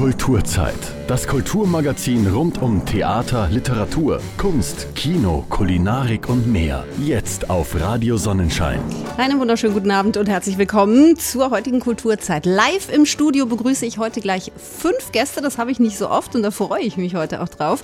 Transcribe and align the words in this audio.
Kulturzeit. 0.00 0.78
Das 1.08 1.28
Kulturmagazin 1.28 2.26
rund 2.26 2.62
um 2.62 2.86
Theater, 2.86 3.50
Literatur, 3.50 4.22
Kunst, 4.38 4.94
Kino, 4.94 5.44
Kulinarik 5.50 6.26
und 6.30 6.50
mehr. 6.50 6.86
Jetzt 7.04 7.50
auf 7.50 7.78
Radio 7.78 8.16
Sonnenschein. 8.16 8.80
Einen 9.18 9.38
wunderschönen 9.38 9.74
guten 9.74 9.90
Abend 9.90 10.16
und 10.16 10.26
herzlich 10.26 10.56
willkommen 10.56 11.18
zur 11.18 11.50
heutigen 11.50 11.80
Kulturzeit. 11.80 12.46
Live 12.46 12.90
im 12.90 13.04
Studio 13.04 13.44
begrüße 13.44 13.84
ich 13.84 13.98
heute 13.98 14.22
gleich 14.22 14.52
fünf 14.56 15.12
Gäste. 15.12 15.42
Das 15.42 15.58
habe 15.58 15.70
ich 15.70 15.78
nicht 15.80 15.98
so 15.98 16.08
oft 16.08 16.34
und 16.34 16.44
da 16.44 16.50
freue 16.50 16.80
ich 16.80 16.96
mich 16.96 17.14
heute 17.14 17.42
auch 17.42 17.50
drauf. 17.50 17.82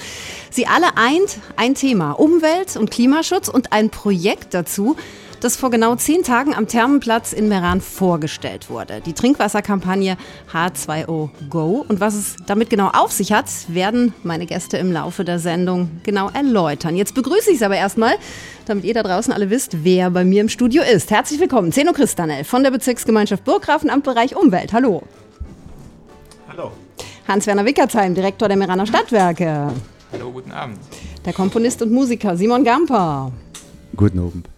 Sie 0.48 0.66
alle 0.66 0.96
eint 0.96 1.36
ein 1.56 1.74
Thema: 1.74 2.12
Umwelt 2.12 2.78
und 2.78 2.90
Klimaschutz 2.90 3.48
und 3.48 3.74
ein 3.74 3.90
Projekt 3.90 4.54
dazu 4.54 4.96
das 5.46 5.56
vor 5.56 5.70
genau 5.70 5.94
zehn 5.94 6.24
Tagen 6.24 6.56
am 6.56 6.66
Thermenplatz 6.66 7.32
in 7.32 7.46
Meran 7.48 7.80
vorgestellt 7.80 8.68
wurde. 8.68 9.00
Die 9.00 9.12
Trinkwasserkampagne 9.12 10.16
H2O 10.52 11.28
Go. 11.48 11.86
Und 11.88 12.00
was 12.00 12.14
es 12.14 12.34
damit 12.46 12.68
genau 12.68 12.88
auf 12.88 13.12
sich 13.12 13.32
hat, 13.32 13.46
werden 13.68 14.12
meine 14.24 14.46
Gäste 14.46 14.76
im 14.76 14.90
Laufe 14.90 15.24
der 15.24 15.38
Sendung 15.38 16.00
genau 16.02 16.30
erläutern. 16.30 16.96
Jetzt 16.96 17.14
begrüße 17.14 17.50
ich 17.50 17.58
es 17.58 17.62
aber 17.62 17.76
erstmal, 17.76 18.16
damit 18.64 18.84
ihr 18.84 18.92
da 18.92 19.04
draußen 19.04 19.32
alle 19.32 19.48
wisst, 19.48 19.84
wer 19.84 20.10
bei 20.10 20.24
mir 20.24 20.40
im 20.40 20.48
Studio 20.48 20.82
ist. 20.82 21.12
Herzlich 21.12 21.38
willkommen, 21.38 21.70
Zeno 21.70 21.92
Christanel 21.92 22.42
von 22.42 22.64
der 22.64 22.72
Bezirksgemeinschaft 22.72 23.44
Burggrafenamt 23.44 24.02
Bereich 24.02 24.34
Umwelt. 24.34 24.72
Hallo. 24.72 25.04
Hallo. 26.48 26.72
Hans-Werner 27.28 27.64
Wickersheim, 27.64 28.16
Direktor 28.16 28.48
der 28.48 28.56
Meraner 28.56 28.86
Stadtwerke. 28.86 29.72
Hallo, 30.10 30.32
guten 30.32 30.50
Abend. 30.50 30.78
Der 31.24 31.32
Komponist 31.32 31.82
und 31.82 31.92
Musiker 31.92 32.36
Simon 32.36 32.64
Gamper. 32.64 33.30
Guten 33.94 34.18
Abend 34.18 34.48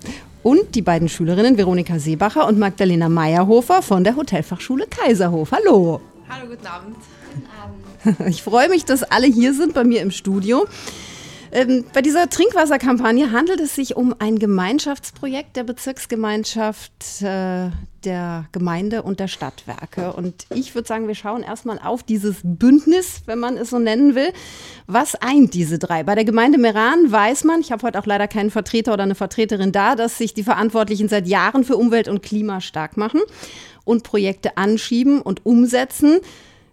und 0.49 0.75
die 0.75 0.81
beiden 0.81 1.11
Schülerinnen 1.11 1.59
Veronika 1.59 1.99
Seebacher 1.99 2.49
und 2.49 2.59
Magdalena 2.59 3.11
Meyerhofer 3.11 3.83
von 3.83 4.03
der 4.03 4.17
Hotelfachschule 4.17 4.87
Kaiserhof. 4.87 5.53
Hallo. 5.53 6.01
Hallo, 6.27 6.49
guten 6.49 6.67
Abend. 6.67 6.97
Guten 7.35 8.17
Abend. 8.17 8.31
Ich 8.35 8.43
freue 8.43 8.71
mich, 8.71 8.87
dass 8.87 9.03
alle 9.03 9.27
hier 9.27 9.53
sind 9.53 9.75
bei 9.75 9.85
mir 9.85 10.01
im 10.01 10.11
Studio. 10.11 10.67
Ähm, 11.53 11.85
bei 11.93 12.03
dieser 12.03 12.29
Trinkwasserkampagne 12.29 13.33
handelt 13.33 13.61
es 13.61 13.75
sich 13.75 13.97
um 13.97 14.15
ein 14.19 14.39
Gemeinschaftsprojekt 14.39 15.57
der 15.57 15.65
Bezirksgemeinschaft 15.65 17.23
äh, 17.23 17.71
der 18.05 18.47
Gemeinde 18.53 19.03
und 19.03 19.21
der 19.21 19.29
Stadtwerke. 19.29 20.13
Und 20.13 20.47
ich 20.55 20.75
würde 20.75 20.87
sagen, 20.87 21.09
wir 21.09 21.15
schauen 21.15 21.43
erstmal 21.43 21.79
auf 21.79 22.03
dieses 22.03 22.37
Bündnis, 22.43 23.23
wenn 23.27 23.39
man 23.39 23.57
es 23.57 23.71
so 23.71 23.79
nennen 23.79 24.15
will. 24.15 24.33
Was 24.87 25.15
eint 25.17 25.55
diese 25.55 25.79
drei? 25.79 26.05
Bei 26.05 26.15
der 26.15 26.25
Gemeinde 26.25 26.59
Meran 26.59 27.11
weiß 27.11 27.45
man, 27.45 27.61
ich 27.61 27.73
habe 27.73 27.83
heute 27.83 27.99
auch 27.99 28.07
leider 28.07 28.29
keinen 28.29 28.51
Vertreter 28.51 28.93
oder 28.93 29.03
eine 29.03 29.15
Vertreterin 29.15 29.73
da, 29.73 29.97
dass 29.97 30.19
sich 30.19 30.35
die 30.35 30.45
Verantwortlichen 30.45 31.09
seit 31.09 31.27
Jahren 31.27 31.65
für 31.65 31.77
Umwelt 31.77 32.09
und 32.09 32.23
Klima 32.23 32.61
stark 32.61 32.97
machen 32.97 33.21
und 33.85 34.05
Projekte 34.05 34.57
anschieben 34.57 35.21
und 35.21 35.45
umsetzen. 35.47 36.19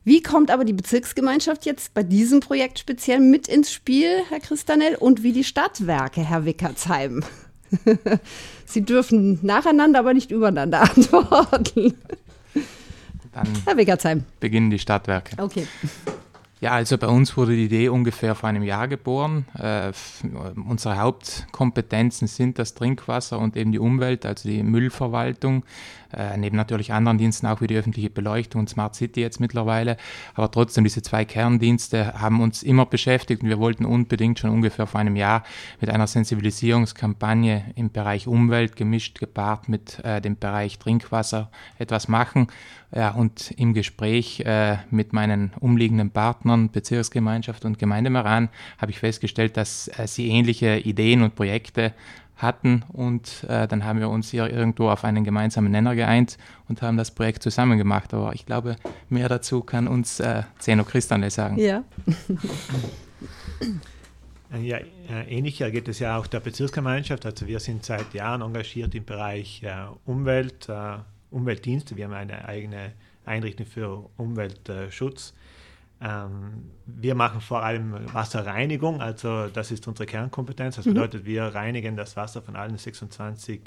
Wie 0.06 0.22
kommt 0.22 0.52
aber 0.52 0.66
die 0.66 0.74
Bezirksgemeinschaft 0.74 1.66
jetzt 1.66 1.96
bei 1.96 2.04
diesem 2.04 2.40
Projekt 2.40 2.78
speziell 2.78 3.20
mit 3.20 3.48
ins 3.48 3.72
Spiel, 3.72 4.22
Herr 4.30 4.40
Christanel, 4.40 4.96
und 4.96 5.24
wie 5.24 5.34
die 5.34 5.44
Stadtwerke, 5.44 6.22
Herr 6.22 6.46
Wickertsheim? 6.46 7.24
Sie 8.66 8.84
dürfen 8.84 9.40
nacheinander, 9.42 10.00
aber 10.00 10.14
nicht 10.14 10.30
übereinander 10.30 10.82
antworten. 10.96 11.96
Dann 13.34 13.48
Herr 13.66 13.78
Wickertsheim. 13.78 14.26
Beginnen 14.40 14.70
die 14.70 14.78
Stadtwerke. 14.78 15.42
Okay. 15.42 15.68
Ja, 16.62 16.72
also 16.72 16.98
bei 16.98 17.08
uns 17.08 17.36
wurde 17.36 17.54
die 17.54 17.66
Idee 17.66 17.90
ungefähr 17.90 18.34
vor 18.34 18.48
einem 18.48 18.64
Jahr 18.64 18.88
geboren. 18.88 19.46
Äh, 19.60 19.92
unsere 20.56 20.98
Hauptkompetenzen 20.98 22.30
sind 22.30 22.60
das 22.60 22.74
Trinkwasser 22.74 23.40
und 23.40 23.58
eben 23.58 23.74
die 23.74 23.80
Umwelt, 23.80 24.26
also 24.26 24.48
die 24.48 24.64
Müllverwaltung, 24.64 25.66
äh, 26.14 26.38
neben 26.38 26.56
natürlich 26.56 26.94
anderen 26.94 27.18
Diensten 27.18 27.48
auch 27.48 27.60
wie 27.60 27.68
die 27.68 27.76
öffentliche 27.76 28.10
Beleuchtung 28.10 28.62
und 28.62 28.70
Smart 28.70 28.96
City 28.96 29.20
jetzt 29.20 29.42
mittlerweile. 29.42 29.98
Aber 30.34 30.50
trotzdem, 30.50 30.86
diese 30.86 31.02
zwei 31.02 31.26
Kerndienste 31.26 32.14
haben 32.22 32.40
uns 32.40 32.64
immer 32.64 32.86
beschäftigt 32.86 33.44
und 33.44 33.50
wir 33.50 33.60
wollten 33.60 33.84
unbedingt 33.84 34.40
schon 34.40 34.50
ungefähr 34.50 34.88
vor 34.88 35.02
einem 35.02 35.18
Jahr 35.18 35.44
mit 35.82 35.90
einer 35.90 36.08
Sensibilisierungskampagne 36.08 37.66
im 37.76 37.92
Bereich 37.92 38.28
Umwelt 38.28 38.78
gemischt, 38.78 39.20
gepaart 39.20 39.68
mit 39.68 40.00
äh, 40.06 40.22
dem 40.22 40.38
Bereich 40.38 40.80
Trinkwasser 40.80 41.52
etwas 41.80 42.08
machen. 42.08 42.48
Ja, 42.96 43.12
und 43.12 43.52
im 43.58 43.74
Gespräch 43.74 44.40
äh, 44.46 44.78
mit 44.90 45.12
meinen 45.12 45.52
umliegenden 45.60 46.12
Partnern, 46.12 46.72
Bezirksgemeinschaft 46.72 47.66
und 47.66 47.78
Gemeinde 47.78 48.10
Meran, 48.10 48.48
habe 48.78 48.92
ich 48.92 49.00
festgestellt, 49.00 49.58
dass 49.58 49.90
äh, 50.00 50.08
sie 50.08 50.30
ähnliche 50.30 50.78
Ideen 50.78 51.22
und 51.22 51.36
Projekte 51.36 51.94
hatten 52.38 52.84
und 52.94 53.46
äh, 53.50 53.68
dann 53.68 53.84
haben 53.84 54.00
wir 54.00 54.10
uns 54.10 54.32
hier 54.32 54.50
irgendwo 54.50 54.90
auf 54.90 55.04
einen 55.04 55.26
gemeinsamen 55.26 55.72
Nenner 55.72 55.94
geeint 55.94 56.38
und 56.70 56.82
haben 56.82 56.96
das 56.96 57.12
Projekt 57.12 57.44
zusammen 57.44 57.78
gemacht. 57.78 58.14
Aber 58.14 58.34
ich 58.34 58.46
glaube, 58.46 58.78
mehr 59.10 59.28
dazu 59.28 59.62
kann 59.62 59.90
uns 59.90 60.22
äh, 60.22 60.44
Zeno 60.60 60.86
Christanle 60.86 61.30
sagen. 61.30 61.58
Ja. 61.60 61.84
Ja, 64.62 64.78
ähnlich 65.28 65.58
geht 65.58 65.88
es 65.90 66.00
ja 66.00 66.18
auch 66.18 66.28
der 66.28 66.40
Bezirksgemeinschaft. 66.40 67.26
Also 67.26 67.48
wir 67.48 67.60
sind 67.60 67.84
seit 67.84 68.14
Jahren 68.14 68.42
engagiert 68.42 68.96
im 68.96 69.04
Bereich 69.04 69.62
äh, 69.64 69.74
Umwelt, 70.06 70.70
äh, 70.70 70.98
Umweltdienste. 71.36 71.98
Wir 71.98 72.06
haben 72.06 72.14
eine 72.14 72.48
eigene 72.48 72.94
Einrichtung 73.26 73.66
für 73.66 74.10
Umweltschutz. 74.18 75.34
Ähm, 76.02 76.72
wir 76.86 77.16
machen 77.16 77.42
vor 77.42 77.64
allem 77.64 78.14
Wasserreinigung, 78.14 79.02
also 79.02 79.48
das 79.48 79.72
ist 79.72 79.88
unsere 79.88 80.06
Kernkompetenz. 80.06 80.76
Das 80.76 80.86
mhm. 80.86 80.94
bedeutet, 80.94 81.24
mhm. 81.24 81.28
wir 81.28 81.44
reinigen 81.44 81.96
das 81.96 82.18
Wasser 82.18 82.42
von 82.42 82.56
allen 82.56 82.78
26 82.78 83.62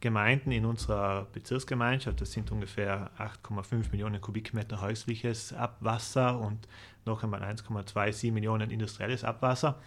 Gemeinden 0.00 0.52
in 0.52 0.64
unserer 0.64 1.26
Bezirksgemeinschaft. 1.32 2.20
Das 2.20 2.32
sind 2.32 2.50
ungefähr 2.50 3.10
8,5 3.18 3.90
Millionen 3.92 4.20
Kubikmeter 4.20 4.80
häusliches 4.80 5.52
Abwasser 5.52 6.38
und 6.38 6.66
noch 7.04 7.22
einmal 7.22 7.42
1,27 7.42 8.32
Millionen 8.32 8.70
industrielles 8.70 9.24
Abwasser. 9.24 9.78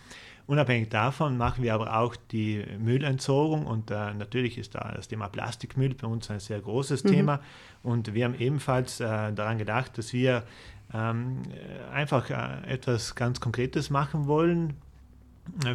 Unabhängig 0.48 0.90
davon 0.90 1.38
machen 1.38 1.64
wir 1.64 1.74
aber 1.74 1.98
auch 1.98 2.16
die 2.16 2.64
Müllentsorgung 2.80 3.66
und 3.66 3.90
äh, 3.90 4.14
natürlich 4.14 4.60
ist 4.60 4.76
da 4.76 4.92
das 4.96 5.08
Thema 5.08 5.28
Plastikmüll 5.28 5.96
bei 5.96 6.08
uns 6.08 6.30
ein 6.30 6.40
sehr 6.40 6.60
großes 6.60 7.04
mhm. 7.04 7.10
Thema 7.10 7.40
und 7.82 8.14
wir 8.14 8.26
haben 8.26 8.36
ebenfalls 8.36 9.00
äh, 9.00 9.34
daran 9.34 9.58
gedacht, 9.58 9.98
dass 9.98 10.14
wir 10.14 10.44
ähm, 10.94 11.42
einfach 11.92 12.30
äh, 12.30 12.72
etwas 12.72 13.16
ganz 13.16 13.40
Konkretes 13.40 13.90
machen 13.90 14.28
wollen, 14.28 14.70
äh, 14.70 14.85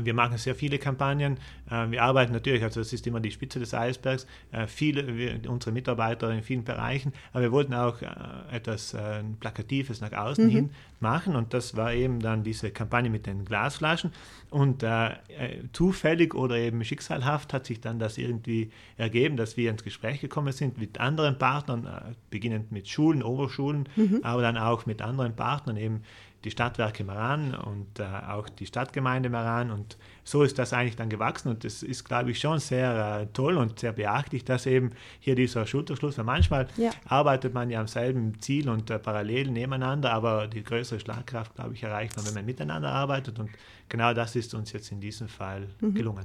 wir 0.03 0.15
machen 0.15 0.37
sehr 0.39 0.55
viele 0.55 0.79
Kampagnen. 0.79 1.39
Äh, 1.71 1.91
wir 1.91 2.03
arbeiten 2.03 2.33
natürlich, 2.33 2.63
also 2.63 2.81
das 2.81 2.93
ist 2.93 3.07
immer 3.07 3.21
die 3.21 3.31
Spitze 3.31 3.59
des 3.59 3.75
Eisbergs, 3.75 4.27
äh, 4.53 4.67
viele, 4.67 5.17
wir, 5.17 5.41
unsere 5.49 5.73
Mitarbeiter 5.73 6.31
in 6.31 6.43
vielen 6.43 6.65
Bereichen, 6.65 7.13
aber 7.33 7.43
wir 7.43 7.53
wollten 7.53 7.75
auch 7.75 7.99
etwas 8.51 8.97
Plakatives 9.41 10.01
nach 10.01 10.13
außen 10.13 10.47
mhm. 10.47 10.51
hin 10.51 10.71
machen 11.01 11.37
und 11.37 11.55
das 11.55 11.77
war 11.77 11.93
eben 11.93 12.21
dann 12.21 12.43
diese 12.43 12.71
Kampagne 12.71 13.11
mit 13.11 13.27
den 13.27 13.45
Glasflaschen 13.45 14.13
und 14.51 14.83
äh, 14.83 15.11
zufällig 15.73 16.35
oder 16.35 16.57
eben 16.57 16.85
schicksalhaft 16.85 17.53
hat 17.53 17.67
sich 17.67 17.81
dann 17.81 17.99
das 17.99 18.19
irgendwie 18.19 18.71
ergeben, 18.97 19.37
dass 19.37 19.57
wir 19.57 19.71
ins 19.71 19.85
Gespräch 19.85 20.21
gekommen 20.21 20.53
sind 20.53 20.79
mit 20.79 20.99
anderen 20.99 21.39
Partnern, 21.39 21.87
äh, 21.87 22.15
beginnend 22.31 22.73
mit 22.73 22.89
Schulen, 22.89 23.23
Oberschulen, 23.23 23.89
mhm. 23.97 24.21
aber 24.23 24.43
dann 24.43 24.59
auch 24.59 24.87
mit 24.87 25.03
anderen 25.03 25.35
Partnern 25.37 25.77
eben 25.77 26.03
die 26.45 26.51
Stadtwerke 26.51 27.05
Meran 27.05 27.55
und 27.55 27.99
äh, 27.99 28.05
auch 28.05 28.49
die 28.49 28.67
Stadtgemeinde 28.67 29.29
Meran. 29.29 29.71
Und 29.71 29.99
so 30.25 30.43
ist 30.43 30.59
das 30.59 30.73
eigentlich 30.73 30.97
dann 30.97 31.09
gewachsen. 31.09 31.49
Und 31.49 31.65
das 31.65 31.83
ist, 31.83 32.05
glaube 32.05 32.31
ich, 32.31 32.41
schon 32.41 32.59
sehr 32.59 33.21
äh, 33.23 33.27
toll 33.33 33.57
und 33.57 33.79
sehr 33.79 33.93
beachtlich, 33.93 34.45
dass 34.45 34.67
eben 34.67 34.93
hier 35.19 35.35
dieser 35.35 35.67
Schulterschluss, 35.67 36.19
weil 36.19 36.25
manchmal 36.25 36.69
ja. 36.77 36.91
arbeitet 37.07 37.55
man 37.55 37.71
ja 37.71 37.81
am 37.81 37.89
selben 37.89 38.41
Ziel 38.41 38.69
und 38.69 38.91
äh, 38.91 38.99
parallel 38.99 39.51
nebeneinander, 39.51 40.13
aber 40.13 40.47
die 40.47 40.63
größere 40.63 41.01
Schlagkraft, 41.01 41.55
glaube 41.55 41.75
ich, 41.75 41.83
erreicht 41.83 42.17
man, 42.17 42.27
wenn 42.27 42.35
man 42.35 42.47
miteinander 42.47 42.91
arbeitet. 42.91 43.39
Und 43.39 43.51
genau 43.91 44.15
das 44.15 44.37
ist 44.37 44.55
uns 44.55 44.73
jetzt 44.73 44.91
in 44.91 45.01
diesem 45.01 45.29
Fall 45.29 45.69
mhm. 45.81 45.95
gelungen. 45.95 46.25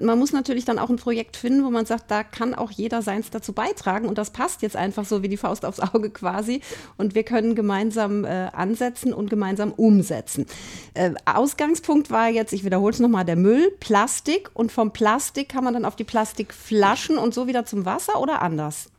Man 0.00 0.18
muss 0.18 0.32
natürlich 0.32 0.64
dann 0.64 0.78
auch 0.78 0.90
ein 0.90 0.96
Projekt 0.96 1.36
finden, 1.36 1.64
wo 1.64 1.70
man 1.70 1.86
sagt, 1.86 2.10
da 2.10 2.24
kann 2.24 2.54
auch 2.54 2.70
jeder 2.72 3.02
seins 3.02 3.30
dazu 3.30 3.52
beitragen 3.52 4.08
und 4.08 4.18
das 4.18 4.30
passt 4.30 4.62
jetzt 4.62 4.76
einfach 4.76 5.04
so 5.04 5.22
wie 5.22 5.28
die 5.28 5.36
Faust 5.36 5.64
aufs 5.64 5.78
Auge 5.78 6.10
quasi 6.10 6.62
und 6.96 7.14
wir 7.14 7.22
können 7.22 7.54
gemeinsam 7.54 8.24
äh, 8.24 8.48
ansetzen 8.52 9.12
und 9.12 9.30
gemeinsam 9.30 9.72
umsetzen. 9.72 10.46
Äh, 10.94 11.12
Ausgangspunkt 11.24 12.10
war 12.10 12.28
jetzt, 12.28 12.52
ich 12.52 12.64
wiederhole 12.64 12.92
es 12.92 13.00
nochmal, 13.00 13.24
der 13.24 13.31
Müll, 13.36 13.70
Plastik 13.80 14.50
und 14.54 14.72
vom 14.72 14.92
Plastik 14.92 15.48
kann 15.48 15.64
man 15.64 15.74
dann 15.74 15.84
auf 15.84 15.96
die 15.96 16.04
Plastikflaschen 16.04 17.18
und 17.18 17.34
so 17.34 17.46
wieder 17.46 17.64
zum 17.64 17.84
Wasser 17.84 18.20
oder 18.20 18.42
anders? 18.42 18.90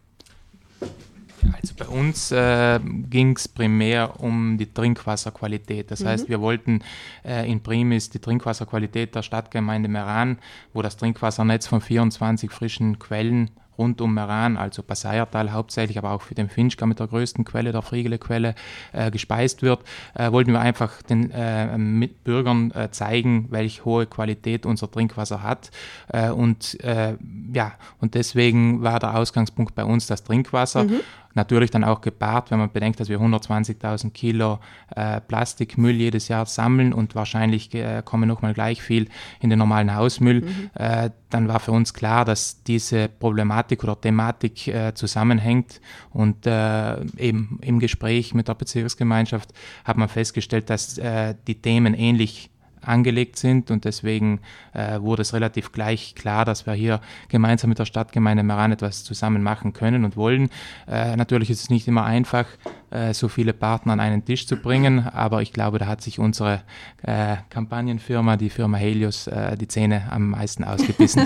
Also 1.62 1.74
bei 1.78 1.88
uns 1.88 2.32
äh, 2.32 2.80
ging 3.10 3.36
es 3.36 3.48
primär 3.48 4.20
um 4.20 4.58
die 4.58 4.72
Trinkwasserqualität. 4.74 5.92
Das 5.92 6.02
mhm. 6.02 6.08
heißt, 6.08 6.30
wir 6.30 6.42
wollten 6.42 6.82
äh, 7.26 7.50
in 7.50 7.62
Primis 7.62 8.10
die 8.10 8.20
Trinkwasserqualität 8.20 9.16
der 9.16 9.24
Stadtgemeinde 9.24 9.90
Meran, 9.90 10.40
wo 10.74 10.82
das 10.82 10.98
Trinkwassernetz 10.98 11.68
von 11.68 11.82
24 11.82 12.50
frischen 12.52 13.00
Quellen 13.00 13.52
rund 13.78 14.02
um 14.02 14.14
Meran, 14.14 14.58
also 14.58 14.84
Passaiertal 14.84 15.52
hauptsächlich, 15.52 15.98
aber 15.98 16.12
auch 16.12 16.22
für 16.22 16.36
den 16.36 16.50
Finchka 16.50 16.86
mit 16.86 17.00
der 17.00 17.08
größten 17.08 17.46
Quelle, 17.46 17.72
der 17.72 17.82
Friegele-Quelle, 17.82 18.56
äh, 18.92 19.12
gespeist 19.12 19.62
wird, 19.62 19.82
äh, 20.14 20.32
wollten 20.32 20.52
wir 20.52 20.62
einfach 20.62 21.02
den 21.02 21.32
äh, 21.32 21.78
Mitbürgern 21.78 22.72
äh, 22.72 22.90
zeigen, 22.92 23.48
welche 23.50 23.86
hohe 23.86 24.06
Qualität 24.06 24.66
unser 24.66 24.90
Trinkwasser 24.90 25.44
hat. 25.44 25.72
Äh, 26.10 26.30
und 26.30 26.80
äh, 26.84 27.16
ja, 27.54 27.74
und 28.00 28.16
deswegen 28.16 28.84
war 28.84 29.00
der 29.00 29.16
Ausgangspunkt 29.16 29.76
bei 29.76 29.86
uns 29.86 30.08
das 30.08 30.24
Trinkwasser. 30.24 30.86
Mhm. 30.86 31.00
Natürlich 31.36 31.72
dann 31.72 31.84
auch 31.84 32.02
gepaart, 32.02 32.52
wenn 32.52 32.60
man 32.60 32.72
bedenkt, 32.72 33.00
dass 33.00 33.10
wir 33.10 33.20
120.000 33.20 34.12
Kilo 34.12 34.60
äh, 34.96 35.20
Plastikmüll 35.22 35.96
jedes 35.96 36.28
Jahr 36.28 36.46
sammeln 36.46 36.94
und 36.94 37.16
wahrscheinlich 37.16 37.74
äh, 37.74 38.02
kommen 38.06 38.28
nochmal 38.28 38.54
gleich 38.54 38.82
viel 38.82 39.10
in 39.40 39.50
den 39.50 39.60
normalen 39.60 39.96
Hausmüll. 39.96 40.42
Mhm. 40.42 40.70
Äh, 40.76 41.10
dann 41.30 41.48
war 41.48 41.60
für 41.60 41.72
uns 41.72 41.94
klar, 41.94 42.26
dass 42.26 42.64
diese 42.64 43.08
Problematik 43.08 43.84
oder 43.84 44.00
Thematik 44.00 44.68
äh, 44.68 44.94
zusammenhängt. 44.94 45.82
Und 46.12 46.46
äh, 46.46 47.04
eben 47.18 47.60
im 47.62 47.80
Gespräch 47.80 48.34
mit 48.34 48.48
der 48.48 48.54
Bezirksgemeinschaft 48.54 49.52
hat 49.84 49.98
man 49.98 50.10
festgestellt, 50.10 50.70
dass 50.70 50.98
äh, 51.00 51.34
die 51.48 51.60
Themen 51.62 51.96
ähnlich 51.96 52.52
angelegt 52.88 53.38
sind 53.38 53.72
und 53.72 53.86
deswegen 53.86 54.40
äh, 54.74 55.00
wurde 55.00 55.22
es 55.22 55.34
relativ 55.34 55.72
gleich 55.72 56.16
klar, 56.16 56.46
dass 56.46 56.66
wir 56.66 56.74
hier 56.74 57.02
gemeinsam 57.30 57.70
mit 57.70 57.80
der 57.80 57.86
Stadtgemeinde 57.86 58.44
Meran 58.44 58.72
etwas 58.72 59.04
zusammen 59.04 59.44
machen 59.44 59.74
können 59.74 60.06
und 60.06 60.18
wollen. 60.18 60.50
Äh, 60.88 61.16
natürlich 61.16 61.50
ist 61.50 61.62
es 61.64 61.70
nicht 61.70 61.88
immer 61.88 62.06
einfach, 62.06 62.46
äh, 62.94 63.14
so 63.14 63.28
viele 63.28 63.54
Partner 63.54 63.94
an 63.94 64.00
einen 64.00 64.24
Tisch 64.24 64.46
zu 64.46 64.56
bringen, 64.56 65.08
aber 65.08 65.42
ich 65.42 65.52
glaube, 65.52 65.80
da 65.80 65.88
hat 65.88 66.02
sich 66.02 66.20
unsere 66.20 66.62
äh, 67.02 67.38
Kampagnenfirma, 67.50 68.38
die 68.38 68.50
Firma 68.50 68.78
Helios, 68.78 69.28
äh, 69.28 69.58
die 69.58 69.68
Zähne 69.68 70.04
am 70.12 70.30
meisten 70.30 70.64
ausgebissen. 70.64 71.26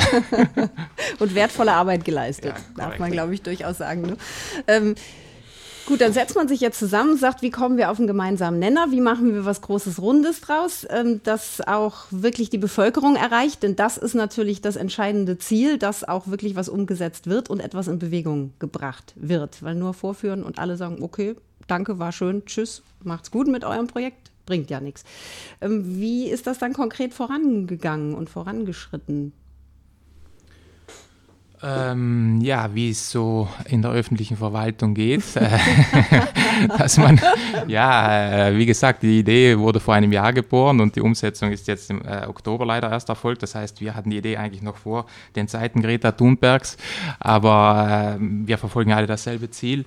und 1.19 1.35
wertvolle 1.35 1.73
Arbeit 1.73 2.05
geleistet, 2.05 2.55
ja, 2.55 2.85
darf 2.85 2.99
man, 2.99 3.11
glaube 3.11 3.33
ich, 3.33 3.41
durchaus 3.41 3.79
sagen. 3.79 4.01
Ne? 4.01 4.17
Ähm, 4.67 4.95
Gut, 5.87 6.01
dann 6.01 6.11
setzt 6.11 6.35
man 6.35 6.49
sich 6.49 6.59
jetzt 6.59 6.79
zusammen 6.79 7.11
und 7.11 7.17
sagt, 7.17 7.41
wie 7.41 7.49
kommen 7.49 7.77
wir 7.77 7.89
auf 7.89 7.97
einen 7.97 8.07
gemeinsamen 8.07 8.59
Nenner? 8.59 8.91
Wie 8.91 8.99
machen 8.99 9.33
wir 9.33 9.45
was 9.45 9.61
Großes 9.61 10.01
Rundes 10.01 10.41
draus, 10.41 10.85
ähm, 10.89 11.21
das 11.23 11.61
auch 11.65 12.07
wirklich 12.11 12.49
die 12.49 12.57
Bevölkerung 12.57 13.15
erreicht? 13.15 13.63
Denn 13.63 13.77
das 13.77 13.95
ist 13.95 14.13
natürlich 14.13 14.59
das 14.59 14.75
entscheidende 14.75 15.37
Ziel, 15.37 15.77
dass 15.77 16.03
auch 16.03 16.27
wirklich 16.27 16.57
was 16.57 16.67
umgesetzt 16.67 17.27
wird 17.27 17.49
und 17.49 17.61
etwas 17.61 17.87
in 17.87 17.99
Bewegung 17.99 18.51
gebracht 18.59 19.13
wird. 19.15 19.63
Weil 19.63 19.75
nur 19.75 19.93
vorführen 19.93 20.43
und 20.43 20.59
alle 20.59 20.75
sagen, 20.75 21.01
okay, 21.01 21.37
danke, 21.67 21.99
war 21.99 22.11
schön, 22.11 22.45
tschüss, 22.45 22.83
macht's 23.05 23.31
gut 23.31 23.47
mit 23.47 23.63
eurem 23.63 23.87
Projekt, 23.87 24.31
bringt 24.45 24.69
ja 24.69 24.81
nichts. 24.81 25.05
Ähm, 25.61 26.01
wie 26.01 26.27
ist 26.27 26.47
das 26.47 26.59
dann 26.59 26.73
konkret 26.73 27.13
vorangegangen 27.13 28.13
und 28.13 28.29
vorangeschritten? 28.29 29.31
Ähm, 31.63 32.39
ja, 32.41 32.69
wie 32.75 32.91
es 32.91 33.09
so 33.09 33.47
in 33.65 33.81
der 33.81 33.91
öffentlichen 33.91 34.37
Verwaltung 34.37 34.93
geht. 34.93 35.23
dass 36.77 36.97
man, 36.97 37.19
ja, 37.67 38.47
äh, 38.47 38.57
wie 38.57 38.65
gesagt, 38.65 39.03
die 39.03 39.19
Idee 39.19 39.57
wurde 39.57 39.79
vor 39.79 39.93
einem 39.93 40.11
Jahr 40.11 40.33
geboren 40.33 40.79
und 40.79 40.95
die 40.95 41.01
Umsetzung 41.01 41.51
ist 41.51 41.67
jetzt 41.67 41.89
im 41.89 42.01
äh, 42.01 42.25
Oktober 42.27 42.65
leider 42.65 42.91
erst 42.91 43.09
erfolgt. 43.09 43.43
Das 43.43 43.55
heißt, 43.55 43.81
wir 43.81 43.95
hatten 43.95 44.09
die 44.09 44.17
Idee 44.17 44.37
eigentlich 44.37 44.61
noch 44.61 44.77
vor 44.77 45.05
den 45.35 45.47
Zeiten 45.47 45.81
Greta 45.81 46.11
Thunbergs, 46.11 46.77
aber 47.19 48.17
äh, 48.19 48.21
wir 48.21 48.57
verfolgen 48.57 48.93
alle 48.93 49.07
dasselbe 49.07 49.49
Ziel. 49.49 49.85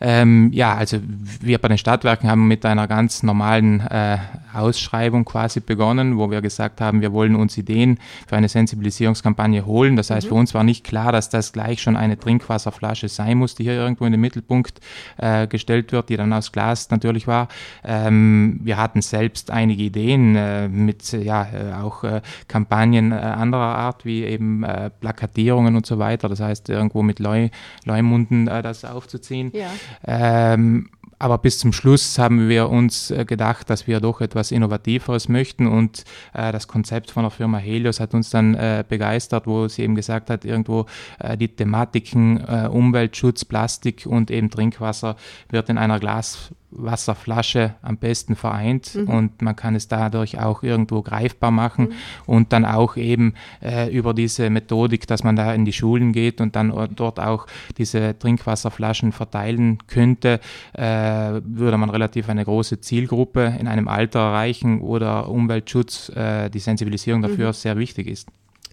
Ähm, 0.00 0.50
ja, 0.52 0.74
also 0.74 0.98
wir 1.40 1.58
bei 1.58 1.68
den 1.68 1.78
Stadtwerken 1.78 2.30
haben 2.30 2.48
mit 2.48 2.64
einer 2.64 2.88
ganz 2.88 3.22
normalen 3.22 3.80
äh, 3.80 4.18
Ausschreibung 4.54 5.24
quasi 5.24 5.60
begonnen, 5.60 6.16
wo 6.16 6.30
wir 6.30 6.40
gesagt 6.40 6.80
haben, 6.80 7.02
wir 7.02 7.12
wollen 7.12 7.36
uns 7.36 7.56
Ideen 7.58 7.98
für 8.26 8.36
eine 8.36 8.48
Sensibilisierungskampagne 8.48 9.66
holen. 9.66 9.96
Das 9.96 10.10
heißt, 10.10 10.26
mhm. 10.26 10.28
für 10.30 10.34
uns 10.36 10.54
war 10.54 10.64
nicht 10.64 10.84
klar, 10.84 11.09
dass 11.12 11.28
das 11.28 11.52
gleich 11.52 11.82
schon 11.82 11.96
eine 11.96 12.18
Trinkwasserflasche 12.18 13.08
sein 13.08 13.38
muss, 13.38 13.54
die 13.54 13.64
hier 13.64 13.74
irgendwo 13.74 14.04
in 14.04 14.12
den 14.12 14.20
Mittelpunkt 14.20 14.80
äh, 15.18 15.46
gestellt 15.46 15.92
wird, 15.92 16.08
die 16.08 16.16
dann 16.16 16.32
aus 16.32 16.52
Glas 16.52 16.90
natürlich 16.90 17.26
war. 17.26 17.48
Ähm, 17.84 18.60
wir 18.62 18.76
hatten 18.76 19.02
selbst 19.02 19.50
einige 19.50 19.82
Ideen 19.82 20.36
äh, 20.36 20.68
mit 20.68 21.12
ja 21.12 21.46
äh, 21.52 21.72
auch 21.74 22.04
äh, 22.04 22.20
Kampagnen 22.48 23.12
äh, 23.12 23.16
anderer 23.16 23.74
Art, 23.74 24.04
wie 24.04 24.24
eben 24.24 24.64
Plakatierungen 25.00 25.76
und 25.76 25.86
so 25.86 25.98
weiter. 25.98 26.28
Das 26.28 26.40
heißt, 26.40 26.68
irgendwo 26.68 27.02
mit 27.02 27.18
Leu 27.18 27.48
Leumunden 27.84 28.46
das 28.46 28.84
aufzuziehen. 28.84 29.52
Ja. 29.54 29.70
Ähm, 30.06 30.90
aber 31.20 31.36
bis 31.36 31.58
zum 31.58 31.72
Schluss 31.72 32.18
haben 32.18 32.48
wir 32.48 32.70
uns 32.70 33.10
äh, 33.10 33.26
gedacht, 33.26 33.68
dass 33.68 33.86
wir 33.86 34.00
doch 34.00 34.22
etwas 34.22 34.50
Innovativeres 34.50 35.28
möchten. 35.28 35.66
Und 35.66 36.04
äh, 36.32 36.50
das 36.50 36.66
Konzept 36.66 37.10
von 37.10 37.24
der 37.24 37.30
Firma 37.30 37.58
Helios 37.58 38.00
hat 38.00 38.14
uns 38.14 38.30
dann 38.30 38.54
äh, 38.54 38.84
begeistert, 38.88 39.46
wo 39.46 39.68
sie 39.68 39.82
eben 39.82 39.94
gesagt 39.94 40.30
hat, 40.30 40.46
irgendwo 40.46 40.86
äh, 41.18 41.36
die 41.36 41.48
Thematiken 41.48 42.38
äh, 42.40 42.68
Umweltschutz, 42.68 43.44
Plastik 43.44 44.06
und 44.06 44.30
eben 44.30 44.48
Trinkwasser 44.48 45.16
wird 45.50 45.68
in 45.68 45.76
einer 45.76 46.00
Glas 46.00 46.52
Wasserflasche 46.70 47.74
am 47.82 47.96
besten 47.96 48.36
vereint 48.36 48.94
mhm. 48.94 49.08
und 49.08 49.42
man 49.42 49.56
kann 49.56 49.74
es 49.74 49.88
dadurch 49.88 50.38
auch 50.38 50.62
irgendwo 50.62 51.02
greifbar 51.02 51.50
machen 51.50 51.86
mhm. 51.86 51.94
und 52.26 52.52
dann 52.52 52.64
auch 52.64 52.96
eben 52.96 53.34
äh, 53.62 53.90
über 53.90 54.14
diese 54.14 54.50
Methodik, 54.50 55.06
dass 55.06 55.24
man 55.24 55.36
da 55.36 55.52
in 55.52 55.64
die 55.64 55.72
Schulen 55.72 56.12
geht 56.12 56.40
und 56.40 56.56
dann 56.56 56.72
dort 56.94 57.18
auch 57.18 57.46
diese 57.76 58.18
Trinkwasserflaschen 58.18 59.12
verteilen 59.12 59.78
könnte, 59.86 60.40
äh, 60.72 60.82
würde 60.82 61.76
man 61.76 61.90
relativ 61.90 62.28
eine 62.28 62.44
große 62.44 62.80
Zielgruppe 62.80 63.56
in 63.58 63.66
einem 63.66 63.88
Alter 63.88 64.20
erreichen 64.20 64.80
oder 64.80 65.28
Umweltschutz, 65.28 66.10
äh, 66.10 66.50
die 66.50 66.60
Sensibilisierung 66.60 67.22
dafür 67.22 67.48
mhm. 67.48 67.52
sehr 67.52 67.76
wichtig 67.76 68.06
ist. 68.06 68.28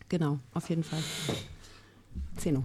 Genau, 0.09 0.39
auf 0.53 0.69
jeden 0.69 0.83
Fall. 0.83 0.99
Zeno. 2.37 2.63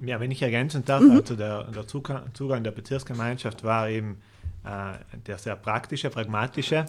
Ja, 0.00 0.18
wenn 0.18 0.30
ich 0.30 0.42
ergänzen 0.42 0.84
darf, 0.84 1.02
mhm. 1.02 1.12
also 1.12 1.36
der, 1.36 1.64
der 1.64 1.86
Zugang 1.86 2.64
der 2.64 2.70
Bezirksgemeinschaft 2.70 3.64
war 3.64 3.88
eben 3.88 4.16
der 4.64 5.38
sehr 5.38 5.56
praktische, 5.56 6.10
pragmatische. 6.10 6.86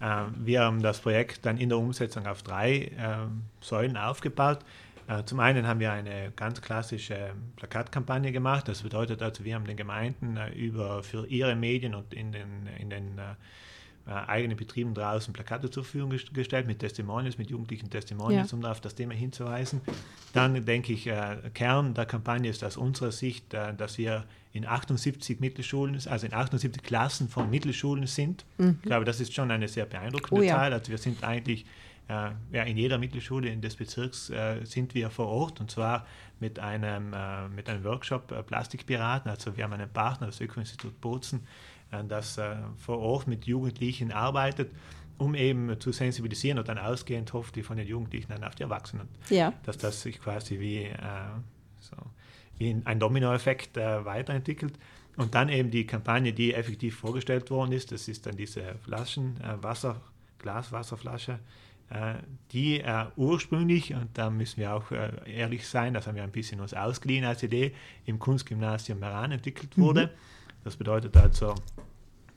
Äh, 0.00 0.24
wir 0.36 0.62
haben 0.62 0.82
das 0.82 1.00
Projekt 1.00 1.46
dann 1.46 1.58
in 1.58 1.68
der 1.68 1.78
Umsetzung 1.78 2.26
auf 2.26 2.42
drei 2.42 2.76
äh, 2.76 3.26
Säulen 3.60 3.96
aufgebaut. 3.96 4.60
Zum 5.26 5.40
einen 5.40 5.66
haben 5.66 5.80
wir 5.80 5.92
eine 5.92 6.32
ganz 6.36 6.62
klassische 6.62 7.34
Plakatkampagne 7.56 8.30
gemacht. 8.30 8.68
Das 8.68 8.82
bedeutet 8.82 9.20
also, 9.20 9.44
wir 9.44 9.56
haben 9.56 9.66
den 9.66 9.76
Gemeinden 9.76 10.38
über, 10.54 11.02
für 11.02 11.26
ihre 11.26 11.56
Medien 11.56 11.96
und 11.96 12.14
in 12.14 12.30
den, 12.30 12.68
in 12.78 12.88
den 12.88 13.20
eigenen 14.06 14.56
Betrieben 14.56 14.94
draußen 14.94 15.32
Plakate 15.32 15.70
zur 15.70 15.84
Verfügung 15.84 16.10
gestellt 16.32 16.66
mit 16.66 16.80
Testimonials, 16.80 17.38
mit 17.38 17.50
jugendlichen 17.50 17.88
Testimonials, 17.88 18.50
ja. 18.50 18.58
um 18.58 18.64
auf 18.64 18.80
das 18.80 18.94
Thema 18.94 19.14
hinzuweisen. 19.14 19.80
Dann 20.32 20.64
denke 20.64 20.92
ich, 20.92 21.08
Kern 21.54 21.94
der 21.94 22.06
Kampagne 22.06 22.50
ist 22.50 22.64
aus 22.64 22.76
unserer 22.76 23.12
Sicht, 23.12 23.52
dass 23.52 23.98
wir 23.98 24.24
in 24.52 24.66
78 24.66 25.40
Mittelschulen, 25.40 25.98
also 26.06 26.26
in 26.26 26.34
78 26.34 26.82
Klassen 26.82 27.28
von 27.28 27.48
Mittelschulen 27.48 28.06
sind. 28.06 28.44
Mhm. 28.58 28.78
Ich 28.82 28.88
glaube, 28.88 29.04
das 29.04 29.20
ist 29.20 29.32
schon 29.32 29.50
eine 29.50 29.68
sehr 29.68 29.86
beeindruckende 29.86 30.42
oh, 30.42 30.44
ja. 30.44 30.56
Zahl. 30.56 30.72
Also 30.72 30.90
wir 30.90 30.98
sind 30.98 31.24
eigentlich 31.24 31.64
äh, 32.08 32.30
ja, 32.52 32.62
in 32.64 32.76
jeder 32.76 32.98
Mittelschule 32.98 33.56
des 33.56 33.76
Bezirks 33.76 34.28
äh, 34.30 34.64
sind 34.64 34.94
wir 34.94 35.08
vor 35.10 35.28
Ort 35.28 35.60
und 35.60 35.70
zwar 35.70 36.06
mit 36.40 36.58
einem, 36.58 37.14
äh, 37.14 37.48
mit 37.48 37.68
einem 37.68 37.84
Workshop 37.84 38.32
äh, 38.32 38.42
Plastikpiraten. 38.42 39.30
Also 39.30 39.56
wir 39.56 39.64
haben 39.64 39.72
einen 39.72 39.88
Partner, 39.88 40.26
das 40.26 40.40
Öko-Institut 40.40 41.00
Bozen, 41.00 41.40
äh, 41.40 41.42
das 42.08 42.38
äh, 42.38 42.56
vor 42.78 42.98
Ort 42.98 43.26
mit 43.26 43.44
Jugendlichen 43.46 44.12
arbeitet 44.12 44.70
um 45.18 45.36
eben 45.36 45.78
zu 45.78 45.92
sensibilisieren 45.92 46.58
und 46.58 46.66
dann 46.66 46.78
ausgehend 46.78 47.32
hofft, 47.32 47.54
die 47.54 47.62
von 47.62 47.76
den 47.76 47.86
Jugendlichen 47.86 48.32
dann 48.32 48.42
auf 48.42 48.56
die 48.56 48.64
Erwachsenen. 48.64 49.08
Ja. 49.30 49.52
Dass 49.62 49.78
das 49.78 50.02
sich 50.02 50.20
quasi 50.20 50.58
wie 50.58 50.90
so 51.78 51.96
in 52.58 52.86
ein 52.86 52.98
Dominoeffekt 52.98 53.76
äh, 53.76 54.04
weiterentwickelt. 54.04 54.74
Und 55.16 55.34
dann 55.34 55.48
eben 55.48 55.70
die 55.70 55.86
Kampagne, 55.86 56.32
die 56.32 56.54
effektiv 56.54 56.96
vorgestellt 56.96 57.50
worden 57.50 57.72
ist, 57.72 57.92
das 57.92 58.08
ist 58.08 58.26
dann 58.26 58.36
diese 58.36 58.62
Flaschen, 58.82 59.38
äh, 59.42 59.62
Wasser, 59.62 60.00
Glaswasserflasche, 60.38 61.38
äh, 61.90 62.14
die 62.52 62.80
äh, 62.80 63.06
ursprünglich, 63.16 63.92
und 63.92 64.08
da 64.14 64.30
müssen 64.30 64.60
wir 64.60 64.74
auch 64.74 64.90
äh, 64.90 65.10
ehrlich 65.26 65.68
sein, 65.68 65.92
das 65.92 66.06
haben 66.06 66.14
wir 66.14 66.22
ein 66.22 66.32
bisschen 66.32 66.60
uns 66.60 66.72
ausgeliehen 66.72 67.26
als 67.26 67.42
Idee, 67.42 67.74
im 68.06 68.18
Kunstgymnasium 68.18 68.98
Meran 68.98 69.32
entwickelt 69.32 69.76
wurde. 69.76 70.06
Mhm. 70.06 70.10
Das 70.64 70.76
bedeutet 70.76 71.16
also, 71.16 71.54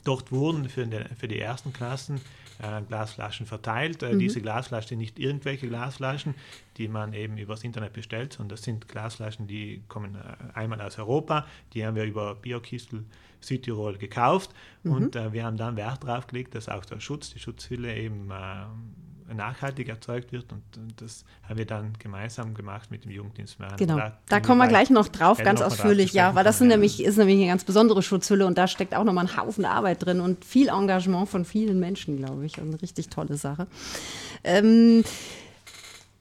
dort 0.04 0.32
wurden 0.32 0.68
für, 0.68 0.86
die, 0.86 1.04
für 1.16 1.28
die 1.28 1.38
ersten 1.38 1.72
Klassen 1.72 2.20
äh, 2.58 2.82
Glasflaschen 2.82 3.46
verteilt. 3.46 4.02
Äh, 4.02 4.14
mhm. 4.14 4.18
Diese 4.18 4.40
Glasflaschen 4.40 4.88
sind 4.90 4.98
nicht 4.98 5.18
irgendwelche 5.18 5.68
Glasflaschen, 5.68 6.34
die 6.76 6.88
man 6.88 7.12
eben 7.12 7.38
übers 7.38 7.64
Internet 7.64 7.92
bestellt, 7.92 8.34
sondern 8.34 8.50
das 8.50 8.62
sind 8.62 8.88
Glasflaschen, 8.88 9.46
die 9.46 9.82
kommen 9.88 10.14
äh, 10.14 10.58
einmal 10.58 10.80
aus 10.80 10.98
Europa, 10.98 11.46
die 11.72 11.84
haben 11.84 11.96
wir 11.96 12.04
über 12.04 12.34
Biokistel 12.34 13.04
Südtirol 13.40 13.98
gekauft 13.98 14.50
mhm. 14.82 14.92
und 14.92 15.16
äh, 15.16 15.32
wir 15.32 15.44
haben 15.44 15.56
dann 15.56 15.76
Wert 15.76 16.04
darauf 16.04 16.26
gelegt, 16.26 16.54
dass 16.54 16.68
auch 16.68 16.84
der 16.84 17.00
Schutz, 17.00 17.30
die 17.30 17.38
Schutzhülle 17.38 17.94
eben 17.94 18.30
äh, 18.30 18.64
nachhaltig 19.34 19.88
erzeugt 19.88 20.32
wird. 20.32 20.52
Und, 20.52 20.62
und, 20.76 21.00
das 21.00 21.24
haben 21.48 21.58
wir 21.58 21.66
dann 21.66 21.92
gemeinsam 21.98 22.54
gemacht 22.54 22.90
mit 22.90 23.04
dem 23.04 23.10
Jugenddienst. 23.10 23.56
Genau, 23.76 23.96
da, 23.96 24.18
da 24.28 24.40
kommen 24.40 24.58
wir 24.58 24.68
gleich 24.68 24.90
noch 24.90 25.08
drauf, 25.08 25.38
ganz 25.38 25.60
ausführlich, 25.60 26.12
ja, 26.12 26.34
weil 26.34 26.44
das 26.44 26.60
nämlich, 26.60 27.02
ist 27.02 27.16
nämlich 27.16 27.36
eine 27.36 27.46
ganz 27.46 27.64
besondere 27.64 28.02
Schutzhülle 28.02 28.46
und 28.46 28.58
da 28.58 28.66
steckt 28.66 28.94
auch 28.94 29.04
nochmal 29.04 29.26
ein 29.26 29.36
Haufen 29.36 29.64
Arbeit 29.64 30.04
drin 30.04 30.20
und 30.20 30.44
viel 30.44 30.68
Engagement 30.68 31.28
von 31.28 31.44
vielen 31.44 31.80
Menschen, 31.80 32.16
glaube 32.16 32.46
ich, 32.46 32.58
und 32.58 32.68
eine 32.68 32.82
richtig 32.82 33.08
tolle 33.08 33.36
Sache. 33.36 33.66
Ähm, 34.44 35.04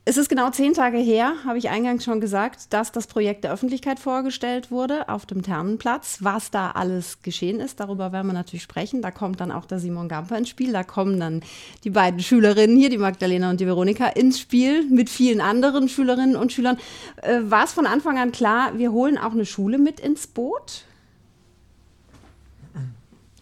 Es 0.08 0.18
ist 0.18 0.30
genau 0.30 0.52
zehn 0.52 0.76
Tage 0.76 1.00
her, 1.00 1.34
habe 1.46 1.58
ich 1.58 1.72
eingangs 1.72 2.04
schon 2.04 2.22
gesagt, 2.22 2.72
dass 2.74 2.92
das 2.92 3.08
Projekt 3.08 3.44
der 3.44 3.52
Öffentlichkeit 3.52 4.00
vorgestellt 4.00 4.70
wurde 4.70 5.10
auf 5.10 5.26
dem 5.26 5.42
Thermenplatz. 5.42 6.20
Was 6.22 6.52
da 6.52 6.70
alles 6.70 7.24
geschehen 7.24 7.60
ist, 7.60 7.80
darüber 7.80 8.12
werden 8.12 8.28
wir 8.28 8.34
natürlich 8.34 8.62
sprechen. 8.62 9.02
Da 9.02 9.10
kommt 9.10 9.42
dann 9.42 9.52
auch 9.52 9.66
der 9.66 9.80
Simon 9.80 10.08
Gamper 10.08 10.38
ins 10.38 10.50
Spiel. 10.50 10.74
Da 10.74 10.84
kommen 10.84 11.20
dann 11.20 11.42
die 11.84 11.90
beiden 11.90 12.20
Schülerinnen 12.20 12.78
hier, 12.78 12.92
die 12.92 13.00
Magdalena 13.00 13.50
und 13.50 13.60
die 13.60 13.66
Veronika, 13.66 14.06
ins 14.06 14.40
Spiel 14.40 14.88
mit 14.92 15.10
vielen 15.10 15.42
anderen 15.42 15.90
Schülerinnen 15.90 16.36
und 16.36 16.54
Schülern. 16.54 16.78
Äh, 17.24 17.40
war 17.46 17.64
es 17.64 17.74
von 17.74 17.88
Anfang 17.88 18.20
an 18.20 18.32
klar, 18.32 18.78
wir 18.78 18.92
holen 18.92 19.18
auch 19.18 19.32
eine 19.32 19.48
Schule 19.48 19.80
mit 19.80 20.00
ins 20.00 20.28
Boot? 20.28 20.84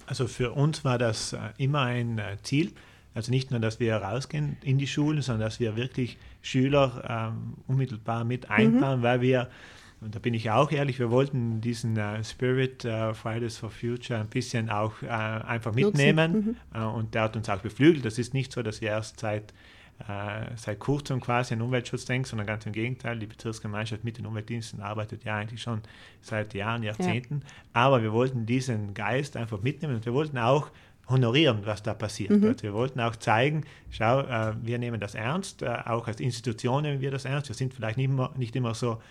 Also 0.06 0.28
für 0.28 0.54
uns 0.54 0.86
war 0.86 0.98
das 0.98 1.34
äh, 1.34 1.40
immer 1.58 1.82
ein 1.82 2.20
äh, 2.20 2.38
Ziel. 2.42 2.72
Also 3.14 3.32
nicht 3.32 3.52
nur, 3.52 3.60
dass 3.60 3.80
wir 3.80 3.96
rausgehen 3.96 4.58
in 4.64 4.78
die 4.78 4.88
Schulen, 4.88 5.22
sondern 5.22 5.48
dass 5.48 5.60
wir 5.60 5.76
wirklich 5.76 6.18
Schüler 6.42 7.32
ähm, 7.34 7.54
unmittelbar 7.68 8.24
mit 8.24 8.50
einbauen, 8.50 9.00
mhm. 9.00 9.04
weil 9.04 9.22
wir, 9.22 9.50
und 10.02 10.16
da 10.16 10.20
bin 10.20 10.34
ich 10.34 10.50
auch 10.50 10.72
ehrlich, 10.72 11.00
wir 11.00 11.12
wollten 11.12 11.62
diesen 11.62 11.96
äh, 11.96 12.24
Spirit 12.24 12.86
äh, 12.86 13.14
Fridays 13.14 13.58
for 13.58 13.70
Future 13.70 14.20
ein 14.20 14.28
bisschen 14.28 14.70
auch 14.70 15.02
äh, 15.04 15.08
einfach 15.08 15.74
mitnehmen 15.74 16.58
mhm. 16.74 16.80
Äh, 16.80 16.84
und 16.84 17.14
der 17.14 17.24
hat 17.24 17.36
uns 17.36 17.50
auch 17.50 17.60
beflügelt. 17.60 18.04
Das 18.04 18.18
ist 18.18 18.34
nicht 18.34 18.52
so, 18.52 18.64
dass 18.64 18.82
wir 18.82 18.90
erst 18.90 19.20
seit 19.20 19.54
äh, 20.08 20.56
seit 20.56 20.80
kurzem 20.80 21.22
quasi 21.22 21.54
an 21.54 21.62
Umweltschutz 21.62 22.06
denken, 22.06 22.26
sondern 22.26 22.48
ganz 22.48 22.66
im 22.66 22.74
Gegenteil. 22.74 23.20
Die 23.20 23.28
Bezirksgemeinschaft 23.28 24.04
mit 24.04 24.18
den 24.18 24.26
Umweltdiensten 24.26 24.82
arbeitet 24.82 25.24
ja 25.24 25.38
eigentlich 25.38 25.62
schon 25.62 25.82
seit 26.20 26.54
Jahren, 26.54 26.84
Jahrzehnten. 26.84 27.42
Ja. 27.42 27.48
Aber 27.74 28.02
wir 28.02 28.12
wollten 28.12 28.46
diesen 28.46 28.96
Geist 28.96 29.38
einfach 29.38 29.62
mitnehmen 29.62 29.96
und 29.96 30.06
wir 30.06 30.14
wollten 30.14 30.38
auch 30.40 30.72
honorieren, 31.10 31.60
was 31.66 31.84
da 31.84 31.94
passiert. 31.94 32.32
Mhm. 32.32 32.56
Wir 32.62 32.74
wollten 32.74 33.00
auch 33.00 33.16
zeigen, 33.16 33.66
schau, 33.90 34.22
äh, 34.22 34.54
wir 34.62 34.78
nehmen 34.78 35.00
das 35.00 35.16
ernst, 35.16 35.62
äh, 35.62 35.78
auch 35.86 36.08
als 36.08 36.20
Institution 36.20 36.84
nehmen 36.84 37.02
wir 37.02 37.12
das 37.12 37.26
ernst. 37.26 37.50
Wir 37.50 37.56
sind 37.56 37.74
vielleicht 37.74 37.98
nicht 37.98 38.10
immer, 38.10 38.32
nicht 38.38 38.56
immer 38.56 38.74
so 38.74 39.02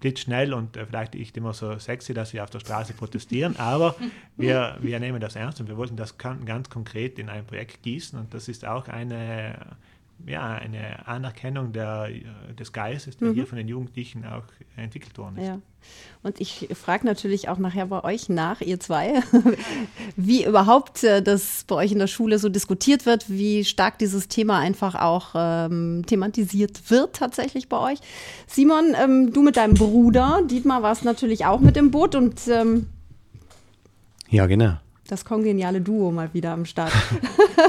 blitzschnell 0.00 0.52
und 0.52 0.76
äh, 0.76 0.86
vielleicht 0.86 1.14
nicht 1.14 1.36
immer 1.36 1.54
so 1.54 1.78
sexy, 1.78 2.14
dass 2.14 2.32
wir 2.32 2.44
auf 2.44 2.50
der 2.50 2.60
Straße 2.60 2.92
protestieren, 2.92 3.56
aber 3.58 3.96
wir, 4.36 4.76
wir 4.80 5.00
nehmen 5.00 5.20
das 5.20 5.36
ernst 5.36 5.60
und 5.60 5.68
wir 5.68 5.76
wollten 5.76 5.96
das 5.96 6.18
ganz 6.18 6.68
konkret 6.70 7.18
in 7.18 7.28
ein 7.28 7.44
Projekt 7.46 7.82
gießen 7.82 8.18
und 8.18 8.34
das 8.34 8.48
ist 8.48 8.66
auch 8.66 8.88
eine 8.88 9.76
ja, 10.26 10.54
eine 10.54 11.06
Anerkennung 11.06 11.72
der, 11.72 12.08
des 12.58 12.72
Geistes, 12.72 13.16
der 13.16 13.28
mhm. 13.28 13.34
hier 13.34 13.46
von 13.46 13.56
den 13.56 13.68
Jugendlichen 13.68 14.24
auch 14.24 14.44
entwickelt 14.76 15.16
worden 15.16 15.38
ist. 15.38 15.46
Ja. 15.46 15.58
Und 16.22 16.40
ich 16.40 16.68
frage 16.74 17.06
natürlich 17.06 17.48
auch 17.48 17.58
nachher 17.58 17.86
bei 17.86 18.02
euch 18.04 18.28
nach, 18.28 18.60
ihr 18.60 18.80
zwei, 18.80 19.22
wie 20.16 20.44
überhaupt 20.44 21.04
äh, 21.04 21.22
das 21.22 21.64
bei 21.66 21.76
euch 21.76 21.92
in 21.92 21.98
der 21.98 22.08
Schule 22.08 22.38
so 22.38 22.48
diskutiert 22.48 23.06
wird, 23.06 23.30
wie 23.30 23.64
stark 23.64 23.98
dieses 23.98 24.28
Thema 24.28 24.58
einfach 24.58 24.94
auch 24.96 25.30
ähm, 25.34 26.04
thematisiert 26.06 26.90
wird 26.90 27.16
tatsächlich 27.16 27.68
bei 27.68 27.92
euch. 27.92 28.00
Simon, 28.46 28.94
ähm, 29.02 29.32
du 29.32 29.42
mit 29.42 29.56
deinem 29.56 29.74
Bruder, 29.74 30.42
Dietmar, 30.50 30.82
warst 30.82 31.04
natürlich 31.04 31.46
auch 31.46 31.60
mit 31.60 31.76
im 31.76 31.90
Boot 31.90 32.14
und 32.14 32.40
ähm, 32.48 32.86
ja, 34.30 34.46
genau 34.46 34.78
das 35.08 35.24
kongeniale 35.24 35.80
Duo 35.80 36.12
mal 36.12 36.32
wieder 36.34 36.52
am 36.52 36.66
Start. 36.66 36.92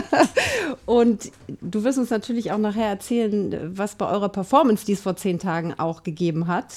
und 0.86 1.31
du 1.62 1.84
wirst 1.84 1.98
uns 1.98 2.10
natürlich 2.10 2.51
auch 2.51 2.58
nachher 2.58 2.88
erzählen, 2.88 3.72
was 3.75 3.96
bei 3.96 4.08
eurer 4.08 4.29
Performance, 4.29 4.86
die 4.86 4.91
es 4.93 5.01
vor 5.01 5.15
zehn 5.15 5.39
Tagen 5.39 5.74
auch 5.77 6.03
gegeben 6.03 6.48
hat, 6.48 6.74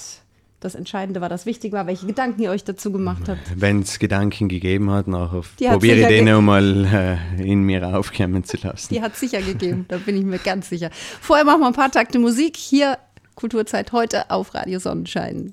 das 0.61 0.77
Entscheidende 0.77 1.21
war, 1.21 1.29
das 1.29 1.45
Wichtige 1.45 1.77
war, 1.77 1.89
welche 1.89 2.07
Gedanken 2.07 2.41
ihr 2.41 2.51
euch 2.51 2.63
dazu 2.63 2.93
gemacht 2.93 3.29
habt. 3.29 3.41
Wenn 3.57 3.81
es 3.83 3.99
Gedanken 3.99 4.49
gegeben 4.49 4.91
hat, 4.93 5.09
nachher 5.09 5.43
probiere 5.59 6.03
ich 6.03 6.07
den 6.07 6.27
nochmal 6.27 7.19
äh, 7.39 7.43
in 7.43 7.65
mir 7.65 7.85
aufkommen 7.97 8.45
zu 8.45 8.57
lassen. 8.59 8.95
Die 8.95 9.03
hat 9.03 9.15
es 9.15 9.21
sicher 9.21 9.43
gegeben, 9.43 9.87
da 9.89 9.99
bin 9.99 10.17
ich 10.17 10.25
mir 10.25 10.39
ganz 10.39 10.69
sicher. 10.69 10.91
Vorher 11.21 11.45
machen 11.45 11.61
wir 11.61 11.67
ein 11.67 11.73
paar 11.73 11.91
Takte 11.91 12.21
Musik. 12.21 12.57
Hier 12.57 12.99
Kulturzeit 13.35 13.91
heute 13.91 14.31
auf 14.31 14.55
Radio 14.55 14.79
Sonnenschein. 14.79 15.53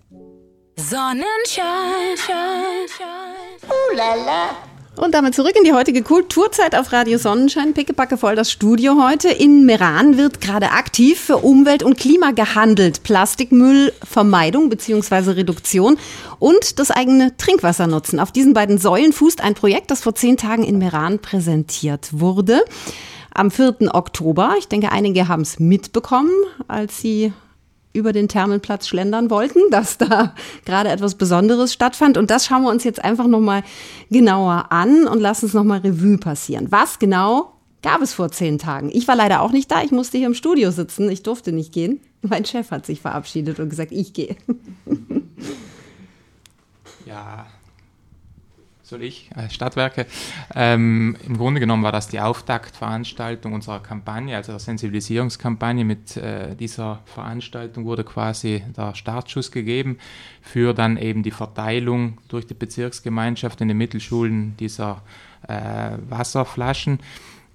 Sonnenschein, 0.77 1.25
Schein, 2.15 2.87
Schein. 2.87 3.69
Uh, 3.69 3.95
la, 3.95 4.13
la. 4.13 4.78
Und 4.99 5.13
damit 5.13 5.33
zurück 5.33 5.53
in 5.57 5.63
die 5.63 5.71
heutige 5.71 6.03
Kulturzeit 6.03 6.75
auf 6.75 6.91
Radio 6.91 7.17
Sonnenschein. 7.17 7.73
Pickepacke 7.73 8.17
voll 8.17 8.35
das 8.35 8.51
Studio 8.51 9.01
heute. 9.01 9.29
In 9.29 9.65
Meran 9.65 10.17
wird 10.17 10.41
gerade 10.41 10.71
aktiv 10.71 11.17
für 11.17 11.37
Umwelt 11.37 11.83
und 11.83 11.97
Klima 11.97 12.31
gehandelt. 12.31 13.03
Plastikmüllvermeidung 13.03 14.69
bzw. 14.69 15.31
Reduktion 15.31 15.97
und 16.37 16.79
das 16.79 16.91
eigene 16.91 17.37
Trinkwasser 17.37 17.87
nutzen. 17.87 18.19
Auf 18.19 18.33
diesen 18.33 18.53
beiden 18.53 18.77
Säulen 18.77 19.13
fußt 19.13 19.39
ein 19.39 19.53
Projekt, 19.53 19.89
das 19.89 20.01
vor 20.01 20.15
zehn 20.15 20.35
Tagen 20.35 20.65
in 20.65 20.79
Meran 20.79 21.19
präsentiert 21.19 22.09
wurde. 22.11 22.65
Am 23.33 23.51
4. 23.51 23.93
Oktober. 23.93 24.55
Ich 24.59 24.67
denke, 24.67 24.91
einige 24.91 25.29
haben 25.29 25.43
es 25.43 25.59
mitbekommen, 25.59 26.33
als 26.67 26.99
sie 26.99 27.31
über 27.93 28.13
den 28.13 28.27
Thermenplatz 28.27 28.87
schlendern 28.87 29.29
wollten, 29.29 29.59
dass 29.71 29.97
da 29.97 30.33
gerade 30.65 30.89
etwas 30.89 31.15
Besonderes 31.15 31.73
stattfand. 31.73 32.17
Und 32.17 32.31
das 32.31 32.45
schauen 32.45 32.63
wir 32.63 32.69
uns 32.69 32.83
jetzt 32.83 33.03
einfach 33.03 33.27
nochmal 33.27 33.63
genauer 34.09 34.71
an 34.71 35.07
und 35.07 35.19
lassen 35.19 35.45
es 35.45 35.53
nochmal 35.53 35.79
Revue 35.79 36.17
passieren. 36.17 36.71
Was 36.71 36.99
genau 36.99 37.53
gab 37.81 38.01
es 38.01 38.13
vor 38.13 38.31
zehn 38.31 38.57
Tagen? 38.59 38.89
Ich 38.93 39.07
war 39.07 39.15
leider 39.15 39.41
auch 39.41 39.51
nicht 39.51 39.71
da. 39.71 39.83
Ich 39.83 39.91
musste 39.91 40.17
hier 40.17 40.27
im 40.27 40.33
Studio 40.33 40.71
sitzen. 40.71 41.09
Ich 41.09 41.23
durfte 41.23 41.51
nicht 41.51 41.73
gehen. 41.73 41.99
Mein 42.21 42.45
Chef 42.45 42.71
hat 42.71 42.85
sich 42.85 43.01
verabschiedet 43.01 43.59
und 43.59 43.69
gesagt, 43.69 43.91
ich 43.91 44.13
gehe. 44.13 44.35
Ja, 47.05 47.47
soll 48.89 49.03
ich, 49.03 49.29
äh, 49.35 49.49
Stadtwerke. 49.49 50.07
Ähm, 50.55 51.15
Im 51.25 51.37
Grunde 51.37 51.59
genommen 51.59 51.83
war 51.83 51.91
das 51.91 52.07
die 52.07 52.19
Auftaktveranstaltung 52.19 53.53
unserer 53.53 53.79
Kampagne, 53.79 54.35
also 54.35 54.51
der 54.51 54.59
Sensibilisierungskampagne. 54.59 55.85
Mit 55.85 56.17
äh, 56.17 56.55
dieser 56.55 56.99
Veranstaltung 57.05 57.85
wurde 57.85 58.03
quasi 58.03 58.63
der 58.75 58.95
Startschuss 58.95 59.51
gegeben 59.51 59.99
für 60.41 60.73
dann 60.73 60.97
eben 60.97 61.23
die 61.23 61.31
Verteilung 61.31 62.17
durch 62.27 62.47
die 62.47 62.55
Bezirksgemeinschaft 62.55 63.61
in 63.61 63.67
den 63.67 63.77
Mittelschulen 63.77 64.57
dieser 64.57 65.03
äh, 65.47 65.91
Wasserflaschen. 66.09 66.99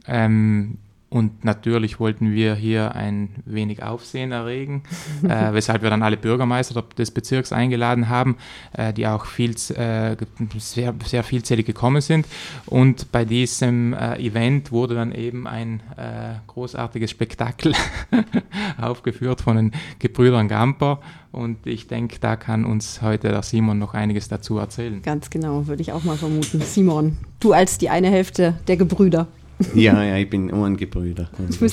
Ähm, 0.06 0.78
und 1.14 1.44
natürlich 1.44 2.00
wollten 2.00 2.32
wir 2.32 2.56
hier 2.56 2.96
ein 2.96 3.28
wenig 3.44 3.84
Aufsehen 3.84 4.32
erregen, 4.32 4.82
äh, 5.22 5.52
weshalb 5.52 5.82
wir 5.82 5.90
dann 5.90 6.02
alle 6.02 6.16
Bürgermeister 6.16 6.82
des 6.98 7.12
Bezirks 7.12 7.52
eingeladen 7.52 8.08
haben, 8.08 8.36
äh, 8.72 8.92
die 8.92 9.06
auch 9.06 9.26
viel, 9.26 9.52
äh, 9.76 10.16
sehr, 10.58 10.92
sehr 11.04 11.22
vielzählig 11.22 11.66
gekommen 11.66 12.00
sind. 12.00 12.26
Und 12.66 13.12
bei 13.12 13.24
diesem 13.24 13.92
äh, 13.92 14.16
Event 14.16 14.72
wurde 14.72 14.96
dann 14.96 15.12
eben 15.12 15.46
ein 15.46 15.84
äh, 15.96 16.34
großartiges 16.48 17.12
Spektakel 17.12 17.74
aufgeführt 18.80 19.40
von 19.40 19.54
den 19.54 19.72
Gebrüdern 20.00 20.48
Gamper. 20.48 20.98
Und 21.30 21.64
ich 21.68 21.86
denke, 21.86 22.16
da 22.18 22.34
kann 22.34 22.64
uns 22.64 23.02
heute 23.02 23.28
der 23.28 23.42
Simon 23.44 23.78
noch 23.78 23.94
einiges 23.94 24.26
dazu 24.26 24.58
erzählen. 24.58 25.00
Ganz 25.02 25.30
genau, 25.30 25.68
würde 25.68 25.82
ich 25.82 25.92
auch 25.92 26.02
mal 26.02 26.16
vermuten. 26.16 26.60
Simon, 26.60 27.18
du 27.38 27.52
als 27.52 27.78
die 27.78 27.88
eine 27.88 28.10
Hälfte 28.10 28.54
der 28.66 28.76
Gebrüder. 28.76 29.28
Ja, 29.74 30.02
ja, 30.02 30.16
ich 30.16 30.28
bin 30.28 30.52
ein 30.52 30.76
Gebrüder. 30.76 31.30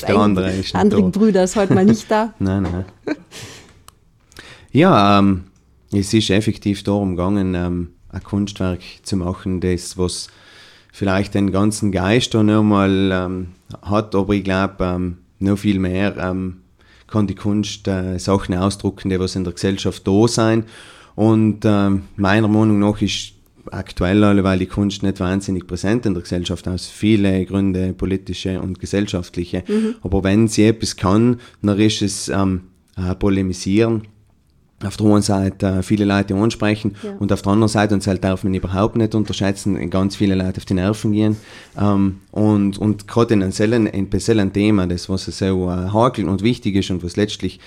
Der 0.07 0.17
andere 0.17 0.51
ist 0.51 0.75
Andere 0.75 1.09
Brüder 1.09 1.43
ist 1.43 1.55
heute 1.55 1.73
mal 1.73 1.85
nicht 1.85 2.09
da. 2.09 2.33
nein, 2.39 2.63
nein. 2.63 2.85
Ja, 4.71 5.19
ähm, 5.19 5.45
es 5.91 6.13
ist 6.13 6.29
effektiv 6.29 6.83
darum 6.83 7.15
gegangen, 7.15 7.55
ähm, 7.55 7.89
ein 8.09 8.23
Kunstwerk 8.23 8.81
zu 9.03 9.17
machen, 9.17 9.59
das, 9.61 9.97
was 9.97 10.29
vielleicht 10.91 11.33
den 11.33 11.51
ganzen 11.51 11.91
Geist 11.91 12.33
noch 12.33 12.63
mal 12.63 13.11
ähm, 13.11 13.47
hat, 13.81 14.15
aber 14.15 14.33
ich 14.33 14.43
glaube, 14.43 14.83
ähm, 14.83 15.17
noch 15.39 15.57
viel 15.57 15.79
mehr 15.79 16.15
ähm, 16.17 16.57
kann 17.07 17.27
die 17.27 17.35
Kunst 17.35 17.87
äh, 17.87 18.17
Sachen 18.17 18.55
ausdrucken, 18.55 19.09
die 19.09 19.19
was 19.19 19.35
in 19.35 19.43
der 19.43 19.53
Gesellschaft 19.53 20.07
da 20.07 20.27
sein. 20.27 20.65
Und 21.15 21.65
ähm, 21.65 22.03
meiner 22.15 22.47
Meinung 22.47 22.79
nach 22.79 23.01
ist 23.01 23.33
aktuell 23.71 24.23
alle, 24.23 24.43
weil 24.43 24.59
die 24.59 24.67
Kunst 24.67 25.03
nicht 25.03 25.19
wahnsinnig 25.19 25.67
präsent 25.67 26.05
in 26.05 26.13
der 26.13 26.23
Gesellschaft 26.23 26.67
aus 26.67 26.87
viele 26.87 27.45
Gründe, 27.45 27.93
politische 27.93 28.61
und 28.61 28.79
gesellschaftliche. 28.79 29.63
Mhm. 29.67 29.95
Aber 30.01 30.23
wenn 30.23 30.47
sie 30.47 30.65
etwas 30.65 30.95
kann, 30.95 31.39
dann 31.61 31.79
ist 31.79 32.01
es 32.01 32.29
ähm, 32.29 32.61
polemisieren. 33.19 34.03
Auf 34.83 34.97
der 34.97 35.07
einen 35.07 35.21
Seite 35.21 35.67
äh, 35.67 35.83
viele 35.83 36.05
Leute 36.05 36.33
ansprechen 36.35 36.95
ja. 37.03 37.11
und 37.19 37.31
auf 37.31 37.43
der 37.43 37.51
anderen 37.51 37.69
Seite, 37.69 37.93
und 37.93 38.05
das 38.05 38.19
darf 38.19 38.43
man 38.43 38.53
überhaupt 38.53 38.95
nicht 38.95 39.13
unterschätzen, 39.13 39.89
ganz 39.89 40.15
viele 40.15 40.33
Leute 40.33 40.57
auf 40.57 40.65
die 40.65 40.73
Nerven 40.73 41.11
gehen. 41.11 41.37
Ähm, 41.79 42.17
und 42.31 42.79
und 42.79 43.07
gerade 43.07 43.35
in 43.35 43.43
einem 43.43 43.51
speziellen 43.51 44.51
Thema, 44.53 44.87
das 44.87 45.07
was 45.07 45.25
so 45.25 45.69
äh, 45.69 45.89
hakel 45.91 46.27
und 46.27 46.41
wichtig 46.41 46.75
ist 46.75 46.89
und 46.89 47.03
was 47.03 47.15
letztlich 47.15 47.59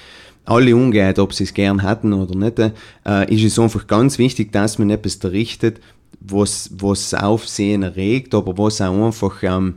alle 0.44 0.76
umgeht, 0.76 1.18
ob 1.18 1.32
sie 1.32 1.44
es 1.44 1.54
gern 1.54 1.82
hatten 1.82 2.12
oder 2.12 2.34
nicht, 2.36 2.58
äh, 2.58 3.34
ist 3.34 3.44
es 3.44 3.58
einfach 3.58 3.86
ganz 3.86 4.18
wichtig, 4.18 4.52
dass 4.52 4.78
man 4.78 4.90
etwas 4.90 5.16
errichtet, 5.16 5.80
was, 6.20 6.70
was 6.76 7.14
Aufsehen 7.14 7.82
erregt, 7.82 8.34
aber 8.34 8.56
was 8.58 8.80
auch 8.80 9.06
einfach 9.06 9.42
ähm, 9.42 9.76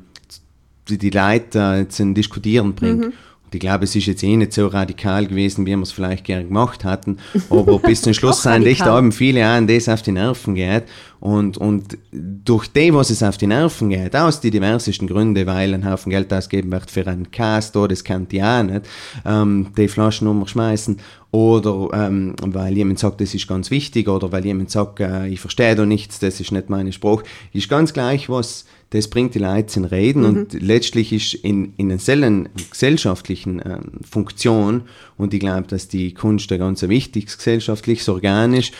die, 0.87 0.97
die 0.97 1.09
Leute 1.09 1.59
äh, 1.59 1.87
zum 1.87 2.13
Diskutieren 2.13 2.73
bringt. 2.73 2.99
Mhm. 2.99 3.13
Ich 3.51 3.59
glaube, 3.59 3.85
es 3.85 3.95
ist 3.95 4.05
jetzt 4.07 4.23
eh 4.23 4.35
nicht 4.35 4.53
so 4.53 4.67
radikal 4.67 5.25
gewesen, 5.25 5.65
wie 5.65 5.75
wir 5.75 5.81
es 5.81 5.91
vielleicht 5.91 6.25
gerne 6.25 6.45
gemacht 6.45 6.83
hatten. 6.83 7.17
Aber 7.49 7.79
bis 7.79 8.01
zum 8.01 8.13
Schluss 8.15 8.43
sind 8.43 8.65
echt 8.65 8.81
haben 8.81 9.11
viele 9.11 9.45
an 9.45 9.67
das 9.67 9.87
auf 9.87 10.01
die 10.01 10.11
Nerven 10.11 10.55
geht. 10.55 10.83
Und, 11.19 11.57
und 11.57 11.97
durch 12.11 12.67
dem, 12.67 12.95
was 12.95 13.09
es 13.09 13.23
auf 13.23 13.37
die 13.37 13.47
Nerven 13.47 13.89
geht, 13.89 14.15
aus 14.15 14.39
die 14.39 14.51
diversesten 14.51 15.07
Gründe, 15.07 15.47
weil 15.47 15.73
ein 15.73 15.89
Haufen 15.89 16.11
Geld 16.11 16.31
ausgeben 16.31 16.71
wird 16.71 16.91
für 16.91 17.07
einen 17.07 17.31
Cast, 17.31 17.75
da, 17.75 17.87
das 17.87 18.03
kann 18.03 18.27
die 18.27 18.43
auch 18.43 18.63
nicht, 18.63 18.81
ähm, 19.25 19.67
die 19.75 19.87
Flaschen 19.87 20.27
umschmeißen. 20.27 20.97
Oder 21.37 21.89
ähm, 21.93 22.33
weil 22.41 22.75
jemand 22.75 22.97
sagt, 22.97 23.21
das 23.21 23.35
ist 23.35 23.47
ganz 23.47 23.69
wichtig, 23.69 24.07
oder 24.07 24.31
weil 24.31 24.43
jemand 24.43 24.71
sagt, 24.71 25.01
äh, 25.01 25.27
ich 25.27 25.39
verstehe 25.39 25.75
da 25.75 25.85
nichts, 25.85 26.17
das 26.17 26.39
ist 26.39 26.51
nicht 26.51 26.71
mein 26.71 26.91
Spruch. 26.91 27.21
Ist 27.53 27.69
ganz 27.69 27.93
gleich, 27.93 28.27
was 28.27 28.65
das 28.89 29.07
bringt 29.07 29.35
die 29.35 29.39
Leute 29.39 29.67
zum 29.67 29.85
Reden 29.85 30.21
mhm. 30.21 30.25
und 30.25 30.53
letztlich 30.53 31.13
ist 31.13 31.35
in, 31.35 31.73
in 31.77 31.91
einer 31.91 32.49
gesellschaftlichen 32.71 33.59
äh, 33.59 33.77
Funktion 34.09 34.83
und 35.15 35.31
ich 35.31 35.39
glaube, 35.39 35.67
dass 35.67 35.87
die 35.87 36.11
Kunst 36.15 36.51
ein 36.51 36.57
ganz 36.57 36.81
wichtiges 36.81 37.37
gesellschaftliches 37.37 38.09
Organ 38.09 38.53
ist, 38.53 38.71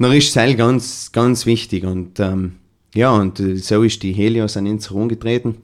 dann 0.00 0.10
ist 0.10 0.36
es 0.36 0.56
ganz, 0.56 1.12
ganz 1.12 1.46
wichtig 1.46 1.84
und 1.84 2.18
ähm, 2.18 2.54
ja, 2.92 3.12
und 3.12 3.38
äh, 3.38 3.54
so 3.54 3.84
ist 3.84 4.02
die 4.02 4.14
Helios 4.14 4.56
an 4.56 4.66
uns 4.66 4.90
herumgetreten. 4.90 5.58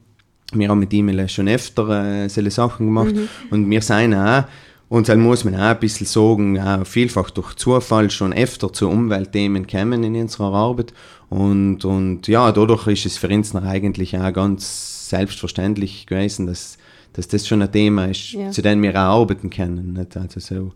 Wir 0.53 0.69
haben 0.69 0.79
mit 0.79 0.93
ihm 0.93 1.27
schon 1.27 1.49
öfter 1.49 2.23
äh, 2.23 2.29
solche 2.29 2.51
Sachen 2.51 2.85
gemacht 2.85 3.13
mhm. 3.13 3.27
und 3.49 3.69
wir 3.69 3.81
sind 3.81 4.13
auch 4.13 4.45
und 4.89 5.09
dann 5.09 5.19
muss 5.19 5.43
man 5.43 5.55
auch 5.55 5.59
ein 5.59 5.79
bisschen 5.79 6.07
sagen, 6.07 6.59
auch 6.59 6.85
vielfach 6.85 7.29
durch 7.29 7.55
Zufall 7.55 8.09
schon 8.09 8.31
öfter 8.31 8.71
zu 8.71 8.89
Umweltthemen 8.89 9.67
kommen 9.67 10.03
in 10.03 10.15
unserer 10.15 10.53
Arbeit. 10.53 10.93
Und, 11.29 11.83
und 11.83 12.27
ja, 12.27 12.51
dadurch 12.53 12.87
ist 12.87 13.05
es 13.05 13.17
für 13.17 13.27
uns 13.27 13.53
noch 13.53 13.63
eigentlich 13.63 14.17
auch 14.17 14.31
ganz 14.31 15.09
selbstverständlich 15.09 16.05
gewesen, 16.05 16.47
dass, 16.47 16.77
dass 17.13 17.27
das 17.27 17.45
schon 17.45 17.61
ein 17.61 17.71
Thema 17.71 18.05
ist, 18.05 18.31
ja. 18.31 18.49
zu 18.51 18.61
dem 18.61 18.81
wir 18.81 18.91
auch 18.91 19.21
arbeiten 19.21 19.49
können. 19.49 19.93
Nicht? 19.93 20.15
Also 20.15 20.39
so, 20.39 20.73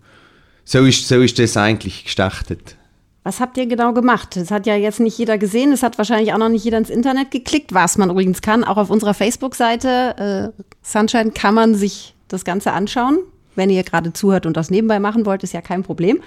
so, 0.65 0.85
ist, 0.85 1.07
so 1.07 1.21
ist 1.21 1.39
das 1.39 1.55
eigentlich 1.55 2.03
gestartet. 2.03 2.75
Was 3.23 3.39
habt 3.39 3.57
ihr 3.57 3.67
genau 3.67 3.93
gemacht? 3.93 4.35
Das 4.35 4.51
hat 4.51 4.65
ja 4.65 4.75
jetzt 4.75 4.99
nicht 4.99 5.17
jeder 5.17 5.37
gesehen, 5.37 5.71
es 5.71 5.83
hat 5.83 5.97
wahrscheinlich 5.97 6.33
auch 6.33 6.39
noch 6.39 6.49
nicht 6.49 6.65
jeder 6.65 6.79
ins 6.79 6.89
Internet 6.89 7.31
geklickt, 7.31 7.73
was 7.73 7.97
man 7.97 8.09
übrigens 8.09 8.41
kann. 8.41 8.63
Auch 8.65 8.77
auf 8.77 8.89
unserer 8.89 9.13
Facebook-Seite 9.13 10.53
äh, 10.57 10.63
Sunshine 10.81 11.31
kann 11.31 11.53
man 11.53 11.75
sich 11.75 12.15
das 12.27 12.43
Ganze 12.43 12.73
anschauen. 12.73 13.19
Wenn 13.55 13.69
ihr 13.69 13.83
gerade 13.83 14.13
zuhört 14.13 14.45
und 14.45 14.57
das 14.57 14.69
nebenbei 14.69 14.99
machen 14.99 15.25
wollt, 15.25 15.43
ist 15.43 15.53
ja 15.53 15.61
kein 15.61 15.83
Problem. 15.83 16.19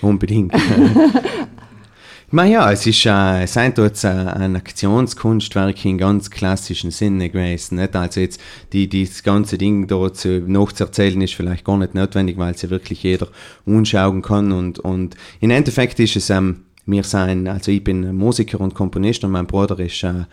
Unbedingt. 0.00 0.52
ja, 2.32 2.72
es 2.72 2.86
ist 2.86 3.06
äh, 3.06 3.46
sein 3.46 3.72
dort 3.74 4.04
ein 4.04 4.56
Aktionskunstwerk 4.56 5.84
im 5.84 5.98
ganz 5.98 6.30
klassischen 6.30 6.90
Sinne 6.90 7.30
gewesen. 7.30 7.76
Nicht? 7.76 7.94
Also 7.94 8.20
jetzt 8.20 8.40
die, 8.72 8.88
die 8.88 9.06
das 9.06 9.22
ganze 9.22 9.58
Ding 9.58 9.86
dort 9.86 10.16
zu, 10.16 10.40
nachzuerzählen 10.40 11.20
ist 11.20 11.34
vielleicht 11.34 11.64
gar 11.64 11.76
nicht 11.76 11.94
notwendig, 11.94 12.38
weil 12.38 12.54
es 12.54 12.62
ja 12.62 12.70
wirklich 12.70 13.02
jeder 13.02 13.28
anschauen 13.66 14.22
kann. 14.22 14.50
Und, 14.50 14.78
und 14.80 15.16
im 15.40 15.50
Endeffekt 15.50 16.00
ist 16.00 16.16
es, 16.16 16.30
ähm, 16.30 16.64
wir 16.86 17.04
sein, 17.04 17.46
also 17.46 17.70
ich 17.70 17.84
bin 17.84 18.16
Musiker 18.16 18.60
und 18.60 18.74
Komponist 18.74 19.22
und 19.24 19.30
mein 19.30 19.46
Bruder 19.46 19.78
ist 19.78 20.02
äh, 20.02 20.24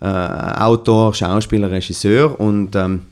äh, 0.00 0.06
Autor, 0.06 1.14
Schauspieler, 1.14 1.70
Regisseur 1.70 2.38
und 2.38 2.76
ähm, 2.76 3.02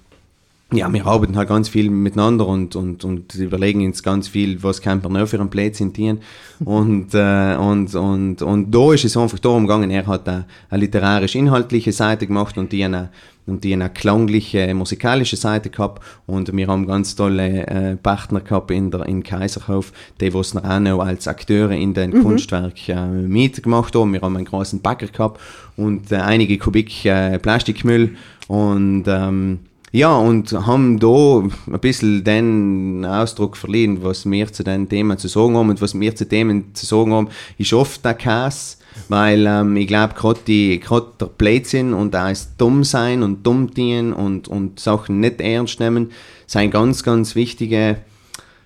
ja, 0.77 0.93
wir 0.93 1.07
arbeiten 1.07 1.37
halt 1.37 1.49
ganz 1.49 1.69
viel 1.69 1.91
miteinander 1.91 2.47
und, 2.47 2.77
und, 2.77 3.05
und 3.05 3.35
überlegen 3.35 3.85
uns 3.85 4.03
ganz 4.03 4.29
viel, 4.29 4.63
was 4.63 4.81
kann 4.81 5.01
man 5.03 5.13
noch 5.13 5.29
für 5.29 5.41
einen 5.41 5.51
Platz 5.51 5.81
in 5.81 5.93
und, 6.65 7.15
äh, 7.15 7.57
und, 7.57 7.95
und, 7.95 8.43
und 8.43 8.71
da 8.75 8.93
ist 8.93 9.05
es 9.05 9.17
einfach 9.17 9.39
darum 9.39 9.67
gegangen, 9.67 9.91
er 9.91 10.07
hat 10.07 10.29
eine, 10.29 10.47
eine 10.71 10.81
literarisch-inhaltliche 10.81 11.93
Seite 11.93 12.27
gemacht 12.27 12.59
und 12.59 12.73
die 12.73 12.85
eine, 12.85 13.11
und 13.47 13.63
die 13.65 13.73
eine 13.73 13.91
klangliche, 13.91 14.75
musikalische 14.75 15.37
Seite 15.37 15.71
gehabt 15.71 16.03
und 16.27 16.55
wir 16.55 16.67
haben 16.67 16.87
ganz 16.87 17.15
tolle 17.15 17.67
äh, 17.67 17.97
Partner 17.97 18.41
gehabt 18.41 18.71
in 18.71 18.91
der, 18.91 19.07
in 19.07 19.23
Kaiserhof, 19.23 19.93
die 20.21 20.33
was 20.35 20.57
auch 20.57 20.81
noch 20.81 21.01
als 21.01 21.29
Akteure 21.29 21.73
in 21.73 21.95
den 21.95 22.11
mhm. 22.11 22.23
Kunstwerk 22.23 22.89
äh, 22.89 23.07
mitgemacht 23.07 23.95
haben. 23.95 24.13
Wir 24.13 24.21
haben 24.21 24.37
einen 24.37 24.47
großen 24.47 24.81
Bagger 24.81 25.09
gehabt 25.09 25.41
und 25.77 26.11
äh, 26.11 26.17
einige 26.17 26.59
Kubik 26.59 27.05
äh, 27.05 27.39
Plastikmüll 27.39 28.17
und 28.49 29.05
ähm, 29.07 29.61
ja, 29.97 30.15
und 30.15 30.53
haben 30.53 30.99
da 30.99 31.39
ein 31.73 31.81
bisschen 31.81 32.23
den 32.23 33.03
Ausdruck 33.07 33.57
verliehen, 33.57 34.03
was 34.03 34.31
wir 34.31 34.53
zu 34.53 34.63
den 34.63 34.91
Themen 34.91 35.17
zu 35.17 35.27
sagen 35.27 35.57
haben 35.57 35.71
und 35.71 35.81
was 35.81 35.99
wir 35.99 36.15
zu 36.15 36.29
Themen 36.29 36.75
zu 36.75 36.85
sagen 36.85 37.15
haben, 37.15 37.29
ist 37.57 37.73
oft 37.73 38.05
der 38.05 38.13
Kass, 38.13 38.79
weil 39.09 39.47
ähm, 39.47 39.75
ich 39.77 39.87
glaube, 39.87 40.13
gerade 40.13 40.41
der 40.45 41.27
Blödsinn 41.39 41.95
und 41.95 42.15
auch 42.15 42.29
das 42.29 42.59
Dummsein 42.59 43.23
und 43.23 43.47
Dummdienen 43.47 44.13
und, 44.13 44.49
und 44.49 44.81
Sachen 44.81 45.21
nicht 45.21 45.41
ernst 45.41 45.81
nehmen, 45.81 46.11
sind 46.47 46.73
ganz, 46.73 47.03
ganz 47.03 47.35
wichtige 47.35 47.97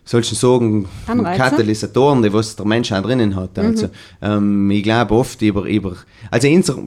solchen 0.04 0.86
Anreize. 1.06 1.38
Katalysatoren, 1.38 2.24
die 2.24 2.32
was 2.32 2.56
der 2.56 2.66
Mensch 2.66 2.90
auch 2.90 3.02
drinnen 3.02 3.36
hat. 3.36 3.56
Mhm. 3.56 3.66
Also, 3.66 3.88
ähm, 4.20 4.68
ich 4.72 4.82
glaube 4.82 5.14
oft 5.14 5.40
über, 5.42 5.62
über 5.62 5.94
also 6.28 6.48
unser, 6.48 6.78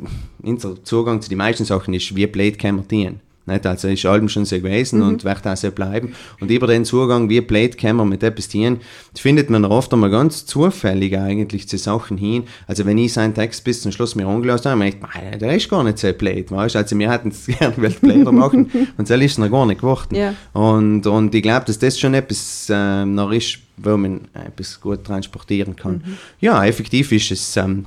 unser 0.42 0.84
Zugang 0.84 1.22
zu 1.22 1.30
den 1.30 1.38
meisten 1.38 1.64
Sachen 1.64 1.94
ist, 1.94 2.14
wie 2.14 2.28
blöd 2.28 2.60
kann 2.60 2.76
man 2.76 2.90
dienen. 2.90 3.22
Nicht? 3.46 3.66
Also 3.66 3.90
ist 3.90 4.06
allem 4.06 4.30
schon 4.30 4.46
so 4.46 4.56
gewesen 4.56 5.00
mhm. 5.00 5.08
und 5.08 5.24
wird 5.24 5.46
auch 5.46 5.58
so 5.58 5.72
bleiben. 5.72 6.14
Und 6.40 6.50
über 6.50 6.68
den 6.68 6.86
Zugang, 6.86 7.30
wie 7.30 7.42
blöd 7.42 7.78
kann 7.78 7.98
man 7.98 8.08
mit 8.08 8.24
etwas 8.24 8.48
dienen, 8.48 8.80
findet 9.16 9.50
man 9.50 9.66
oft 9.66 9.94
einmal 9.94 10.10
ganz 10.10 10.46
zufällig 10.46 11.18
eigentlich 11.18 11.68
zu 11.68 11.78
Sachen 11.78 12.18
hin. 12.18 12.44
Also 12.68 12.86
wenn 12.86 12.98
ich 12.98 13.14
seinen 13.14 13.34
Text 13.34 13.64
bis 13.64 13.82
zum 13.82 13.92
Schluss 13.92 14.16
mir 14.16 14.28
angelassen 14.28 14.72
habe, 14.72 14.88
ich 14.88 14.96
gedacht, 14.96 15.42
der 15.42 15.56
ist 15.56 15.70
gar 15.70 15.84
nicht 15.84 16.00
so 16.00 16.12
blöd. 16.14 16.52
Weißt? 16.52 16.76
Also 16.76 16.98
wir 16.98 17.12
hätten 17.12 17.30
es 17.30 17.46
gerne 17.60 17.74
blöder 17.74 18.32
machen 18.32 18.72
und 18.98 19.08
so 19.08 19.14
ist 19.14 19.32
es 19.32 19.38
noch 19.38 19.52
gar 19.52 19.66
nicht 19.66 19.82
geworden. 19.82 20.16
Ja. 20.16 20.34
Und, 20.54 21.06
und 21.06 21.36
ich 21.36 21.44
glaube, 21.44 21.66
dass 21.66 21.80
das 21.80 22.00
schon 22.00 22.14
etwas 22.14 22.68
äh, 22.70 23.06
noch 23.06 23.32
ist, 23.32 23.60
wo 23.78 23.98
man 23.98 24.22
etwas 24.34 24.80
gut 24.80 25.04
transportieren 25.04 25.76
kann. 25.76 26.04
Mhm. 26.06 26.18
Ja, 26.40 26.64
effektiv 26.66 27.12
ist 27.12 27.32
es 27.32 27.58
ähm, 27.58 27.86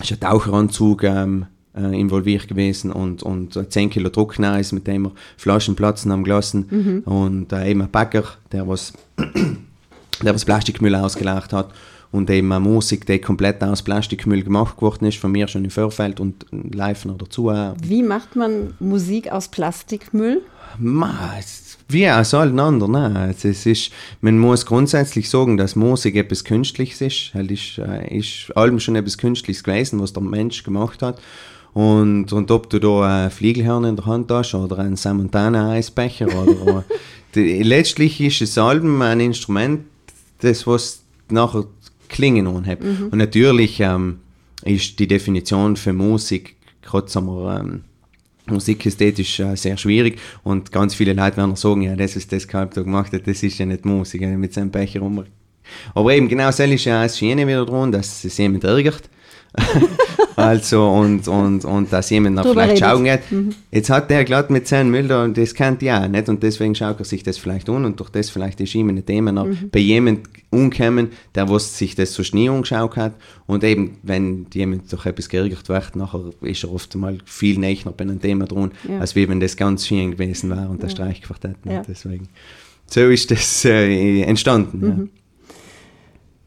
ist 0.00 0.12
ein 0.12 0.20
Taucheranzug, 0.20 1.04
ähm, 1.04 1.46
äh, 1.78 1.98
involviert 1.98 2.48
gewesen 2.48 2.92
und, 2.92 3.22
und 3.22 3.58
10 3.70 3.90
Kilo 3.90 4.10
Druckneis, 4.10 4.72
mit 4.72 4.86
dem 4.86 5.02
wir 5.02 5.12
Flaschen 5.36 5.76
platzen 5.76 6.12
haben 6.12 6.24
gelassen 6.24 6.66
mhm. 6.70 7.12
und 7.12 7.52
äh, 7.52 7.70
eben 7.70 7.82
ein 7.82 7.90
Bäcker, 7.90 8.24
der 8.52 8.66
was, 8.66 8.92
der 10.22 10.34
was 10.34 10.44
Plastikmüll 10.44 10.94
ausgelacht 10.94 11.52
hat 11.52 11.70
und 12.10 12.30
eben 12.30 12.50
eine 12.52 12.60
Musik, 12.60 13.06
die 13.06 13.18
komplett 13.18 13.62
aus 13.62 13.82
Plastikmüll 13.82 14.42
gemacht 14.42 14.76
geworden 14.76 15.06
ist, 15.06 15.18
von 15.18 15.30
mir 15.30 15.48
schon 15.48 15.64
im 15.64 15.70
Vorfeld 15.70 16.20
und 16.20 16.46
live 16.50 17.04
noch 17.04 17.18
dazu. 17.18 17.52
Wie 17.82 18.02
macht 18.02 18.34
man 18.34 18.74
Musik 18.80 19.30
aus 19.30 19.48
Plastikmüll? 19.48 20.42
Ma, 20.78 21.14
wie 21.88 22.08
aus 22.08 22.34
allen 22.34 22.60
anderen. 22.60 22.92
Ne? 22.92 23.34
Es 23.34 23.44
ist, 23.44 23.90
man 24.20 24.38
muss 24.38 24.66
grundsätzlich 24.66 25.30
sagen, 25.30 25.56
dass 25.56 25.74
Musik 25.74 26.16
etwas 26.16 26.44
Künstliches 26.44 27.00
ist. 27.00 27.34
Es 27.34 27.50
ist, 27.50 27.78
äh, 27.78 28.18
ist 28.18 28.54
allem 28.54 28.78
schon 28.78 28.96
etwas 28.96 29.16
Künstliches 29.16 29.64
gewesen, 29.64 29.98
was 30.00 30.12
der 30.12 30.22
Mensch 30.22 30.62
gemacht 30.62 31.02
hat. 31.02 31.18
Und, 31.78 32.32
und 32.32 32.50
ob 32.50 32.68
du 32.70 32.80
da 32.80 33.26
ein 33.26 33.30
Fliegelhorn 33.30 33.84
in 33.84 33.94
der 33.94 34.06
Hand 34.06 34.32
hast 34.32 34.52
oder 34.52 34.80
einen 34.80 34.96
Samontana-Eisbecher 34.96 36.26
oder, 36.26 36.84
die, 37.36 37.62
letztlich 37.62 38.20
ist 38.20 38.42
es 38.42 38.58
Album 38.58 39.00
ein 39.00 39.20
Instrument, 39.20 39.82
das 40.40 40.66
was 40.66 41.04
nachher 41.30 41.66
klingen 42.08 42.48
anhebt. 42.48 42.82
Mhm. 42.82 43.10
Und 43.12 43.18
natürlich 43.18 43.78
ähm, 43.78 44.18
ist 44.64 44.98
die 44.98 45.06
Definition 45.06 45.76
für 45.76 45.92
Musik, 45.92 46.56
gerade 46.82 47.08
sagen 47.08 47.26
wir, 47.26 47.60
ähm, 47.60 47.84
musikästhetisch 48.46 49.38
äh, 49.38 49.54
sehr 49.54 49.76
schwierig 49.76 50.18
und 50.42 50.72
ganz 50.72 50.96
viele 50.96 51.12
Leute 51.12 51.36
werden 51.36 51.54
sagen, 51.54 51.82
ja, 51.82 51.94
das 51.94 52.16
ist 52.16 52.32
das 52.32 52.48
Kalb 52.48 52.74
da 52.74 52.82
gemacht 52.82 53.12
hat, 53.12 53.28
das 53.28 53.44
ist 53.44 53.56
ja 53.56 53.66
nicht 53.66 53.84
Musik, 53.84 54.22
mit 54.22 54.52
seinem 54.52 54.72
Becher 54.72 54.98
rum. 54.98 55.22
Aber 55.94 56.12
eben 56.12 56.26
genau 56.26 56.46
das 56.46 56.58
ist 56.58 56.86
ja 56.86 57.04
das 57.04 57.20
Schöne 57.20 57.46
wieder 57.46 57.64
dran, 57.64 57.92
dass 57.92 58.24
es 58.24 58.36
jemand 58.36 58.64
ärgert. 58.64 59.08
Also, 60.38 60.88
und, 60.88 61.26
und, 61.26 61.64
und 61.64 61.92
dass 61.92 62.10
jemand 62.10 62.36
noch 62.36 62.44
Drüber 62.44 62.62
vielleicht 62.62 62.82
schauen 62.82 63.04
geht. 63.04 63.30
Mhm. 63.30 63.54
Jetzt 63.70 63.90
hat 63.90 64.08
der 64.08 64.24
glatt 64.24 64.50
mit 64.50 64.68
seinem 64.68 64.90
Müll 64.90 65.08
da 65.08 65.24
und 65.24 65.36
das 65.36 65.54
kennt 65.54 65.82
ja 65.82 66.04
auch 66.04 66.08
nicht 66.08 66.28
und 66.28 66.42
deswegen 66.42 66.74
schaut 66.74 66.98
er 67.00 67.04
sich 67.04 67.22
das 67.22 67.38
vielleicht 67.38 67.68
an 67.68 67.84
und 67.84 67.98
durch 67.98 68.10
das 68.10 68.30
vielleicht 68.30 68.60
ist 68.60 68.74
ihm 68.74 68.88
ein 68.88 69.04
Thema 69.04 69.32
noch 69.32 69.46
mhm. 69.46 69.70
bei 69.70 69.80
jemand 69.80 70.28
umkommen, 70.50 71.08
der 71.34 71.48
was 71.48 71.76
sich 71.76 71.94
das 71.94 72.14
so 72.14 72.22
nie 72.32 72.48
angeschaut 72.48 72.96
hat 72.96 73.14
und 73.46 73.64
eben, 73.64 73.98
wenn 74.02 74.46
jemand 74.52 74.90
durch 74.92 75.06
etwas 75.06 75.28
geärgert 75.28 75.68
wird, 75.68 75.96
nachher 75.96 76.30
ist 76.42 76.64
er 76.64 76.72
oft 76.72 76.94
mal 76.94 77.18
viel 77.24 77.58
näher 77.58 77.92
bei 77.96 78.04
einem 78.04 78.20
Thema 78.20 78.46
dran, 78.46 78.72
ja. 78.88 79.00
als 79.00 79.16
wie 79.16 79.28
wenn 79.28 79.40
das 79.40 79.56
ganz 79.56 79.86
schön 79.86 80.12
gewesen 80.12 80.50
wäre 80.50 80.68
und 80.68 80.82
der 80.82 80.88
ja. 80.88 80.94
Streichquartett. 80.94 81.56
Ja. 81.64 81.82
Deswegen. 81.86 82.28
So 82.86 83.00
ist 83.00 83.30
das 83.30 83.64
äh, 83.64 84.22
entstanden. 84.22 84.80
Mhm. 84.80 85.10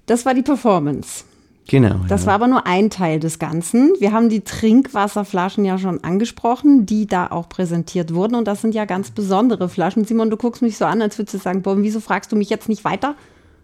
Das 0.05 0.25
war 0.25 0.33
die 0.33 0.41
Performance. 0.41 1.25
Genau. 1.67 1.95
Das 2.07 2.21
ja. 2.21 2.27
war 2.27 2.33
aber 2.35 2.47
nur 2.47 2.67
ein 2.67 2.89
Teil 2.89 3.19
des 3.19 3.39
Ganzen. 3.39 3.93
Wir 3.99 4.11
haben 4.11 4.29
die 4.29 4.41
Trinkwasserflaschen 4.41 5.63
ja 5.63 5.77
schon 5.77 6.03
angesprochen, 6.03 6.85
die 6.85 7.07
da 7.07 7.27
auch 7.27 7.47
präsentiert 7.47 8.13
wurden. 8.13 8.35
Und 8.35 8.45
das 8.45 8.61
sind 8.61 8.75
ja 8.75 8.85
ganz 8.85 9.11
besondere 9.11 9.69
Flaschen. 9.69 10.05
Simon, 10.05 10.29
du 10.29 10.37
guckst 10.37 10.61
mich 10.61 10.77
so 10.77 10.85
an, 10.85 11.01
als 11.01 11.17
würdest 11.17 11.35
du 11.35 11.37
sagen, 11.37 11.61
boah, 11.61 11.77
wieso 11.77 11.99
fragst 11.99 12.31
du 12.31 12.35
mich 12.35 12.49
jetzt 12.49 12.67
nicht 12.67 12.83
weiter? 12.83 13.15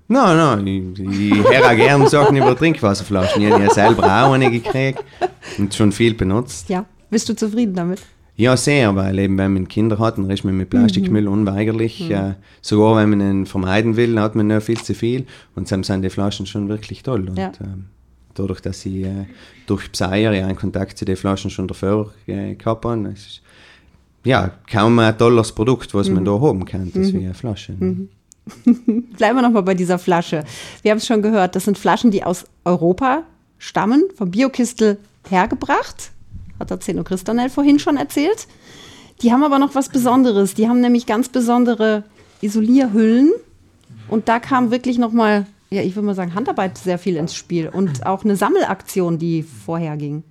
Nein, 0.10 0.38
nein, 0.38 0.68
ich, 0.68 1.00
ich 1.00 1.44
höre 1.44 1.76
gerne 1.76 2.08
Sachen 2.08 2.38
über 2.38 2.56
Trinkwasserflaschen. 2.56 3.42
Ich 3.42 3.52
habe 3.52 3.64
ja 3.64 3.74
selber 3.74 4.04
auch 4.06 4.32
eine 4.32 4.50
gekriegt 4.50 5.04
und 5.58 5.74
schon 5.76 5.92
viel 5.92 6.14
benutzt. 6.14 6.70
Ja, 6.70 6.86
bist 7.10 7.28
du 7.28 7.36
zufrieden 7.36 7.74
damit? 7.76 8.00
Ja, 8.40 8.56
sehr, 8.56 8.96
weil 8.96 9.18
eben 9.18 9.36
wenn 9.40 9.54
man 9.54 9.68
Kinder 9.68 9.98
hat, 9.98 10.20
dann 10.20 10.30
ist 10.30 10.44
man 10.44 10.56
mit 10.56 10.70
Plastikmüll 10.70 11.24
mhm. 11.24 11.32
unweigerlich. 11.32 12.08
Mhm. 12.08 12.16
Äh, 12.16 12.34
sogar 12.62 12.96
wenn 12.96 13.10
man 13.10 13.20
ihn 13.20 13.46
vermeiden 13.48 13.96
will, 13.98 14.20
hat 14.20 14.36
man 14.36 14.48
nur 14.48 14.62
viel 14.62 14.80
zu 14.80 14.94
viel. 14.94 15.26
Und 15.56 15.70
dann 15.72 15.82
sind 15.82 16.04
die 16.04 16.12
Flaschen 16.12 16.46
schon 16.46 16.70
wirklich 16.70 17.02
toll. 17.02 17.28
Und, 17.30 17.38
ja. 17.38 17.52
ähm, 17.62 17.86
dadurch, 18.36 18.62
dass 18.62 18.86
ich 18.86 19.06
äh, 19.06 19.26
durch 19.66 19.92
Pseier 19.92 20.34
ja 20.34 20.46
einen 20.46 20.56
Kontakt 20.56 21.00
zu 21.00 21.06
den 21.06 21.18
Flaschen 21.18 21.50
schon 21.50 21.68
davor 21.68 22.14
äh, 22.28 22.54
gehabt 22.54 22.86
habe, 22.86 23.10
ist 23.10 23.42
ja 24.24 24.52
kaum 24.72 25.00
ein 25.00 25.18
tolles 25.18 25.52
Produkt, 25.52 25.96
was 25.96 26.08
mhm. 26.08 26.16
man 26.16 26.26
da 26.26 26.40
haben 26.40 26.64
kann, 26.64 26.92
das 26.94 27.12
mhm. 27.12 27.20
wie 27.20 27.26
eine 27.26 27.34
Flasche. 27.34 27.74
Mhm. 27.74 28.10
Bleiben 29.18 29.36
wir 29.36 29.42
nochmal 29.42 29.64
bei 29.64 29.74
dieser 29.74 29.98
Flasche. 29.98 30.44
Wir 30.84 30.92
haben 30.92 31.00
es 31.00 31.08
schon 31.08 31.24
gehört, 31.24 31.56
das 31.56 31.66
sind 31.66 31.80
Flaschen, 31.80 32.12
die 32.12 32.24
aus 32.24 32.46
Europa 32.66 33.24
stammen, 33.58 34.04
vom 34.16 34.30
Biokistel 34.30 35.00
hergebracht 35.28 36.12
hat 36.60 36.70
der 36.70 36.80
Zeno 36.80 37.04
Christanel 37.04 37.50
vorhin 37.50 37.80
schon 37.80 37.98
erzählt. 37.98 38.48
Die 39.22 39.32
haben 39.32 39.44
aber 39.44 39.60
noch 39.60 39.76
was 39.76 39.90
Besonderes. 39.90 40.54
Die 40.54 40.68
haben 40.68 40.82
nämlich 40.82 41.06
ganz 41.06 41.30
besondere 41.30 42.04
Isolierhüllen. 42.42 43.32
Und 44.08 44.28
da 44.30 44.40
kam 44.40 44.72
wirklich 44.72 44.98
nochmal, 44.98 45.48
ja, 45.70 45.82
ich 45.82 45.96
würde 45.96 46.06
mal 46.06 46.16
sagen, 46.16 46.36
Handarbeit 46.36 46.78
sehr 46.78 47.00
viel 47.00 47.18
ins 47.18 47.36
Spiel 47.36 47.68
und 47.68 48.06
auch 48.06 48.24
eine 48.24 48.36
Sammelaktion, 48.36 49.18
die 49.18 49.44
vorher 49.44 49.98
ging. 49.98 50.24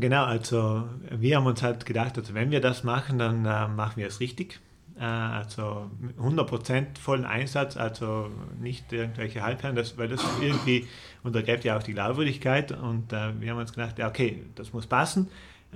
Genau, 0.00 0.24
also 0.24 0.84
wir 1.10 1.36
haben 1.36 1.46
uns 1.46 1.62
halt 1.62 1.86
gedacht, 1.86 2.18
also 2.18 2.34
wenn 2.34 2.50
wir 2.50 2.60
das 2.60 2.84
machen, 2.84 3.18
dann 3.18 3.44
äh, 3.46 3.68
machen 3.68 3.94
wir 3.96 4.08
es 4.08 4.20
richtig. 4.20 4.60
Äh, 4.98 5.04
also 5.04 5.90
100% 6.18 6.98
vollen 6.98 7.24
Einsatz, 7.24 7.76
also 7.76 8.30
nicht 8.60 8.92
irgendwelche 8.92 9.42
Halbherren, 9.42 9.76
das, 9.76 9.98
weil 9.98 10.08
das 10.08 10.24
irgendwie 10.40 10.86
untergräbt 11.22 11.64
ja 11.64 11.76
auch 11.76 11.82
die 11.82 11.92
Glaubwürdigkeit 11.92 12.72
und 12.72 13.12
äh, 13.12 13.38
wir 13.40 13.50
haben 13.50 13.58
uns 13.58 13.72
gedacht, 13.72 13.98
ja 13.98 14.08
okay, 14.08 14.44
das 14.54 14.72
muss 14.72 14.86
passen. 14.86 15.28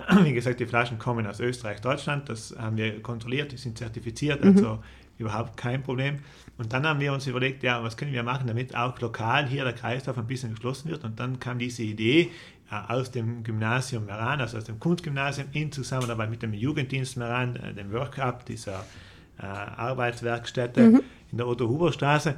Wie 0.23 0.33
gesagt, 0.33 0.61
die 0.61 0.67
Flaschen 0.67 0.99
kommen 0.99 1.27
aus 1.27 1.41
Österreich, 1.41 1.81
Deutschland, 1.81 2.29
das 2.29 2.55
haben 2.59 2.77
wir 2.77 3.03
kontrolliert, 3.03 3.53
die 3.53 3.59
sind 3.59 3.77
zertifiziert, 3.77 4.43
mhm. 4.43 4.53
also 4.53 4.75
mhm. 4.75 4.81
überhaupt 5.19 5.57
kein 5.57 5.83
Problem. 5.83 6.21
Und 6.57 6.73
dann 6.73 6.87
haben 6.87 7.01
wir 7.01 7.13
uns 7.13 7.27
überlegt, 7.27 7.63
ja, 7.63 7.83
was 7.83 7.97
können 7.97 8.13
wir 8.13 8.23
machen, 8.23 8.47
damit 8.47 8.75
auch 8.75 8.99
lokal 9.01 9.47
hier 9.47 9.65
der 9.65 9.75
Kreislauf 9.75 10.17
ein 10.17 10.27
bisschen 10.27 10.55
geschlossen 10.55 10.91
wird. 10.91 11.05
Und 11.05 11.21
dann 11.21 11.41
kam 11.41 11.59
diese 11.59 11.83
Idee 11.83 12.31
äh, 12.71 12.93
aus 12.93 13.11
dem 13.11 13.43
Gymnasium 13.43 14.07
Meran, 14.07 14.41
also 14.41 14.57
aus 14.57 14.65
dem 14.65 14.79
Kunstgymnasium, 14.79 15.49
in 15.53 15.73
Zusammenarbeit 15.73 16.31
mit 16.31 16.43
dem 16.43 16.55
Jugenddienst 16.55 17.19
Meran, 17.19 17.57
äh, 17.57 17.75
dem 17.75 17.93
Workup, 17.93 18.47
dieser 18.47 18.85
äh, 19.41 19.47
Arbeitswerkstätte 19.47 20.81
mhm. 20.81 21.03
in 21.31 21.39
der 21.39 21.47
Otto-Huber-Straße. 21.47 22.37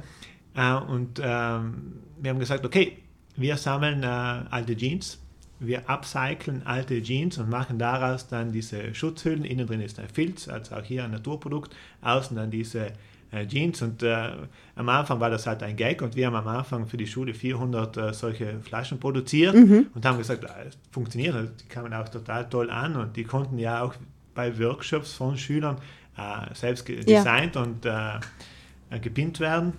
Äh, 0.55 0.73
und 0.73 1.19
ähm, 1.23 1.93
wir 2.21 2.31
haben 2.31 2.39
gesagt, 2.39 2.65
okay, 2.65 2.97
wir 3.35 3.57
sammeln 3.57 4.03
äh, 4.03 4.05
alte 4.05 4.75
Jeans, 4.75 5.19
wir 5.59 5.89
upcyclen 5.89 6.65
alte 6.65 7.01
Jeans 7.01 7.37
und 7.37 7.49
machen 7.49 7.79
daraus 7.79 8.27
dann 8.27 8.51
diese 8.51 8.93
Schutzhüllen. 8.93 9.45
Innen 9.45 9.67
drin 9.67 9.81
ist 9.81 9.99
ein 9.99 10.09
Filz, 10.09 10.47
also 10.47 10.75
auch 10.75 10.83
hier 10.83 11.03
ein 11.03 11.11
Naturprodukt, 11.11 11.75
außen 12.01 12.35
dann 12.35 12.51
diese 12.51 12.91
äh, 13.31 13.47
Jeans. 13.47 13.81
Und 13.81 14.03
äh, 14.03 14.29
am 14.75 14.89
Anfang 14.89 15.19
war 15.19 15.29
das 15.29 15.47
halt 15.47 15.63
ein 15.63 15.75
Gag 15.75 16.01
und 16.01 16.15
wir 16.15 16.27
haben 16.27 16.35
am 16.35 16.47
Anfang 16.47 16.87
für 16.87 16.97
die 16.97 17.07
Schule 17.07 17.33
400 17.33 17.97
äh, 17.97 18.13
solche 18.13 18.59
Flaschen 18.59 18.99
produziert 18.99 19.55
mhm. 19.55 19.87
und 19.93 20.05
haben 20.05 20.17
gesagt, 20.17 20.45
ah, 20.49 20.55
es 20.67 20.77
funktioniert, 20.91 21.35
also 21.35 21.51
die 21.61 21.67
kamen 21.67 21.93
auch 21.93 22.09
total 22.09 22.49
toll 22.49 22.69
an 22.69 22.95
und 22.95 23.15
die 23.15 23.23
konnten 23.23 23.57
ja 23.57 23.81
auch 23.81 23.95
bei 24.35 24.57
Workshops 24.59 25.13
von 25.13 25.37
Schülern 25.37 25.77
äh, 26.17 26.53
selbst 26.53 26.87
designt 26.87 27.55
ja. 27.55 27.61
und 27.61 27.85
äh, 27.85 28.99
gepinnt 28.99 29.39
werden. 29.39 29.73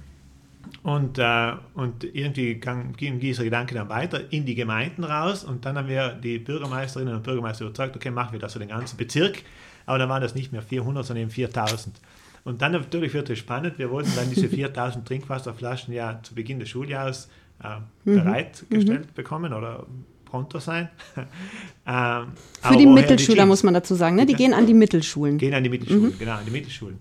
Und, 0.83 1.19
äh, 1.19 1.53
und 1.75 2.05
irgendwie 2.05 2.61
ging 2.97 3.21
dieser 3.21 3.45
Gedanke 3.45 3.75
dann 3.75 3.89
weiter 3.89 4.33
in 4.33 4.47
die 4.47 4.55
Gemeinden 4.55 5.05
raus 5.05 5.45
und 5.45 5.65
dann 5.65 5.77
haben 5.77 5.89
wir 5.89 6.15
die 6.15 6.39
Bürgermeisterinnen 6.39 7.15
und 7.15 7.23
Bürgermeister 7.23 7.65
überzeugt, 7.65 7.97
okay, 7.97 8.11
machen 8.11 8.33
wir 8.33 8.41
das 8.41 8.55
für 8.55 8.59
den 8.59 8.69
ganzen 8.69 8.97
Bezirk. 8.97 9.43
Aber 9.87 9.99
dann 9.99 10.09
waren 10.09 10.23
das 10.23 10.35
nicht 10.35 10.53
mehr 10.53 10.63
400, 10.63 11.05
sondern 11.05 11.25
eben 11.25 11.31
4000. 11.31 12.01
Und 12.45 12.63
dann 12.63 12.73
natürlich 12.73 13.13
wird 13.15 13.31
es 13.31 13.39
spannend. 13.39 13.79
Wir 13.79 13.91
wollten 13.91 14.11
dann 14.17 14.29
diese 14.31 14.49
4000 14.49 15.07
Trinkwasserflaschen 15.07 15.93
ja 15.93 16.21
zu 16.23 16.35
Beginn 16.35 16.59
des 16.59 16.69
Schuljahres 16.69 17.29
äh, 17.63 17.77
mhm. 18.05 18.17
bereitgestellt 18.17 19.07
mhm. 19.07 19.15
bekommen 19.15 19.53
oder 19.53 19.87
pronto 20.35 20.59
sein. 20.59 20.89
ähm, 21.87 22.33
Für 22.61 22.77
die 22.77 22.87
Mittelschüler 22.87 23.45
die 23.45 23.49
muss 23.49 23.63
man 23.63 23.73
dazu 23.73 23.95
sagen, 23.95 24.17
ne? 24.17 24.27
die 24.27 24.35
gehen 24.35 24.53
an 24.53 24.67
die 24.67 24.75
Mittelschulen. 24.75 25.39
Gehen 25.39 25.55
an 25.55 25.63
die 25.63 25.71
Mittelschulen, 25.71 26.13
mhm. 26.13 26.19
genau, 26.19 26.33
an 26.33 26.45
die 26.45 26.51
Mittelschulen. 26.51 26.99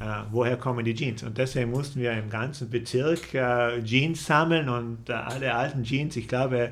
Äh, 0.00 0.04
woher 0.30 0.56
kommen 0.56 0.84
die 0.84 0.94
Jeans? 0.94 1.24
Und 1.24 1.36
deswegen 1.38 1.72
mussten 1.72 1.98
wir 2.00 2.12
im 2.12 2.30
ganzen 2.30 2.70
Bezirk 2.70 3.34
äh, 3.34 3.82
Jeans 3.82 4.24
sammeln 4.24 4.68
und 4.68 5.08
äh, 5.08 5.12
alle 5.12 5.52
alten 5.52 5.82
Jeans, 5.82 6.14
ich 6.14 6.28
glaube, 6.28 6.70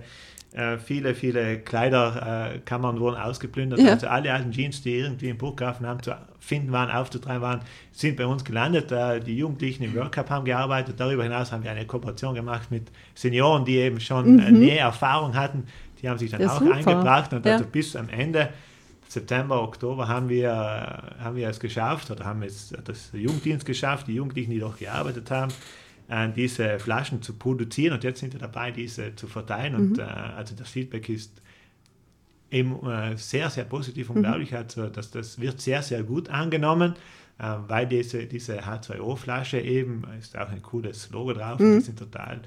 äh, 0.53 0.79
viele, 0.79 1.17
viele 1.17 1.59
Kleiderkammern 1.59 3.01
wurden 3.01 3.17
ausgeplündert. 3.17 3.81
Ja. 3.81 3.95
Also 3.95 4.07
alle 4.07 4.33
alten 4.33 4.53
Jeans, 4.53 4.83
die 4.83 4.95
irgendwie 4.95 5.29
im 5.29 5.39
Burggrafen 5.39 5.87
haben 5.89 6.03
zu 6.05 6.13
finden 6.41 6.73
waren, 6.73 6.91
aufzutreiben 6.91 7.43
waren, 7.43 7.61
sind 7.93 8.17
bei 8.17 8.27
uns 8.27 8.45
gelandet. 8.45 8.91
Äh, 8.91 9.21
die 9.21 9.37
Jugendlichen 9.37 9.85
im 9.85 9.95
World 9.95 10.13
Cup 10.13 10.31
haben 10.31 10.45
gearbeitet. 10.45 10.99
Darüber 10.99 11.23
hinaus 11.23 11.53
haben 11.53 11.63
wir 11.63 11.71
eine 11.71 11.87
Kooperation 11.87 12.35
gemacht 12.35 12.71
mit 12.71 12.91
Senioren, 13.15 13.65
die 13.65 13.77
eben 13.77 14.01
schon 14.01 14.37
mhm. 14.37 14.59
näher 14.59 14.87
Erfahrung 14.87 15.35
hatten. 15.35 15.65
Die 16.01 16.09
haben 16.09 16.19
sich 16.19 16.31
dann 16.31 16.47
auch 16.49 16.59
super. 16.59 16.75
eingebracht 16.75 17.33
und 17.33 17.45
ja. 17.45 17.53
also 17.53 17.67
bis 17.67 17.95
am 17.95 18.09
Ende 18.09 18.49
September, 19.11 19.63
Oktober 19.63 20.07
haben 20.07 20.29
wir, 20.29 20.51
haben 20.51 21.37
wir 21.37 21.49
es 21.49 21.59
geschafft 21.59 22.11
oder 22.11 22.25
haben 22.25 22.43
es 22.43 22.73
das 22.85 23.11
Jugenddienst 23.13 23.67
geschafft, 23.67 24.07
die 24.07 24.15
Jugendlichen, 24.15 24.53
die 24.53 24.61
dort 24.61 24.79
gearbeitet 24.79 25.31
haben, 25.31 25.53
äh, 26.09 26.29
diese 26.35 26.79
Flaschen 26.79 27.21
zu 27.21 27.35
produzieren 27.35 27.95
und 27.95 28.05
jetzt 28.05 28.21
sind 28.21 28.33
wir 28.33 28.41
dabei, 28.41 28.71
diese 28.71 29.15
zu 29.17 29.27
verteilen 29.27 29.73
mhm. 29.73 29.79
und 29.79 29.99
äh, 29.99 30.03
also 30.03 30.55
das 30.55 30.71
Feedback 30.71 31.09
ist 31.09 31.43
eben 32.51 32.85
äh, 32.87 33.17
sehr, 33.17 33.51
sehr 33.51 33.65
positiv 33.65 34.11
und 34.11 34.19
mhm. 34.19 34.23
glaube 34.23 34.43
ich, 34.43 34.55
also, 34.55 34.89
dass 34.89 35.11
das 35.11 35.41
wird 35.41 35.61
sehr, 35.61 35.83
sehr 35.83 36.03
gut 36.03 36.29
angenommen, 36.29 36.95
äh, 37.39 37.55
weil 37.69 37.87
diese, 37.87 38.27
diese 38.27 38.61
H2O-Flasche 38.61 39.61
eben, 39.61 40.05
ist 40.19 40.37
auch 40.37 40.49
ein 40.49 40.63
cooles 40.63 41.11
Logo 41.11 41.33
drauf, 41.33 41.61
mhm. 41.61 41.79
die 41.79 41.85
sind 41.85 41.99
total 41.99 42.41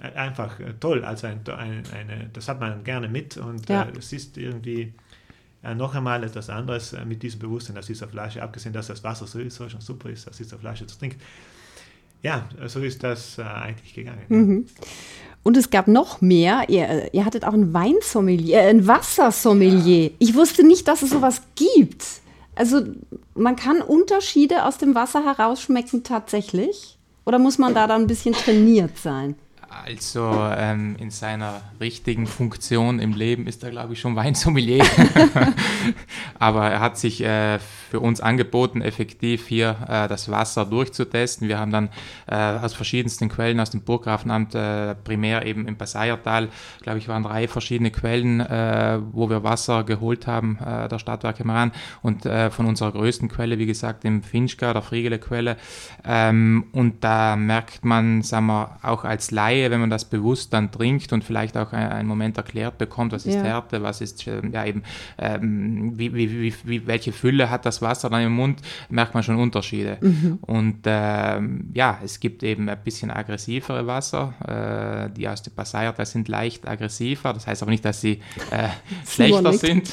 äh, 0.00 0.12
einfach 0.14 0.60
äh, 0.60 0.74
toll, 0.78 1.04
also 1.04 1.26
ein, 1.26 1.40
ein, 1.46 1.82
eine, 1.92 2.30
das 2.32 2.48
hat 2.48 2.60
man 2.60 2.84
gerne 2.84 3.08
mit 3.08 3.36
und 3.36 3.68
ja. 3.68 3.86
es 3.98 4.12
ist 4.12 4.36
irgendwie 4.36 4.92
äh, 5.62 5.74
noch 5.74 5.94
einmal 5.94 6.24
etwas 6.24 6.50
anderes 6.50 6.92
äh, 6.92 7.04
mit 7.04 7.22
diesem 7.22 7.40
Bewusstsein 7.40 7.78
aus 7.78 7.86
dieser 7.86 8.08
Flasche, 8.08 8.42
abgesehen, 8.42 8.72
dass 8.72 8.88
das 8.88 9.02
Wasser 9.04 9.26
sowieso 9.26 9.68
schon 9.68 9.80
super 9.80 10.10
ist, 10.10 10.28
aus 10.28 10.36
dieser 10.36 10.58
Flasche 10.58 10.86
zu 10.86 10.98
trinken. 10.98 11.20
Ja, 12.22 12.48
so 12.66 12.80
ist 12.80 13.02
das 13.02 13.38
äh, 13.38 13.42
eigentlich 13.42 13.94
gegangen. 13.94 14.24
Mhm. 14.28 14.66
Und 15.42 15.56
es 15.56 15.70
gab 15.70 15.88
noch 15.88 16.20
mehr. 16.20 16.68
Ihr, 16.68 16.88
äh, 16.88 17.10
ihr 17.12 17.24
hattet 17.24 17.44
auch 17.44 17.52
ein 17.52 17.74
Weinsommelier, 17.74 18.58
äh, 18.58 18.70
ein 18.70 18.86
Wassersommelier. 18.86 20.12
Ich 20.18 20.34
wusste 20.34 20.64
nicht, 20.64 20.86
dass 20.86 21.02
es 21.02 21.10
sowas 21.10 21.42
gibt. 21.56 22.04
Also 22.54 22.82
man 23.34 23.56
kann 23.56 23.80
Unterschiede 23.80 24.64
aus 24.64 24.78
dem 24.78 24.94
Wasser 24.94 25.24
herausschmecken 25.24 26.04
tatsächlich? 26.04 26.98
Oder 27.24 27.38
muss 27.38 27.58
man 27.58 27.74
da 27.74 27.86
dann 27.86 28.02
ein 28.02 28.06
bisschen 28.06 28.34
trainiert 28.34 28.98
sein? 28.98 29.36
Also 29.72 30.50
ähm, 30.54 30.96
in 30.98 31.10
seiner 31.10 31.62
richtigen 31.80 32.26
Funktion 32.26 32.98
im 32.98 33.14
Leben 33.14 33.46
ist 33.46 33.64
er, 33.64 33.70
glaube 33.70 33.94
ich, 33.94 34.00
schon 34.00 34.14
Weinsommelier. 34.16 34.84
Aber 36.38 36.68
er 36.68 36.80
hat 36.80 36.98
sich 36.98 37.22
äh, 37.22 37.58
für 37.58 38.00
uns 38.00 38.20
angeboten, 38.20 38.82
effektiv 38.82 39.48
hier 39.48 39.76
äh, 39.88 40.08
das 40.08 40.30
Wasser 40.30 40.66
durchzutesten. 40.66 41.48
Wir 41.48 41.58
haben 41.58 41.72
dann 41.72 41.88
äh, 42.26 42.36
aus 42.36 42.74
verschiedensten 42.74 43.30
Quellen 43.30 43.60
aus 43.60 43.70
dem 43.70 43.82
Burggrafenamt, 43.82 44.54
äh, 44.54 44.94
primär 44.94 45.46
eben 45.46 45.66
im 45.66 45.76
Passaiertal, 45.76 46.48
glaube 46.82 46.98
ich, 46.98 47.08
waren 47.08 47.22
drei 47.22 47.48
verschiedene 47.48 47.90
Quellen, 47.90 48.40
äh, 48.40 48.98
wo 49.12 49.30
wir 49.30 49.42
Wasser 49.42 49.84
geholt 49.84 50.26
haben, 50.26 50.58
äh, 50.58 50.88
der 50.88 50.98
Stadtwerke 50.98 51.44
Maran. 51.44 51.72
Und 52.02 52.22
von 52.22 52.66
unserer 52.66 52.92
größten 52.92 53.28
Quelle, 53.28 53.58
wie 53.58 53.66
gesagt, 53.66 54.04
im 54.04 54.22
Finchka, 54.22 54.72
der 54.72 54.82
Friegele-Quelle. 54.82 55.56
Ähm, 56.04 56.66
und 56.72 57.02
da 57.02 57.36
merkt 57.36 57.84
man, 57.84 58.22
sagen 58.22 58.46
wir, 58.46 58.78
auch 58.82 59.04
als 59.04 59.30
Laie, 59.30 59.61
wenn 59.70 59.80
man 59.80 59.90
das 59.90 60.04
bewusst 60.04 60.52
dann 60.52 60.70
trinkt 60.70 61.12
und 61.12 61.24
vielleicht 61.24 61.56
auch 61.56 61.72
einen 61.72 62.08
Moment 62.08 62.36
erklärt 62.36 62.78
bekommt, 62.78 63.12
was 63.12 63.26
ist 63.26 63.34
ja. 63.34 63.42
Härte, 63.42 63.82
was 63.82 64.00
ist 64.00 64.26
ähm, 64.26 64.52
ja 64.52 64.64
eben, 64.64 64.82
ähm, 65.18 65.92
wie, 65.96 66.14
wie, 66.14 66.54
wie, 66.64 66.86
welche 66.86 67.12
Fülle 67.12 67.50
hat 67.50 67.66
das 67.66 67.82
Wasser 67.82 68.10
dann 68.10 68.22
im 68.22 68.32
Mund, 68.32 68.60
merkt 68.88 69.14
man 69.14 69.22
schon 69.22 69.36
Unterschiede. 69.36 69.98
Mhm. 70.00 70.38
Und 70.42 70.78
ähm, 70.86 71.70
ja, 71.74 71.98
es 72.04 72.20
gibt 72.20 72.42
eben 72.42 72.68
ein 72.68 72.78
bisschen 72.82 73.10
aggressivere 73.10 73.86
Wasser, 73.86 74.34
äh, 75.08 75.10
die 75.14 75.28
aus 75.28 75.42
dem 75.42 75.54
Passayertal 75.54 76.06
sind 76.06 76.28
leicht 76.28 76.66
aggressiver, 76.66 77.32
das 77.32 77.46
heißt 77.46 77.62
aber 77.62 77.70
nicht, 77.70 77.84
dass 77.84 78.00
sie 78.00 78.20
äh, 78.50 78.68
schlechter 79.06 79.52
sind, 79.52 79.92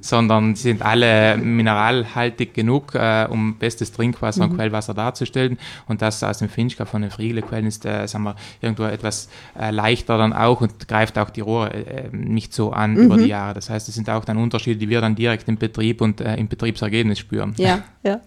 sondern 0.00 0.54
sie 0.54 0.62
sind 0.62 0.82
alle 0.82 1.36
mineralhaltig 1.36 2.54
genug, 2.54 2.94
äh, 2.94 3.26
um 3.30 3.56
bestes 3.58 3.92
Trinkwasser 3.92 4.44
mhm. 4.44 4.50
und 4.50 4.56
Quellwasser 4.56 4.94
darzustellen. 4.94 5.58
Und 5.86 6.02
das 6.02 6.22
aus 6.22 6.38
dem 6.38 6.48
Finchka 6.48 6.84
von 6.84 7.02
den 7.02 7.10
Friegele-Quellen 7.10 7.66
ist, 7.66 7.84
äh, 7.84 8.06
sagen 8.06 8.24
wir, 8.24 8.36
irgendwo 8.60 8.84
etwas 9.04 9.28
äh, 9.58 9.70
leichter 9.70 10.18
dann 10.18 10.32
auch 10.32 10.60
und 10.60 10.88
greift 10.88 11.18
auch 11.18 11.30
die 11.30 11.42
Rohre 11.42 11.72
äh, 11.72 12.08
nicht 12.10 12.54
so 12.54 12.72
an 12.72 12.94
mhm. 12.94 13.04
über 13.04 13.16
die 13.18 13.26
Jahre. 13.26 13.54
Das 13.54 13.70
heißt, 13.70 13.88
es 13.88 13.94
sind 13.94 14.08
auch 14.08 14.24
dann 14.24 14.38
Unterschiede, 14.38 14.76
die 14.76 14.88
wir 14.88 15.00
dann 15.00 15.14
direkt 15.14 15.48
im 15.48 15.56
Betrieb 15.56 16.00
und 16.00 16.20
äh, 16.20 16.36
im 16.36 16.48
Betriebsergebnis 16.48 17.18
spüren. 17.18 17.54
Ja, 17.56 17.82
ja. 18.02 18.20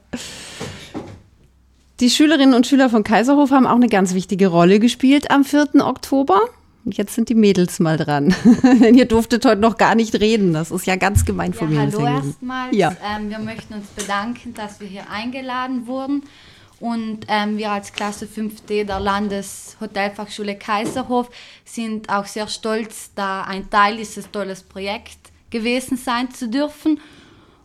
Die 2.00 2.12
Schülerinnen 2.12 2.54
und 2.54 2.68
Schüler 2.68 2.90
von 2.90 3.04
Kaiserhof 3.04 3.50
haben 3.50 3.66
auch 3.66 3.76
eine 3.76 3.90
ganz 3.90 4.14
wichtige 4.14 4.48
Rolle 4.48 4.80
gespielt 4.80 5.32
am 5.32 5.44
4. 5.44 5.70
Oktober. 5.80 6.42
Und 6.86 6.96
jetzt 6.96 7.16
sind 7.16 7.28
die 7.28 7.36
Mädels 7.36 7.80
mal 7.80 7.98
dran. 7.98 8.34
Denn 8.64 8.96
ihr 8.96 9.06
durftet 9.06 9.46
heute 9.46 9.60
noch 9.60 9.78
gar 9.78 9.96
nicht 9.96 10.16
reden. 10.16 10.54
Das 10.54 10.72
ist 10.72 10.86
ja 10.86 10.96
ganz 10.96 11.26
gemein 11.26 11.54
von 11.54 11.74
ja, 11.74 11.86
mir. 11.86 11.92
Hallo 11.92 12.06
erstmals. 12.06 12.78
Ja. 12.78 12.96
Ähm, 13.18 13.30
wir 13.30 13.40
möchten 13.40 13.74
uns 13.74 13.88
bedanken, 13.88 14.54
dass 14.54 14.80
wir 14.80 14.88
hier 14.88 15.10
eingeladen 15.12 15.88
wurden. 15.88 16.24
Und 16.80 17.22
ähm, 17.28 17.58
wir 17.58 17.72
als 17.72 17.92
Klasse 17.92 18.26
5D 18.26 18.84
der 18.84 19.00
Landeshotelfachschule 19.00 20.56
Kaiserhof 20.58 21.30
sind 21.66 22.10
auch 22.10 22.26
sehr 22.26 22.48
stolz, 22.48 23.12
da 23.16 23.44
ein 23.44 23.70
Teil 23.70 23.98
dieses 23.98 24.30
tolles 24.30 24.62
Projekt 24.62 25.18
gewesen 25.50 25.98
sein 25.98 26.32
zu 26.32 26.50
dürfen. 26.50 27.00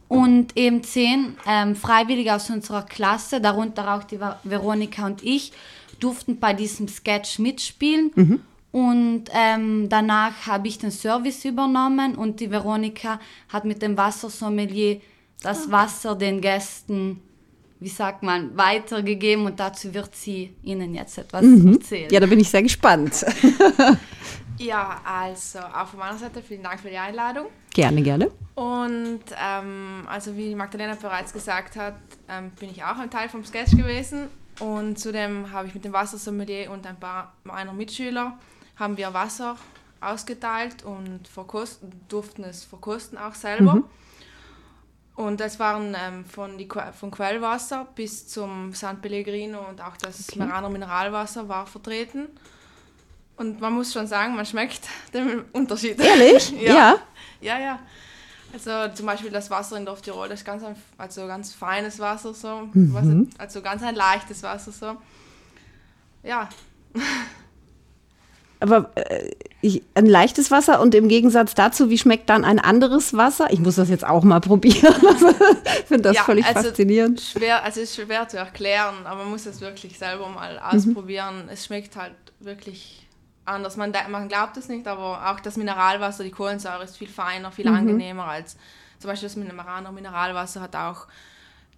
Und 0.08 0.56
eben 0.56 0.82
zehn 0.82 1.36
ähm, 1.46 1.74
Freiwillige 1.74 2.34
aus 2.34 2.50
unserer 2.50 2.82
Klasse, 2.82 3.40
darunter 3.40 3.94
auch 3.94 4.04
die 4.04 4.20
Veronika 4.44 5.06
und 5.06 5.22
ich, 5.22 5.52
durften 6.00 6.38
bei 6.38 6.52
diesem 6.52 6.88
Sketch 6.88 7.38
mitspielen. 7.38 8.10
Mhm. 8.14 8.40
Und 8.72 9.24
ähm, 9.32 9.88
danach 9.88 10.46
habe 10.46 10.68
ich 10.68 10.78
den 10.78 10.90
Service 10.90 11.44
übernommen 11.44 12.14
und 12.14 12.40
die 12.40 12.50
Veronika 12.50 13.20
hat 13.48 13.64
mit 13.66 13.82
dem 13.82 13.96
Wassersommelier 13.96 15.00
das 15.42 15.68
ah. 15.68 15.72
Wasser 15.72 16.14
den 16.14 16.40
Gästen, 16.40 17.20
wie 17.82 17.88
sagt 17.88 18.22
man, 18.22 18.56
weitergegeben 18.56 19.46
und 19.46 19.58
dazu 19.58 19.92
wird 19.92 20.14
sie 20.14 20.54
Ihnen 20.62 20.94
jetzt 20.94 21.18
etwas 21.18 21.42
mhm. 21.42 21.74
erzählen. 21.74 22.10
Ja, 22.10 22.20
da 22.20 22.26
bin 22.26 22.38
ich 22.38 22.48
sehr 22.48 22.62
gespannt. 22.62 23.24
ja, 24.58 25.00
also 25.04 25.58
auch 25.58 25.88
von 25.88 25.98
meiner 25.98 26.16
Seite 26.16 26.42
vielen 26.42 26.62
Dank 26.62 26.80
für 26.80 26.90
die 26.90 26.98
Einladung. 26.98 27.46
Gerne, 27.74 28.02
gerne. 28.02 28.30
Und 28.54 29.24
ähm, 29.42 30.04
also 30.06 30.36
wie 30.36 30.54
Magdalena 30.54 30.94
bereits 30.94 31.32
gesagt 31.32 31.76
hat, 31.76 31.94
ähm, 32.28 32.50
bin 32.58 32.70
ich 32.70 32.84
auch 32.84 32.98
ein 32.98 33.10
Teil 33.10 33.28
vom 33.28 33.44
Sketch 33.44 33.72
gewesen 33.72 34.28
und 34.60 34.98
zudem 34.98 35.50
habe 35.50 35.68
ich 35.68 35.74
mit 35.74 35.84
dem 35.84 35.92
Wassersommelier 35.92 36.70
und 36.70 36.86
ein 36.86 37.00
paar 37.00 37.32
meiner 37.44 37.72
Mitschüler 37.72 38.38
haben 38.76 38.96
wir 38.96 39.12
Wasser 39.12 39.56
ausgeteilt 40.00 40.84
und 40.84 41.26
verkosten, 41.28 41.92
durften 42.08 42.44
es 42.44 42.64
verkosten 42.64 43.18
auch 43.18 43.34
selber. 43.34 43.76
Mhm. 43.76 43.84
Und 45.14 45.40
das 45.40 45.58
waren 45.58 45.94
ähm, 45.98 46.24
von, 46.24 46.56
die, 46.56 46.68
von 46.98 47.10
Quellwasser 47.10 47.86
bis 47.94 48.28
zum 48.28 48.72
San 48.72 49.00
Pellegrino 49.00 49.60
und 49.68 49.80
auch 49.80 49.96
das 49.98 50.28
okay. 50.28 50.38
Meraner 50.38 50.70
Mineralwasser 50.70 51.48
war 51.48 51.66
vertreten. 51.66 52.28
Und 53.36 53.60
man 53.60 53.72
muss 53.74 53.92
schon 53.92 54.06
sagen, 54.06 54.36
man 54.36 54.46
schmeckt 54.46 54.80
den 55.14 55.42
Unterschied. 55.52 56.00
Ehrlich? 56.00 56.50
ja. 56.60 56.74
ja. 56.74 56.98
Ja, 57.40 57.58
ja. 57.58 57.78
Also 58.52 58.94
zum 58.94 59.06
Beispiel 59.06 59.30
das 59.30 59.50
Wasser 59.50 59.78
in 59.78 59.86
Dorftirol, 59.86 60.28
das 60.28 60.40
ist 60.40 60.44
ganz, 60.44 60.62
also 60.98 61.26
ganz 61.26 61.54
feines 61.54 61.98
Wasser 61.98 62.34
so, 62.34 62.68
mhm. 62.72 63.30
also 63.38 63.62
ganz 63.62 63.82
ein 63.82 63.94
leichtes 63.94 64.42
Wasser 64.42 64.72
so. 64.72 64.96
Ja. 66.22 66.48
Aber 68.62 68.90
äh, 68.94 69.30
ich, 69.60 69.82
ein 69.94 70.06
leichtes 70.06 70.50
Wasser 70.50 70.80
und 70.80 70.94
im 70.94 71.08
Gegensatz 71.08 71.54
dazu, 71.54 71.90
wie 71.90 71.98
schmeckt 71.98 72.30
dann 72.30 72.44
ein 72.44 72.58
anderes 72.58 73.16
Wasser? 73.16 73.48
Ich 73.50 73.60
muss 73.60 73.76
das 73.76 73.88
jetzt 73.88 74.04
auch 74.06 74.24
mal 74.24 74.40
probieren. 74.40 74.94
ich 75.80 75.86
finde 75.86 76.02
das 76.02 76.16
ja, 76.16 76.24
völlig 76.24 76.46
also 76.46 76.68
faszinierend. 76.68 77.20
Schwer, 77.20 77.62
also 77.62 77.80
es 77.80 77.90
ist 77.90 78.02
schwer 78.02 78.28
zu 78.28 78.38
erklären, 78.38 78.94
aber 79.04 79.22
man 79.22 79.30
muss 79.30 79.46
es 79.46 79.60
wirklich 79.60 79.98
selber 79.98 80.28
mal 80.28 80.54
mhm. 80.54 80.78
ausprobieren. 80.78 81.44
Mhm. 81.44 81.50
Es 81.50 81.66
schmeckt 81.66 81.96
halt 81.96 82.14
wirklich 82.40 83.06
anders. 83.44 83.76
Man, 83.76 83.92
man 84.10 84.28
glaubt 84.28 84.56
es 84.56 84.68
nicht, 84.68 84.86
aber 84.86 85.30
auch 85.30 85.40
das 85.40 85.56
Mineralwasser, 85.56 86.24
die 86.24 86.30
Kohlensäure 86.30 86.84
ist 86.84 86.96
viel 86.96 87.08
feiner, 87.08 87.52
viel 87.52 87.68
mhm. 87.68 87.76
angenehmer 87.76 88.24
als 88.24 88.56
zum 89.02 89.10
Beispiel 89.10 89.28
das 89.28 89.36
Maraner 89.56 89.90
Mineralwasser 89.90 90.60
hat 90.60 90.76
auch, 90.76 91.08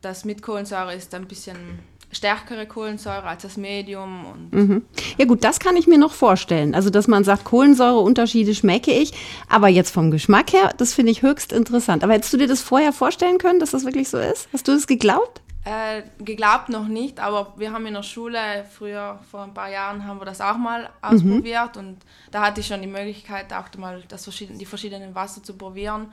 das 0.02 0.26
mit 0.26 0.42
Kohlensäure 0.42 0.94
ist 0.94 1.14
ein 1.14 1.26
bisschen 1.26 1.78
stärkere 2.14 2.66
Kohlensäure 2.66 3.24
als 3.24 3.42
das 3.42 3.56
Medium. 3.56 4.48
Mhm. 4.50 4.84
Ja 5.18 5.24
gut, 5.24 5.44
das 5.44 5.60
kann 5.60 5.76
ich 5.76 5.86
mir 5.86 5.98
noch 5.98 6.12
vorstellen. 6.12 6.74
Also 6.74 6.90
dass 6.90 7.08
man 7.08 7.24
sagt, 7.24 7.44
Kohlensäureunterschiede 7.44 8.54
schmecke 8.54 8.92
ich, 8.92 9.12
aber 9.48 9.68
jetzt 9.68 9.90
vom 9.90 10.10
Geschmack 10.10 10.52
her, 10.52 10.70
das 10.76 10.94
finde 10.94 11.12
ich 11.12 11.22
höchst 11.22 11.52
interessant. 11.52 12.04
Aber 12.04 12.12
hättest 12.14 12.32
du 12.32 12.36
dir 12.36 12.48
das 12.48 12.62
vorher 12.62 12.92
vorstellen 12.92 13.38
können, 13.38 13.60
dass 13.60 13.72
das 13.72 13.84
wirklich 13.84 14.08
so 14.08 14.18
ist? 14.18 14.48
Hast 14.52 14.68
du 14.68 14.72
es 14.72 14.86
geglaubt? 14.86 15.40
Äh, 15.66 16.02
geglaubt 16.18 16.68
noch 16.68 16.88
nicht, 16.88 17.20
aber 17.20 17.54
wir 17.56 17.72
haben 17.72 17.86
in 17.86 17.94
der 17.94 18.02
Schule 18.02 18.38
früher, 18.70 19.18
vor 19.30 19.44
ein 19.44 19.54
paar 19.54 19.70
Jahren, 19.70 20.06
haben 20.06 20.20
wir 20.20 20.26
das 20.26 20.42
auch 20.42 20.58
mal 20.58 20.90
ausprobiert 21.00 21.76
mhm. 21.76 21.80
und 21.80 21.96
da 22.30 22.42
hatte 22.42 22.60
ich 22.60 22.66
schon 22.66 22.82
die 22.82 22.86
Möglichkeit, 22.86 23.50
auch 23.50 23.74
mal 23.78 24.02
das 24.08 24.24
die 24.24 24.66
verschiedenen 24.66 25.14
Wasser 25.14 25.42
zu 25.42 25.54
probieren 25.54 26.12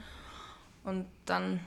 und 0.85 1.05
dann 1.25 1.59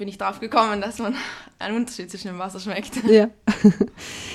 bin 0.00 0.08
ich 0.08 0.16
darauf 0.16 0.40
gekommen, 0.40 0.80
dass 0.80 0.98
man 0.98 1.14
einen 1.58 1.76
Unterschied 1.76 2.10
zwischen 2.10 2.28
dem 2.28 2.38
Wasser 2.38 2.58
schmeckt. 2.58 2.92
Ja. 3.10 3.28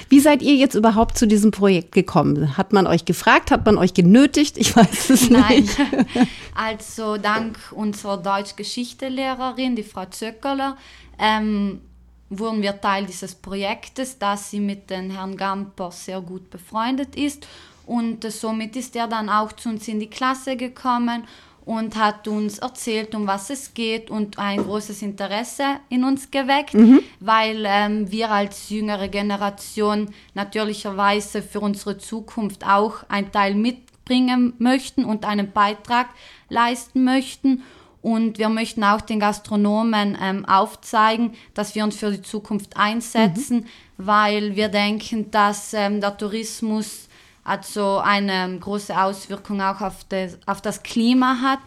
Wie 0.10 0.19
seid 0.19 0.43
ihr 0.43 0.54
jetzt 0.54 0.75
überhaupt 0.75 1.17
zu 1.17 1.25
diesem 1.25 1.49
Projekt 1.49 1.91
gekommen? 1.91 2.56
Hat 2.56 2.71
man 2.71 2.86
euch 2.86 3.06
gefragt, 3.06 3.49
hat 3.49 3.65
man 3.65 3.80
euch 3.80 3.95
genötigt? 3.95 4.60
Ich 4.60 4.75
weiß 4.75 5.10
es 5.10 5.30
Nein. 5.32 5.62
nicht. 5.63 5.78
Also 6.54 7.17
dank 7.17 7.58
unserer 7.71 8.17
Deutsch-Geschichte-Lehrerin, 8.17 9.75
die 9.75 9.84
Frau 9.84 10.06
Zöckerler, 10.06 10.78
ähm, 11.17 11.82
wurden 12.30 12.62
wir 12.62 12.80
Teil 12.80 13.08
dieses 13.08 13.34
Projektes, 13.34 14.19
da 14.19 14.38
sie 14.38 14.60
mit 14.60 14.91
dem 14.91 15.10
Herrn 15.10 15.36
Gamper 15.36 15.91
sehr 15.91 16.21
gut 16.21 16.51
befreundet 16.51 17.15
ist. 17.15 17.47
Und 17.88 18.23
somit 18.32 18.75
ist 18.75 18.95
er 18.95 19.08
dann 19.08 19.30
auch 19.30 19.51
zu 19.51 19.69
uns 19.69 19.88
in 19.88 19.99
die 19.99 20.10
Klasse 20.12 20.58
gekommen 20.58 21.23
und 21.65 21.95
hat 21.95 22.28
uns 22.28 22.60
erzählt, 22.60 23.15
um 23.15 23.25
was 23.25 23.49
es 23.49 23.73
geht 23.73 24.12
und 24.12 24.38
ein 24.38 24.63
großes 24.63 25.01
Interesse 25.01 25.63
in 25.89 26.04
uns 26.04 26.30
geweckt, 26.30 26.75
mhm. 26.75 27.01
weil 27.19 27.63
ähm, 27.65 28.12
wir 28.12 28.30
als 28.32 28.69
jüngere 28.69 29.08
Generation 29.08 30.10
natürlicherweise 30.36 31.41
für 31.41 31.60
unsere 31.60 31.97
Zukunft 31.97 32.65
auch 32.65 33.04
einen 33.10 33.32
Teil 33.32 33.56
mitbringen 33.56 34.54
möchten 34.60 35.04
und 35.06 35.25
einen 35.25 35.51
Beitrag 35.51 36.08
leisten 36.49 37.04
möchten. 37.04 37.63
Und 38.04 38.38
wir 38.38 38.49
möchten 38.49 38.84
auch 38.84 39.01
den 39.01 39.19
Gastronomen 39.19 40.15
ähm, 40.21 40.45
aufzeigen, 40.45 41.34
dass 41.56 41.73
wir 41.73 41.84
uns 41.84 41.95
für 41.95 42.12
die 42.12 42.21
Zukunft 42.21 42.78
einsetzen, 42.78 43.62
mhm. 43.62 43.65
weil 43.97 44.56
wir 44.56 44.67
denken, 44.69 45.32
dass 45.32 45.73
ähm, 45.73 45.99
der 45.99 46.15
Tourismus 46.15 47.04
also 47.45 47.99
eine 47.99 48.58
große 48.60 48.99
Auswirkung 48.99 49.62
auch 49.62 49.79
auf 49.79 50.03
das, 50.10 50.38
auf 50.45 50.62
das 50.62 50.84
Klima 50.84 51.38
hat. 51.41 51.60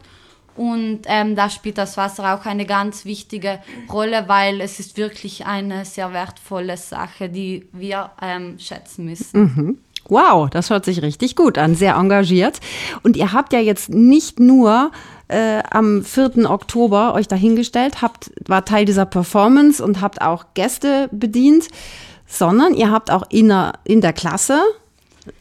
Und 0.57 1.03
ähm, 1.07 1.37
da 1.37 1.49
spielt 1.51 1.79
das 1.79 1.97
Wasser 1.97 2.35
auch 2.35 2.45
eine 2.45 2.67
ganz 2.67 3.05
wichtige 3.05 3.61
Rolle, 3.91 4.25
weil 4.27 4.61
es 4.61 4.81
ist 4.81 4.97
wirklich 4.97 5.47
eine 5.47 5.85
sehr 5.85 6.13
wertvolle 6.13 6.77
Sache, 6.77 7.29
die 7.29 7.69
wir 7.73 8.11
ähm, 8.21 8.59
schätzen 8.59 9.05
müssen. 9.05 9.41
Mhm. 9.41 9.79
Wow, 10.09 10.51
das 10.51 10.71
hört 10.71 10.85
sich 10.85 11.01
richtig 11.03 11.37
gut 11.37 11.59
an, 11.59 11.77
sehr 11.77 11.95
engagiert. 11.95 12.59
Und 13.05 13.17
ihr 13.17 13.33
habt 13.33 13.53
ja 13.53 13.61
jetzt 13.61 13.91
nicht 13.91 14.41
nur 14.41 14.91
äh, 15.29 15.63
am 15.71 16.03
4. 16.03 16.51
Oktober 16.51 17.15
euch 17.15 17.29
dahingestellt, 17.29 18.03
habt, 18.03 18.33
war 18.47 18.65
Teil 18.65 18.85
dieser 18.85 19.07
Performance 19.07 19.85
und 19.85 20.01
habt 20.01 20.23
auch 20.23 20.47
Gäste 20.55 21.09
bedient, 21.13 21.69
sondern 22.27 22.75
ihr 22.75 22.91
habt 22.91 23.13
auch 23.13 23.25
in 23.31 23.49
der, 23.49 23.75
in 23.85 24.01
der 24.01 24.13
Klasse 24.13 24.61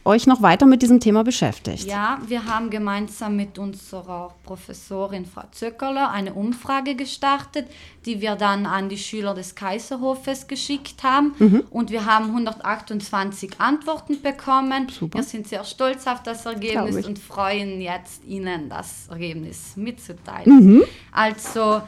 euch 0.04 0.26
noch 0.26 0.42
weiter 0.42 0.66
mit 0.66 0.82
diesem 0.82 1.00
Thema 1.00 1.24
beschäftigt. 1.24 1.84
Ja, 1.86 2.18
wir 2.26 2.44
haben 2.46 2.70
gemeinsam 2.70 3.36
mit 3.36 3.58
unserer 3.58 4.34
Professorin 4.44 5.26
Frau 5.26 5.44
Zöckerler 5.52 6.10
eine 6.10 6.34
Umfrage 6.34 6.94
gestartet, 6.94 7.66
die 8.06 8.20
wir 8.20 8.36
dann 8.36 8.66
an 8.66 8.88
die 8.88 8.98
Schüler 8.98 9.34
des 9.34 9.54
Kaiserhofes 9.54 10.46
geschickt 10.46 11.02
haben. 11.02 11.34
Mhm. 11.38 11.64
Und 11.70 11.90
wir 11.90 12.06
haben 12.06 12.26
128 12.26 13.60
Antworten 13.60 14.22
bekommen. 14.22 14.88
Super. 14.88 15.18
Wir 15.18 15.24
sind 15.24 15.48
sehr 15.48 15.64
stolz 15.64 16.06
auf 16.06 16.22
das 16.22 16.46
Ergebnis 16.46 17.06
und 17.06 17.18
freuen 17.18 17.80
jetzt, 17.80 18.24
Ihnen 18.24 18.68
das 18.68 19.08
Ergebnis 19.08 19.76
mitzuteilen. 19.76 20.76
Mhm. 20.76 20.84
Also 21.12 21.82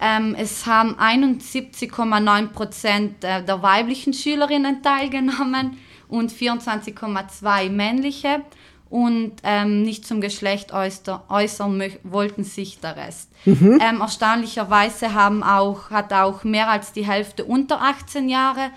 ähm, 0.00 0.34
es 0.38 0.66
haben 0.66 0.94
71,9 0.96 2.46
Prozent 2.48 3.22
der 3.22 3.62
weiblichen 3.62 4.12
Schülerinnen 4.12 4.82
teilgenommen 4.82 5.78
und 6.08 6.32
24,2 6.32 7.70
männliche 7.70 8.42
und 8.88 9.32
ähm, 9.42 9.82
nicht 9.82 10.06
zum 10.06 10.20
Geschlecht 10.20 10.72
äußer, 10.72 11.24
äußern 11.28 11.82
wollten 12.04 12.44
sich 12.44 12.78
der 12.80 12.96
Rest. 12.96 13.30
Mhm. 13.44 13.80
Ähm, 13.82 14.00
erstaunlicherweise 14.00 15.12
haben 15.12 15.42
auch, 15.42 15.90
hat 15.90 16.12
auch 16.12 16.44
mehr 16.44 16.70
als 16.70 16.92
die 16.92 17.04
Hälfte 17.04 17.44
unter 17.44 17.82
18 17.82 18.28
Jahre 18.28 18.70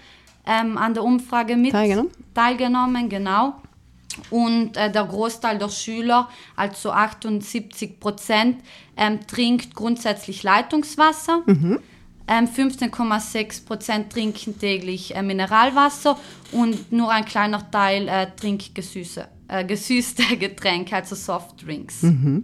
ähm, 0.47 0.77
an 0.77 0.93
der 0.93 1.03
Umfrage 1.03 1.55
mit 1.55 1.71
teilgenommen, 1.71 2.11
teilgenommen 2.33 3.09
genau. 3.09 3.55
Und 4.31 4.75
äh, 4.75 4.91
der 4.91 5.05
Großteil 5.05 5.59
der 5.59 5.69
Schüler, 5.69 6.27
also 6.55 6.91
78 6.91 7.99
Prozent, 7.99 8.61
ähm, 8.97 9.19
trinkt 9.27 9.75
grundsätzlich 9.75 10.41
Leitungswasser. 10.41 11.43
Mhm. 11.45 11.79
15,6 12.29 13.37
ähm, 13.37 13.65
Prozent 13.65 14.11
trinken 14.11 14.59
täglich 14.59 15.15
äh, 15.15 15.21
Mineralwasser 15.21 16.17
und 16.51 16.91
nur 16.91 17.11
ein 17.11 17.25
kleiner 17.25 17.69
Teil 17.71 18.07
äh, 18.07 18.27
trinkt 18.35 18.75
gesüße, 18.75 19.27
äh, 19.47 19.65
gesüßte 19.65 20.23
Getränke, 20.37 20.95
also 20.95 21.15
Softdrinks. 21.15 22.03
Mhm. 22.03 22.43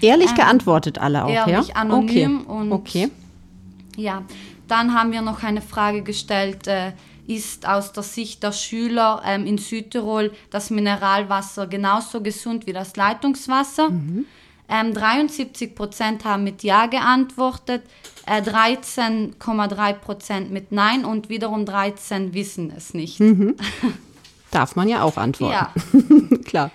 Ehrlich 0.00 0.30
ähm, 0.30 0.36
geantwortet 0.36 0.98
alle 0.98 1.24
auch, 1.24 1.30
ehrlich, 1.30 1.68
ja? 1.68 1.74
anonym 1.74 2.40
okay. 2.42 2.52
und 2.52 2.72
okay. 2.72 3.10
ja. 3.96 4.22
Dann 4.68 4.94
haben 4.94 5.12
wir 5.12 5.20
noch 5.20 5.42
eine 5.42 5.60
Frage 5.60 6.02
gestellt, 6.02 6.66
äh, 6.66 6.92
ist 7.26 7.66
aus 7.66 7.92
der 7.92 8.02
Sicht 8.02 8.42
der 8.42 8.52
Schüler 8.52 9.22
ähm, 9.24 9.46
in 9.46 9.58
Südtirol 9.58 10.32
das 10.50 10.70
Mineralwasser 10.70 11.66
genauso 11.66 12.20
gesund 12.20 12.66
wie 12.66 12.72
das 12.72 12.96
Leitungswasser. 12.96 13.90
Mhm. 13.90 14.26
Ähm, 14.68 14.94
73 14.94 15.74
Prozent 15.74 16.24
haben 16.24 16.44
mit 16.44 16.62
Ja 16.62 16.86
geantwortet, 16.86 17.82
äh, 18.26 18.40
13,3 18.40 19.92
Prozent 19.92 20.50
mit 20.50 20.72
Nein 20.72 21.04
und 21.04 21.28
wiederum 21.28 21.66
13 21.66 22.34
wissen 22.34 22.72
es 22.74 22.94
nicht. 22.94 23.20
Mhm. 23.20 23.56
Darf 24.50 24.76
man 24.76 24.88
ja 24.88 25.02
auch 25.02 25.16
antworten. 25.16 25.52
Ja. 25.52 26.38
Klar. 26.44 26.70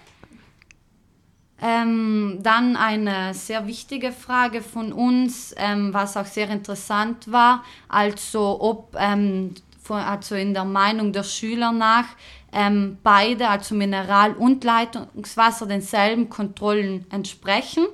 Ähm, 1.62 2.39
dann 2.41 2.78
eine 2.78 3.34
sehr 3.34 3.67
wichtige 3.67 4.12
Frage 4.12 4.62
von 4.62 4.93
uns, 4.93 5.54
ähm, 5.58 5.93
was 5.93 6.15
auch 6.15 6.25
sehr 6.25 6.49
interessant 6.49 7.32
war, 7.32 7.63
also 7.89 8.62
ob 8.62 8.95
ähm, 8.97 9.56
also 9.89 10.36
in 10.36 10.54
der 10.54 10.65
Meinung 10.65 11.12
der 11.12 11.23
Schüler 11.23 11.71
nach 11.71 12.06
ähm, 12.52 12.98
beide, 13.04 13.48
also 13.50 13.76
Mineral- 13.76 14.34
und 14.34 14.64
Leitungswasser, 14.64 15.66
denselben 15.66 16.30
Kontrollen 16.30 17.06
entsprechen. 17.12 17.86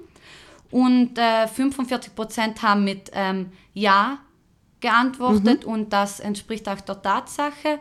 Und 0.71 1.17
äh, 1.17 1.47
45 1.47 2.15
Prozent 2.15 2.61
haben 2.61 2.83
mit 2.83 3.11
ähm, 3.13 3.51
Ja 3.73 4.19
geantwortet 4.81 5.65
mhm. 5.65 5.71
und 5.71 5.93
das 5.93 6.19
entspricht 6.19 6.67
auch 6.67 6.81
der 6.81 7.01
Tatsache. 7.01 7.79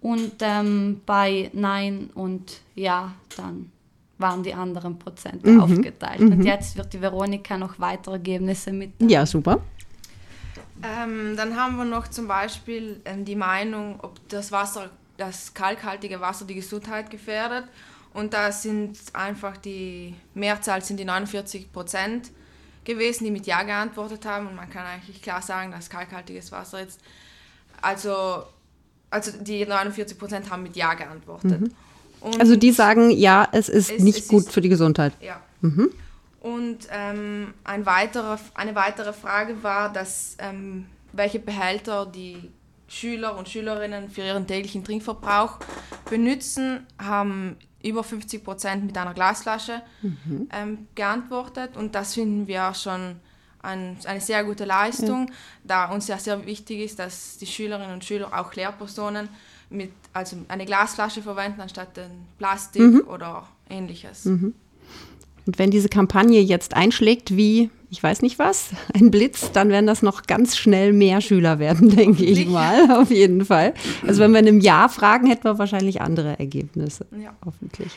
Und 0.00 0.32
ähm, 0.40 1.00
bei 1.06 1.50
Nein 1.52 2.10
und 2.14 2.60
Ja 2.74 3.12
dann 3.36 3.70
waren 4.18 4.42
die 4.42 4.54
anderen 4.54 4.98
Prozente 4.98 5.50
mhm. 5.50 5.60
aufgeteilt. 5.60 6.20
Mhm. 6.20 6.32
Und 6.32 6.44
jetzt 6.44 6.76
wird 6.76 6.92
die 6.92 7.00
Veronika 7.00 7.58
noch 7.58 7.78
weitere 7.78 8.14
Ergebnisse 8.14 8.72
mit. 8.72 8.92
Ja, 9.00 9.26
super. 9.26 9.60
Ähm, 10.82 11.36
dann 11.36 11.56
haben 11.56 11.76
wir 11.76 11.84
noch 11.84 12.08
zum 12.08 12.26
Beispiel 12.26 13.00
ähm, 13.04 13.24
die 13.24 13.36
Meinung, 13.36 14.00
ob 14.02 14.26
das 14.28 14.50
Wasser, 14.50 14.90
das 15.16 15.54
kalkhaltige 15.54 16.20
Wasser 16.20 16.44
die 16.44 16.54
Gesundheit 16.54 17.10
gefährdet. 17.10 17.64
Und 18.14 18.34
da 18.34 18.52
sind 18.52 18.98
einfach 19.14 19.56
die 19.56 20.14
Mehrzahl 20.34 20.82
sind 20.82 20.98
die 20.98 21.04
49 21.04 21.72
Prozent 21.72 22.30
gewesen, 22.84 23.24
die 23.24 23.30
mit 23.30 23.46
Ja 23.46 23.62
geantwortet 23.62 24.26
haben. 24.26 24.48
Und 24.48 24.56
man 24.56 24.68
kann 24.68 24.84
eigentlich 24.84 25.22
klar 25.22 25.40
sagen, 25.40 25.70
dass 25.70 25.88
kalkhaltiges 25.88 26.52
Wasser 26.52 26.80
jetzt, 26.80 27.00
also, 27.80 28.44
also 29.10 29.32
die 29.40 29.64
49 29.64 30.18
Prozent 30.18 30.50
haben 30.50 30.62
mit 30.62 30.76
Ja 30.76 30.94
geantwortet. 30.94 31.60
Mhm. 31.60 31.70
also 32.38 32.56
die 32.56 32.72
sagen, 32.72 33.10
ja, 33.10 33.48
es 33.52 33.68
ist 33.68 33.90
es, 33.90 34.02
nicht 34.02 34.18
es 34.18 34.28
gut 34.28 34.44
ist, 34.44 34.52
für 34.52 34.60
die 34.60 34.68
Gesundheit. 34.68 35.14
Ja. 35.20 35.40
Mhm. 35.60 35.90
Und 36.40 36.88
ähm, 36.90 37.54
ein 37.64 37.86
weiterer, 37.86 38.38
eine 38.54 38.74
weitere 38.74 39.12
Frage 39.12 39.62
war, 39.62 39.92
dass, 39.92 40.36
ähm, 40.38 40.86
welche 41.12 41.38
Behälter 41.38 42.04
die 42.04 42.50
Schüler 42.92 43.36
und 43.36 43.48
Schülerinnen 43.48 44.10
für 44.10 44.22
ihren 44.22 44.46
täglichen 44.46 44.84
Trinkverbrauch 44.84 45.58
benutzen, 46.10 46.86
haben 46.98 47.56
über 47.82 48.04
50 48.04 48.44
Prozent 48.44 48.84
mit 48.84 48.96
einer 48.98 49.14
Glasflasche 49.14 49.80
mhm. 50.02 50.48
ähm, 50.52 50.86
geantwortet. 50.94 51.76
Und 51.76 51.94
das 51.94 52.14
finden 52.14 52.46
wir 52.46 52.74
schon 52.74 53.16
ein, 53.62 53.96
eine 54.04 54.20
sehr 54.20 54.44
gute 54.44 54.66
Leistung, 54.66 55.28
ja. 55.28 55.34
da 55.64 55.90
uns 55.90 56.06
ja 56.08 56.18
sehr 56.18 56.44
wichtig 56.44 56.80
ist, 56.80 56.98
dass 56.98 57.38
die 57.38 57.46
Schülerinnen 57.46 57.94
und 57.94 58.04
Schüler, 58.04 58.28
auch 58.38 58.54
Lehrpersonen, 58.54 59.28
mit, 59.70 59.90
also 60.12 60.36
eine 60.48 60.66
Glasflasche 60.66 61.22
verwenden 61.22 61.62
anstatt 61.62 61.98
Plastik 62.36 62.82
mhm. 62.82 63.08
oder 63.08 63.48
ähnliches. 63.70 64.26
Mhm. 64.26 64.54
Und 65.46 65.58
wenn 65.58 65.70
diese 65.70 65.88
Kampagne 65.88 66.40
jetzt 66.40 66.74
einschlägt 66.74 67.36
wie, 67.36 67.70
ich 67.92 68.02
weiß 68.02 68.22
nicht 68.22 68.38
was, 68.38 68.70
ein 68.94 69.10
Blitz, 69.10 69.52
dann 69.52 69.68
werden 69.68 69.86
das 69.86 70.02
noch 70.02 70.22
ganz 70.22 70.56
schnell 70.56 70.94
mehr 70.94 71.20
Schüler 71.20 71.58
werden, 71.58 71.90
denke 71.96 72.24
ich 72.24 72.48
mal, 72.48 72.90
auf 72.90 73.10
jeden 73.10 73.44
Fall. 73.44 73.74
Also 74.06 74.22
wenn 74.22 74.32
wir 74.32 74.40
in 74.40 74.48
einem 74.48 74.60
Jahr 74.60 74.88
fragen, 74.88 75.26
hätten 75.26 75.44
wir 75.44 75.58
wahrscheinlich 75.58 76.00
andere 76.00 76.38
Ergebnisse. 76.38 77.06
Ja. 77.22 77.34
Hoffentlich. 77.44 77.92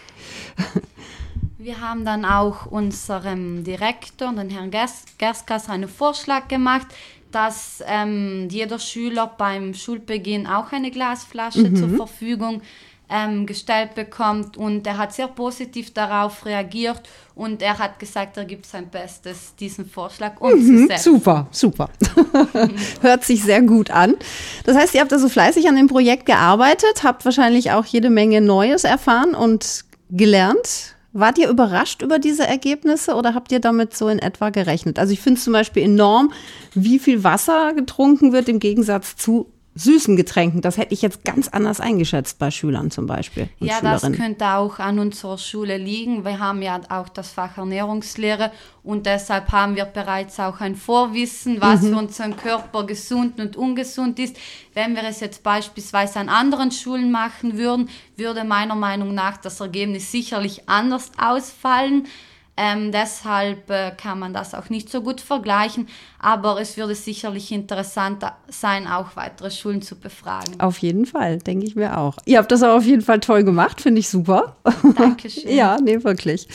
Wir 1.58 1.79
haben 1.79 2.03
dann 2.05 2.25
auch 2.25 2.65
unserem 2.65 3.63
Direktor, 3.63 4.34
den 4.34 4.49
Herrn 4.49 4.69
Gerskas, 4.69 5.69
einen 5.69 5.88
Vorschlag 5.88 6.49
gemacht, 6.49 6.88
dass 7.31 7.81
ähm, 7.88 8.47
jeder 8.51 8.79
Schüler 8.79 9.27
beim 9.38 9.73
Schulbeginn 9.73 10.45
auch 10.45 10.73
eine 10.73 10.91
Glasflasche 10.91 11.69
mhm. 11.69 11.75
zur 11.75 11.89
Verfügung 11.89 12.62
ähm, 13.10 13.46
gestellt 13.46 13.96
bekommt 13.96 14.58
und 14.58 14.86
er 14.88 14.98
hat 14.98 15.13
sehr 15.13 15.28
positiv 15.28 15.94
darauf 15.94 16.46
reagiert 16.46 17.02
und 17.36 17.62
er 17.62 17.78
hat 17.78 18.00
gesagt, 18.00 18.38
er 18.38 18.46
gibt 18.46 18.65
sein 18.65 18.89
Bestes, 18.89 19.56
diesen 19.60 19.86
Vorschlag 19.86 20.39
mhm, 20.39 20.48
umzusetzen. 20.48 21.13
Mhm, 21.13 21.18
super, 21.18 21.48
super. 21.52 21.89
Hört 23.02 23.24
sich 23.24 23.44
sehr 23.44 23.62
gut 23.62 23.91
an. 23.91 24.15
Das 24.63 24.76
heißt, 24.76 24.96
ihr 24.96 25.02
habt 25.02 25.13
also 25.13 25.30
fleißig 25.30 25.68
an 25.68 25.76
dem 25.76 25.88
Projekt 25.88 26.26
gearbeitet, 26.26 27.04
habt 27.04 27.26
wahrscheinlich 27.26 27.72
auch 27.72 27.86
jede 27.86 28.10
Menge 28.10 28.41
Neues 28.41 28.84
erfahren 28.84 29.36
und 29.36 29.86
gelernt. 30.10 30.96
Wart 31.18 31.38
ihr 31.38 31.48
überrascht 31.48 32.02
über 32.02 32.20
diese 32.20 32.46
Ergebnisse 32.46 33.15
oder 33.15 33.34
habt 33.34 33.50
ihr 33.54 33.62
damit 33.62 33.96
so 33.96 34.10
in 34.10 34.20
etwa 34.20 34.50
gerechnet? 34.50 35.00
Also 35.00 35.13
ich 35.13 35.22
finde 35.22 35.38
es 35.38 35.46
zum 35.46 35.54
Beispiel 35.54 35.84
enorm, 35.84 36.34
wie 36.74 37.00
viel 37.00 37.24
Wasser 37.24 37.74
getrunken 37.74 38.34
wird 38.34 38.50
im 38.50 38.60
Gegensatz 38.60 39.15
zu 39.15 39.50
süßen 39.76 40.16
Getränken. 40.16 40.62
Das 40.62 40.78
hätte 40.78 40.94
ich 40.94 41.02
jetzt 41.02 41.26
ganz 41.26 41.50
anders 41.50 41.82
eingeschätzt 41.82 42.40
bei 42.40 42.50
Schülern 42.50 42.92
zum 42.92 43.08
Beispiel. 43.08 43.50
ja, 43.60 43.82
das 43.82 44.10
könnte 44.14 44.48
auch 44.48 44.80
an 44.80 45.00
unserer 45.00 45.38
Schule 45.38 45.78
liegen. 45.78 46.24
Wir 46.24 46.40
haben 46.40 46.62
ja 46.62 46.80
auch 46.90 47.10
das 47.10 47.32
Fach 47.32 47.58
Ernährungslehre 47.58 48.52
und 48.84 49.06
deshalb 49.06 49.52
haben 49.52 49.76
wir 49.76 49.86
bereits 49.86 50.40
auch 50.40 50.62
ein 50.62 50.76
Vorwissen, 50.76 51.60
was 51.60 51.82
mhm. 51.82 51.90
für 51.90 51.98
unseren 51.98 52.38
Körper 52.38 52.86
gesund 52.86 53.40
und 53.40 53.58
ungesund 53.58 54.18
ist. 54.18 54.38
Wenn 54.74 54.96
wir 54.96 55.04
es 55.04 55.20
jetzt 55.20 55.44
beispielsweise 55.44 56.20
an 56.20 56.30
anderen 56.30 56.72
Schulen 56.72 57.12
machen 57.12 57.58
würden, 57.58 57.90
würde 58.16 58.46
meiner 58.46 58.76
Meinung 58.76 59.14
nach 59.14 59.38
das 59.38 59.60
Ergebnis 59.60 60.10
sicherlich 60.10 60.70
anders 60.70 61.12
ausfallen. 61.18 62.08
Ähm, 62.58 62.91
deshalb 62.94 63.70
äh, 63.70 63.91
kann 63.91 64.18
man 64.18 64.34
das 64.34 64.54
auch 64.54 64.70
nicht 64.70 64.89
so 64.89 65.02
gut 65.02 65.20
vergleichen, 65.20 65.89
aber 66.20 66.60
es 66.62 66.78
würde 66.78 66.96
sicherlich 66.96 67.52
interessant 67.52 68.24
sein, 68.48 68.88
auch 68.88 69.15
weitere 69.15 69.52
Schulen 69.52 69.82
zu 69.82 70.00
befragen. 70.00 70.60
Auf 70.60 70.78
jeden 70.78 71.06
Fall, 71.06 71.39
denke 71.39 71.65
ich 71.65 71.76
mir 71.76 71.98
auch. 71.98 72.15
Ihr 72.26 72.38
habt 72.38 72.52
das 72.52 72.63
auch 72.63 72.78
auf 72.78 72.86
jeden 72.86 73.02
Fall 73.02 73.20
toll 73.20 73.44
gemacht, 73.44 73.82
finde 73.82 74.00
ich 74.00 74.08
super. 74.08 74.56
Dankeschön. 74.98 75.50
ja, 75.54 75.78
nee, 75.82 76.02
wirklich. 76.04 76.48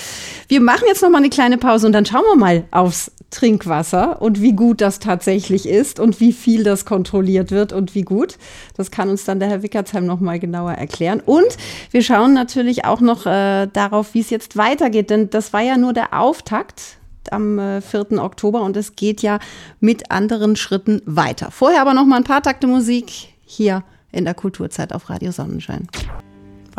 Wir 0.48 0.62
machen 0.62 0.84
jetzt 0.86 1.02
noch 1.02 1.10
mal 1.10 1.18
eine 1.18 1.28
kleine 1.28 1.58
Pause 1.58 1.86
und 1.86 1.92
dann 1.92 2.06
schauen 2.06 2.24
wir 2.30 2.36
mal 2.36 2.64
aufs 2.70 3.12
Trinkwasser 3.30 4.20
und 4.20 4.42
wie 4.42 4.52
gut 4.52 4.80
das 4.80 4.98
tatsächlich 4.98 5.68
ist 5.68 6.00
und 6.00 6.20
wie 6.20 6.32
viel 6.32 6.64
das 6.64 6.84
kontrolliert 6.84 7.50
wird 7.50 7.72
und 7.72 7.94
wie 7.94 8.02
gut. 8.02 8.38
Das 8.76 8.90
kann 8.90 9.08
uns 9.08 9.24
dann 9.24 9.38
der 9.38 9.48
Herr 9.48 9.62
Wickertsheim 9.62 10.04
noch 10.04 10.20
mal 10.20 10.38
genauer 10.38 10.72
erklären. 10.72 11.20
Und 11.24 11.56
wir 11.90 12.02
schauen 12.02 12.34
natürlich 12.34 12.84
auch 12.84 13.00
noch 13.00 13.26
äh, 13.26 13.66
darauf, 13.72 14.14
wie 14.14 14.20
es 14.20 14.30
jetzt 14.30 14.56
weitergeht, 14.56 15.10
denn 15.10 15.30
das 15.30 15.52
war 15.52 15.60
ja 15.60 15.76
nur 15.76 15.92
der 15.92 16.18
Auftakt 16.18 16.98
am 17.30 17.58
äh, 17.58 17.80
4. 17.80 18.12
Oktober 18.22 18.62
und 18.62 18.76
es 18.76 18.96
geht 18.96 19.22
ja 19.22 19.38
mit 19.78 20.10
anderen 20.10 20.56
Schritten 20.56 21.02
weiter. 21.04 21.50
Vorher 21.50 21.82
aber 21.82 21.94
noch 21.94 22.06
mal 22.06 22.16
ein 22.16 22.24
paar 22.24 22.42
Takte 22.42 22.66
Musik 22.66 23.12
hier 23.44 23.84
in 24.12 24.24
der 24.24 24.34
Kulturzeit 24.34 24.92
auf 24.92 25.08
Radio 25.08 25.30
Sonnenschein. 25.30 25.86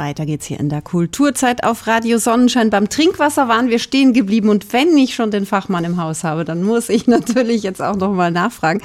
Weiter 0.01 0.25
geht's 0.25 0.47
hier 0.47 0.59
in 0.59 0.69
der 0.69 0.81
Kulturzeit 0.81 1.63
auf 1.63 1.85
Radio 1.85 2.17
Sonnenschein. 2.17 2.71
Beim 2.71 2.89
Trinkwasser 2.89 3.47
waren 3.47 3.69
wir 3.69 3.77
stehen 3.77 4.13
geblieben 4.13 4.49
und 4.49 4.73
wenn 4.73 4.97
ich 4.97 5.13
schon 5.13 5.29
den 5.29 5.45
Fachmann 5.45 5.85
im 5.85 6.01
Haus 6.01 6.23
habe, 6.23 6.43
dann 6.43 6.63
muss 6.63 6.89
ich 6.89 7.05
natürlich 7.17 7.61
jetzt 7.61 7.83
auch 7.83 7.95
noch 7.95 8.11
mal 8.11 8.31
nachfragen 8.31 8.81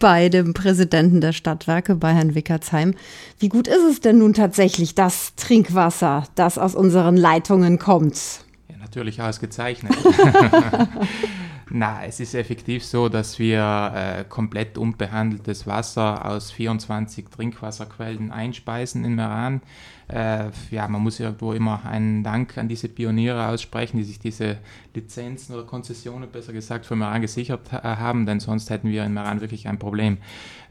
bei 0.00 0.28
dem 0.28 0.54
Präsidenten 0.54 1.20
der 1.20 1.32
Stadtwerke, 1.32 1.94
bei 1.94 2.12
Herrn 2.12 2.34
Wickertsheim. 2.34 2.94
Wie 3.38 3.48
gut 3.48 3.68
ist 3.68 3.84
es 3.88 4.00
denn 4.00 4.18
nun 4.18 4.34
tatsächlich 4.34 4.96
das 4.96 5.36
Trinkwasser, 5.36 6.24
das 6.34 6.58
aus 6.58 6.74
unseren 6.74 7.16
Leitungen 7.16 7.78
kommt? 7.78 8.40
Ja, 8.68 8.78
natürlich 8.78 9.22
ausgezeichnet. 9.22 9.96
Na, 11.70 12.04
es 12.04 12.18
ist 12.18 12.34
effektiv 12.34 12.84
so, 12.84 13.08
dass 13.08 13.38
wir 13.38 13.92
äh, 13.94 14.24
komplett 14.24 14.78
unbehandeltes 14.78 15.66
Wasser 15.66 16.24
aus 16.24 16.50
24 16.50 17.26
Trinkwasserquellen 17.28 18.32
einspeisen 18.32 19.04
in 19.04 19.14
Meran. 19.14 19.60
Äh, 20.08 20.50
ja, 20.70 20.88
man 20.88 21.02
muss 21.02 21.20
irgendwo 21.20 21.52
immer 21.52 21.84
einen 21.84 22.24
Dank 22.24 22.56
an 22.56 22.68
diese 22.68 22.88
Pioniere 22.88 23.48
aussprechen, 23.48 23.98
die 23.98 24.04
sich 24.04 24.18
diese 24.18 24.58
Lizenzen 24.94 25.54
oder 25.54 25.64
Konzessionen, 25.64 26.30
besser 26.30 26.52
gesagt, 26.52 26.86
für 26.86 26.96
Meran 26.96 27.20
gesichert 27.20 27.72
äh, 27.72 27.76
haben, 27.82 28.24
denn 28.24 28.40
sonst 28.40 28.70
hätten 28.70 28.88
wir 28.88 29.04
in 29.04 29.12
Meran 29.12 29.40
wirklich 29.42 29.68
ein 29.68 29.78
Problem. 29.78 30.18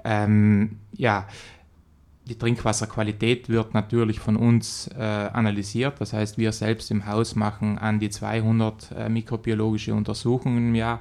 Ähm, 0.04 0.80
ja, 0.94 1.28
die 2.28 2.38
Trinkwasserqualität 2.38 3.48
wird 3.48 3.74
natürlich 3.74 4.20
von 4.20 4.36
uns 4.36 4.90
äh, 4.98 5.02
analysiert. 5.02 6.02
Das 6.02 6.14
heißt, 6.14 6.38
wir 6.38 6.52
selbst 6.52 6.92
im 6.92 7.06
Haus 7.06 7.36
machen 7.36 7.78
an 7.78 8.00
die 8.00 8.10
200 8.10 8.92
äh, 8.92 9.10
mikrobiologische 9.10 9.94
Untersuchungen 9.94 10.70
im 10.70 10.76
Jahr. 10.76 11.00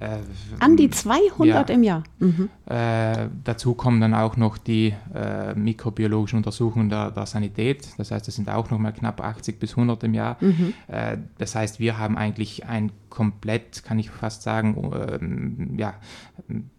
Äh, 0.00 0.18
an 0.60 0.76
die 0.76 0.90
200 0.90 1.68
ja, 1.68 1.74
im 1.74 1.82
Jahr. 1.82 2.02
Mhm. 2.18 2.48
Äh, 2.66 3.28
dazu 3.44 3.74
kommen 3.74 4.00
dann 4.00 4.14
auch 4.14 4.36
noch 4.36 4.58
die 4.58 4.94
äh, 5.14 5.54
mikrobiologischen 5.54 6.38
Untersuchungen 6.38 6.88
der, 6.88 7.10
der, 7.10 7.26
Sanität. 7.26 7.88
Das 7.96 8.10
heißt, 8.10 8.26
das 8.26 8.34
sind 8.34 8.48
auch 8.48 8.70
noch 8.70 8.78
mal 8.78 8.92
knapp 8.92 9.20
80 9.20 9.58
bis 9.58 9.70
100 9.70 10.02
im 10.04 10.14
Jahr. 10.14 10.36
Mhm. 10.40 10.74
Äh, 10.88 11.18
das 11.38 11.54
heißt, 11.54 11.78
wir 11.78 11.98
haben 11.98 12.16
eigentlich 12.16 12.66
ein 12.66 12.90
komplett, 13.08 13.84
kann 13.84 14.00
ich 14.00 14.10
fast 14.10 14.42
sagen, 14.42 15.76
ja, 15.78 15.94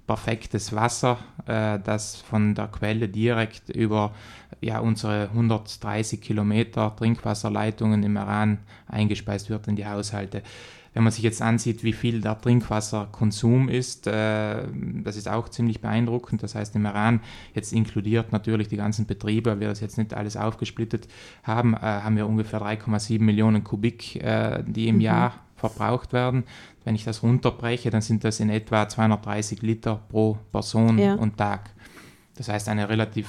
perfektes 0.06 0.76
Wasser, 0.76 1.18
äh, 1.46 1.80
das 1.84 2.18
von 2.18 2.56
der 2.56 2.68
Quelle 2.68 3.08
direkt 3.08 3.70
über 3.70 4.14
ja, 4.62 4.80
unsere 4.80 5.30
130 5.30 6.22
Kilometer 6.22 6.96
Trinkwasserleitungen 6.96 8.04
im 8.04 8.16
Iran 8.16 8.60
eingespeist 8.88 9.50
wird 9.50 9.68
in 9.68 9.76
die 9.76 9.86
Haushalte. 9.86 10.44
Wenn 10.96 11.04
man 11.04 11.12
sich 11.12 11.26
jetzt 11.26 11.42
ansieht, 11.42 11.84
wie 11.84 11.92
viel 11.92 12.22
der 12.22 12.40
Trinkwasserkonsum 12.40 13.68
ist, 13.68 14.08
äh, 14.08 14.64
das 15.04 15.18
ist 15.18 15.28
auch 15.28 15.50
ziemlich 15.50 15.82
beeindruckend. 15.82 16.42
Das 16.42 16.56
heißt, 16.56 16.74
im 16.78 16.86
Iran, 16.86 17.20
jetzt 17.54 17.74
inkludiert 17.74 18.32
natürlich 18.32 18.70
die 18.70 18.78
ganzen 18.78 19.06
Betriebe, 19.06 19.52
weil 19.52 19.60
wir 19.60 19.68
das 19.68 19.82
jetzt 19.82 19.98
nicht 19.98 20.14
alles 20.14 20.38
aufgesplittet 20.38 21.10
haben, 21.44 21.74
äh, 21.74 21.80
haben 21.80 22.16
wir 22.16 22.26
ungefähr 22.26 22.62
3,7 22.62 23.20
Millionen 23.22 23.66
Kubik, 23.66 24.16
äh, 24.24 24.64
die 24.66 24.88
im 24.88 24.96
mhm. 24.96 25.02
Jahr 25.02 25.34
verbraucht 25.58 26.14
werden. 26.14 26.46
Wenn 26.86 26.96
ich 26.96 27.04
das 27.04 27.24
runterbreche, 27.24 27.90
dann 27.90 28.02
sind 28.02 28.24
das 28.24 28.40
in 28.40 28.50
etwa 28.50 28.88
230 28.88 29.62
Liter 29.64 30.02
pro 30.08 30.38
Person 30.54 30.98
ja. 30.98 31.16
und 31.16 31.36
Tag. 31.36 31.72
Das 32.38 32.48
heißt 32.48 32.70
eine 32.70 32.88
relativ 32.88 33.28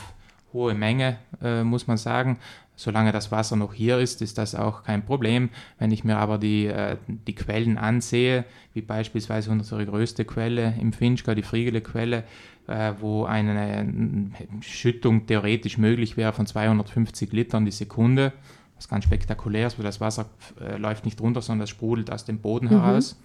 hohe 0.53 0.75
Menge, 0.75 1.19
äh, 1.43 1.65
muss 1.65 1.89
man 1.89 1.97
sagen. 1.97 2.39
Solange 2.77 3.11
das 3.11 3.33
Wasser 3.33 3.57
noch 3.57 3.73
hier 3.73 3.99
ist, 3.99 4.21
ist 4.21 4.37
das 4.37 4.55
auch 4.55 4.83
kein 4.85 5.05
Problem. 5.05 5.49
Wenn 5.79 5.91
ich 5.91 6.05
mir 6.05 6.19
aber 6.19 6.37
die, 6.37 6.67
äh, 6.67 6.99
die 7.27 7.35
Quellen 7.35 7.79
ansehe, 7.79 8.45
wie 8.75 8.83
beispielsweise 8.83 9.51
unsere 9.51 9.87
größte 9.87 10.27
Quelle 10.27 10.75
im 10.79 10.93
Finchka, 10.93 11.35
die 11.35 11.43
Friegele-Quelle, 11.43 12.25
äh, 12.67 12.93
wo 13.01 13.25
eine 13.25 14.31
Schüttung 14.61 15.27
theoretisch 15.27 15.79
möglich 15.79 16.19
wäre 16.19 16.35
von 16.35 16.47
250 16.47 17.33
Litern 17.33 17.65
die 17.65 17.71
Sekunde, 17.71 18.35
was 18.77 18.89
ganz 18.89 19.05
spektakulär 19.05 19.69
ist, 19.69 19.79
weil 19.79 19.87
das 19.87 20.03
Wasser 20.03 20.27
äh, 20.61 20.77
läuft 20.77 21.07
nicht 21.07 21.21
runter, 21.21 21.41
sondern 21.41 21.65
es 21.65 21.71
sprudelt 21.71 22.13
aus 22.13 22.27
dem 22.27 22.41
Boden 22.41 22.67
mhm. 22.67 22.71
heraus. 22.71 23.19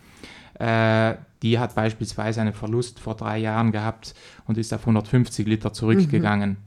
Äh, 0.59 1.15
die 1.41 1.59
hat 1.59 1.75
beispielsweise 1.75 2.39
einen 2.39 2.53
Verlust 2.53 2.99
vor 2.99 3.15
drei 3.15 3.37
Jahren 3.39 3.71
gehabt 3.71 4.13
und 4.45 4.57
ist 4.57 4.73
auf 4.73 4.81
150 4.81 5.45
Liter 5.47 5.73
zurückgegangen. 5.73 6.51
Mhm. 6.51 6.57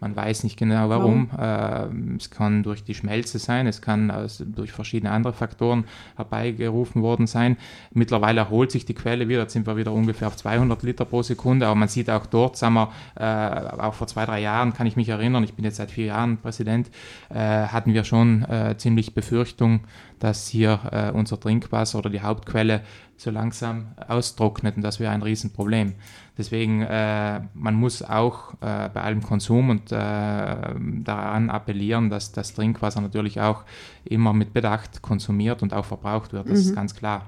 Man 0.00 0.14
weiß 0.14 0.44
nicht 0.44 0.56
genau 0.56 0.88
warum. 0.88 1.28
warum? 1.32 2.14
Äh, 2.14 2.16
es 2.16 2.30
kann 2.30 2.62
durch 2.62 2.84
die 2.84 2.94
Schmelze 2.94 3.38
sein, 3.38 3.66
es 3.66 3.82
kann 3.82 4.10
aus, 4.10 4.42
durch 4.46 4.70
verschiedene 4.70 5.10
andere 5.10 5.32
Faktoren 5.32 5.84
herbeigerufen 6.16 7.02
worden 7.02 7.26
sein. 7.26 7.56
Mittlerweile 7.92 8.40
erholt 8.40 8.70
sich 8.70 8.84
die 8.84 8.94
Quelle 8.94 9.28
wieder, 9.28 9.42
jetzt 9.42 9.54
sind 9.54 9.66
wir 9.66 9.76
wieder 9.76 9.92
ungefähr 9.92 10.28
auf 10.28 10.36
200 10.36 10.82
Liter 10.84 11.04
pro 11.04 11.22
Sekunde, 11.22 11.66
aber 11.66 11.74
man 11.74 11.88
sieht 11.88 12.10
auch 12.10 12.26
dort, 12.26 12.56
sagen 12.56 12.74
wir, 12.74 12.92
äh, 13.16 13.80
auch 13.80 13.94
vor 13.94 14.06
zwei, 14.06 14.24
drei 14.24 14.40
Jahren 14.40 14.72
kann 14.72 14.86
ich 14.86 14.96
mich 14.96 15.08
erinnern, 15.08 15.42
ich 15.42 15.54
bin 15.54 15.64
jetzt 15.64 15.76
seit 15.76 15.90
vier 15.90 16.06
Jahren 16.06 16.38
Präsident, 16.38 16.90
äh, 17.30 17.34
hatten 17.34 17.92
wir 17.92 18.04
schon 18.04 18.44
äh, 18.44 18.76
ziemlich 18.78 19.14
Befürchtung, 19.14 19.80
dass 20.20 20.48
hier 20.48 20.80
äh, 20.92 21.10
unser 21.10 21.40
Trinkwasser 21.40 21.98
oder 21.98 22.10
die 22.10 22.20
Hauptquelle 22.20 22.82
so 23.16 23.30
langsam 23.30 23.88
austrocknet 24.06 24.76
und 24.76 24.82
das 24.82 25.00
wäre 25.00 25.12
ein 25.12 25.22
Riesenproblem. 25.22 25.94
Deswegen, 26.38 26.82
äh, 26.82 27.40
man 27.54 27.74
muss 27.74 28.02
auch 28.02 28.52
äh, 28.60 28.88
bei 28.94 29.02
allem 29.02 29.22
Konsum 29.22 29.70
und 29.70 29.90
äh, 29.90 29.96
daran 29.96 31.50
appellieren, 31.50 32.10
dass 32.10 32.30
das 32.30 32.54
Trinkwasser 32.54 33.00
natürlich 33.00 33.40
auch 33.40 33.64
immer 34.04 34.32
mit 34.32 34.54
Bedacht 34.54 35.02
konsumiert 35.02 35.62
und 35.62 35.74
auch 35.74 35.84
verbraucht 35.84 36.32
wird. 36.32 36.48
Das 36.48 36.60
mhm. 36.60 36.68
ist 36.68 36.74
ganz 36.76 36.94
klar. 36.94 37.26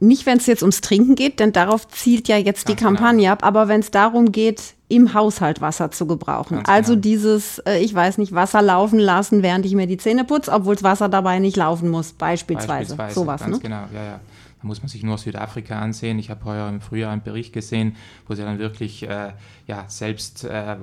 Nicht, 0.00 0.26
wenn 0.26 0.38
es 0.38 0.46
jetzt 0.46 0.62
ums 0.62 0.80
Trinken 0.80 1.14
geht, 1.14 1.40
denn 1.40 1.52
darauf 1.52 1.86
zielt 1.88 2.28
ja 2.28 2.36
jetzt 2.36 2.66
ganz 2.66 2.78
die 2.78 2.84
Kampagne 2.84 3.22
genau. 3.22 3.32
ab, 3.32 3.44
aber 3.44 3.68
wenn 3.68 3.80
es 3.80 3.92
darum 3.92 4.32
geht, 4.32 4.74
im 4.88 5.14
Haushalt 5.14 5.60
Wasser 5.60 5.90
zu 5.90 6.06
gebrauchen. 6.06 6.56
Ganz 6.56 6.68
also 6.68 6.92
genau. 6.92 7.02
dieses, 7.02 7.58
äh, 7.60 7.78
ich 7.78 7.94
weiß 7.94 8.18
nicht, 8.18 8.34
Wasser 8.34 8.62
laufen 8.62 8.98
lassen, 8.98 9.42
während 9.42 9.66
ich 9.66 9.74
mir 9.74 9.86
die 9.86 9.98
Zähne 9.98 10.24
putze, 10.24 10.50
obwohl 10.50 10.74
das 10.74 10.82
Wasser 10.82 11.08
dabei 11.08 11.38
nicht 11.38 11.56
laufen 11.56 11.90
muss, 11.90 12.12
beispielsweise. 12.12 12.96
beispielsweise 12.96 13.14
Sowas, 13.14 13.40
ganz 13.40 13.56
ne? 13.56 13.62
genau, 13.62 13.82
ja, 13.92 14.04
ja. 14.04 14.20
Da 14.60 14.66
muss 14.66 14.80
man 14.80 14.88
sich 14.88 15.02
nur 15.02 15.18
Südafrika 15.18 15.78
ansehen. 15.78 16.18
Ich 16.18 16.30
habe 16.30 16.44
heuer 16.44 16.68
im 16.68 16.80
Frühjahr 16.80 17.12
einen 17.12 17.22
Bericht 17.22 17.52
gesehen, 17.52 17.96
wo 18.26 18.34
sie 18.34 18.42
dann 18.42 18.58
wirklich 18.58 19.08
äh, 19.08 19.32
ja, 19.66 19.84
selbst 19.88 20.44
äh, 20.44 20.82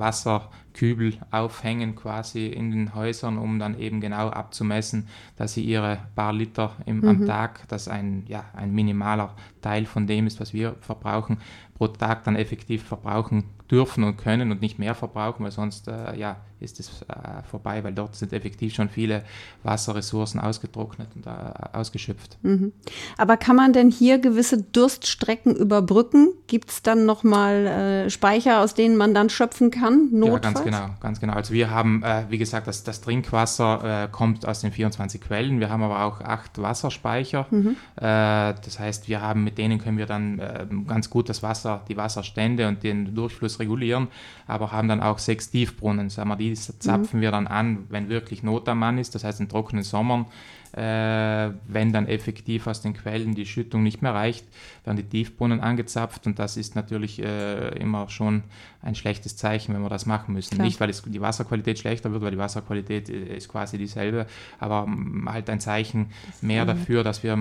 Wasserkübel 0.76 1.14
aufhängen 1.32 1.96
quasi 1.96 2.48
in 2.48 2.72
den 2.72 2.96
Häusern, 2.96 3.38
um 3.38 3.60
dann 3.60 3.80
eben 3.80 4.02
genau 4.02 4.30
abzumessen, 4.30 5.08
dass 5.38 5.54
sie 5.54 5.64
ihre 5.64 6.00
paar 6.16 6.34
Liter 6.34 6.76
im, 6.86 7.00
mhm. 7.00 7.08
am 7.08 7.26
Tag, 7.26 7.68
das 7.70 7.88
ein, 7.88 8.26
ja, 8.28 8.46
ein 8.54 8.74
minimaler 8.74 9.36
Teil 9.62 9.86
von 9.86 10.06
dem 10.08 10.28
ist, 10.28 10.40
was 10.40 10.54
wir 10.54 10.76
verbrauchen, 10.82 11.38
pro 11.76 11.88
Tag 11.88 12.24
dann 12.24 12.36
effektiv 12.36 12.84
verbrauchen 12.84 13.46
dürfen 13.70 14.04
und 14.04 14.18
können 14.18 14.52
und 14.52 14.62
nicht 14.62 14.80
mehr 14.80 14.96
verbrauchen, 14.96 15.44
weil 15.44 15.52
sonst 15.52 15.88
äh, 15.88 16.16
ja, 16.18 16.38
ist 16.60 16.80
es 16.80 17.02
äh, 17.04 17.44
vorbei, 17.50 17.84
weil 17.84 17.94
dort 17.94 18.16
sind 18.16 18.32
effektiv 18.32 18.74
schon 18.74 18.90
viele 18.90 19.24
Wasserressourcen 19.64 20.40
ausgetrocknet 20.40 21.10
und 21.16 21.26
äh, 21.26 21.30
ausgeschöpft. 21.74 22.38
Mhm. 22.44 22.72
Aber 23.18 23.38
kann 23.38 23.56
man 23.56 23.74
denn 23.74 23.90
hier 23.90 24.20
gewisse 24.20 24.62
Durststrecken 24.62 25.56
überbrücken? 25.56 26.30
Gibt 26.48 26.70
es 26.70 26.82
dann 26.84 27.06
nochmal 27.06 27.66
äh, 27.66 28.10
Speicher, 28.10 28.62
aus 28.62 28.76
denen 28.76 28.98
man 28.98 29.14
dann 29.14 29.30
schöpfen 29.30 29.72
kann? 29.72 30.10
Notfalls? 30.12 30.44
Ja, 30.44 30.52
ganz 30.52 30.65
genau, 30.66 30.90
ganz 31.00 31.20
genau. 31.20 31.34
Also 31.34 31.54
wir 31.54 31.70
haben, 31.70 32.04
äh, 32.04 32.26
wie 32.30 32.38
gesagt, 32.38 32.68
das, 32.68 32.84
das 32.84 33.02
Trinkwasser 33.02 34.04
äh, 34.04 34.08
kommt 34.12 34.46
aus 34.48 34.62
den 34.62 34.72
24 34.72 35.22
Quellen. 35.22 35.60
Wir 35.60 35.70
haben 35.70 35.84
aber 35.84 36.04
auch 36.04 36.22
acht 36.22 36.62
Wasserspeicher. 36.62 37.48
Mhm. 37.50 37.76
das 37.96 38.80
heißt, 38.80 39.08
wir 39.08 39.22
haben, 39.22 39.44
mit 39.44 39.58
denen 39.58 39.80
können 39.80 39.98
wir 39.98 40.06
dann 40.06 40.86
ganz 40.88 41.10
gut 41.10 41.30
das 41.30 41.44
Wasser, 41.44 41.82
die 41.88 41.98
Wasserstände 41.98 42.68
und 42.68 42.84
den 42.84 43.16
Durchfluss 43.16 43.60
regulieren, 43.60 44.08
aber 44.48 44.72
haben 44.72 44.88
dann 44.88 45.02
auch 45.02 45.20
sechs 45.20 45.50
Tiefbrunnen. 45.50 46.10
Sagen 46.10 46.30
wir, 46.30 46.36
die 46.36 46.54
zapfen 46.54 47.20
mhm. 47.20 47.22
wir 47.22 47.32
dann 47.32 47.48
an, 47.48 47.86
wenn 47.90 48.10
wirklich 48.10 48.44
Not 48.44 48.68
am 48.70 48.80
Mann 48.80 48.98
ist, 48.98 49.16
das 49.16 49.24
heißt 49.24 49.40
in 49.40 49.50
trockenen 49.50 49.84
Sommern, 49.84 50.26
äh, 50.26 50.65
wenn 50.78 51.94
dann 51.94 52.06
effektiv 52.08 52.68
aus 52.68 52.82
den 52.82 52.94
Quellen 52.94 53.34
die 53.34 53.46
Schüttung 53.46 53.82
nicht 53.82 54.02
mehr 54.02 54.14
reicht, 54.14 54.46
werden 54.84 54.98
die 54.98 55.04
Tiefbrunnen 55.04 55.62
angezapft 55.62 56.28
und 56.28 56.38
das 56.38 56.58
ist 56.58 56.76
natürlich 56.76 57.22
äh, 57.24 57.70
immer 57.80 58.10
schon 58.10 58.44
ein 58.82 58.94
schlechtes 58.94 59.38
Zeichen, 59.38 59.74
wenn 59.74 59.82
wir 59.82 59.90
das 59.90 60.06
machen 60.06 60.34
müssen. 60.34 60.56
Klar. 60.56 60.66
Nicht, 60.66 60.82
weil 60.82 60.92
die 60.92 61.22
Wasserqualität 61.22 61.80
schlechter 61.80 62.12
wird, 62.12 62.24
weil 62.24 62.32
die 62.32 62.38
Wasserqualität 62.38 63.10
äh, 63.10 63.38
ist 63.38 63.48
quasi 63.48 63.78
dieselbe, 63.78 64.28
aber 64.60 64.86
mm, 64.86 65.30
halt 65.30 65.50
ein 65.50 65.62
Zeichen 65.62 66.08
mehr 66.42 66.66
dafür, 66.66 67.04
dass 67.04 67.24
wir 67.24 67.38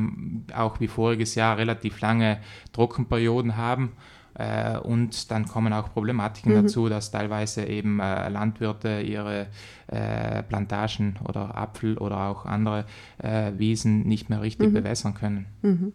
auch 0.55 0.79
wie 0.79 0.87
voriges 0.87 1.35
Jahr 1.35 1.59
relativ 1.59 2.01
lange 2.01 2.39
Trockenperioden 2.73 3.57
haben 3.57 3.93
äh, 4.35 4.79
und 4.79 5.31
dann 5.31 5.47
kommen 5.47 5.73
auch 5.73 5.93
Problematiken 5.93 6.53
mhm. 6.53 6.63
dazu, 6.63 6.89
dass 6.89 7.11
teilweise 7.11 7.65
eben 7.65 8.01
äh, 8.01 8.29
Landwirte 8.29 9.01
ihre 9.01 9.47
äh, 9.87 10.43
Plantagen 10.43 11.17
oder 11.29 11.57
Apfel 11.57 11.99
oder 11.99 12.29
auch 12.29 12.45
andere 12.45 12.85
äh, 13.19 13.53
Wiesen 13.57 14.03
nicht 14.03 14.31
mehr 14.31 14.43
richtig 14.43 14.69
mhm. 14.69 14.75
bewässern 14.75 15.15
können. 15.15 15.47
Mhm. 15.63 15.93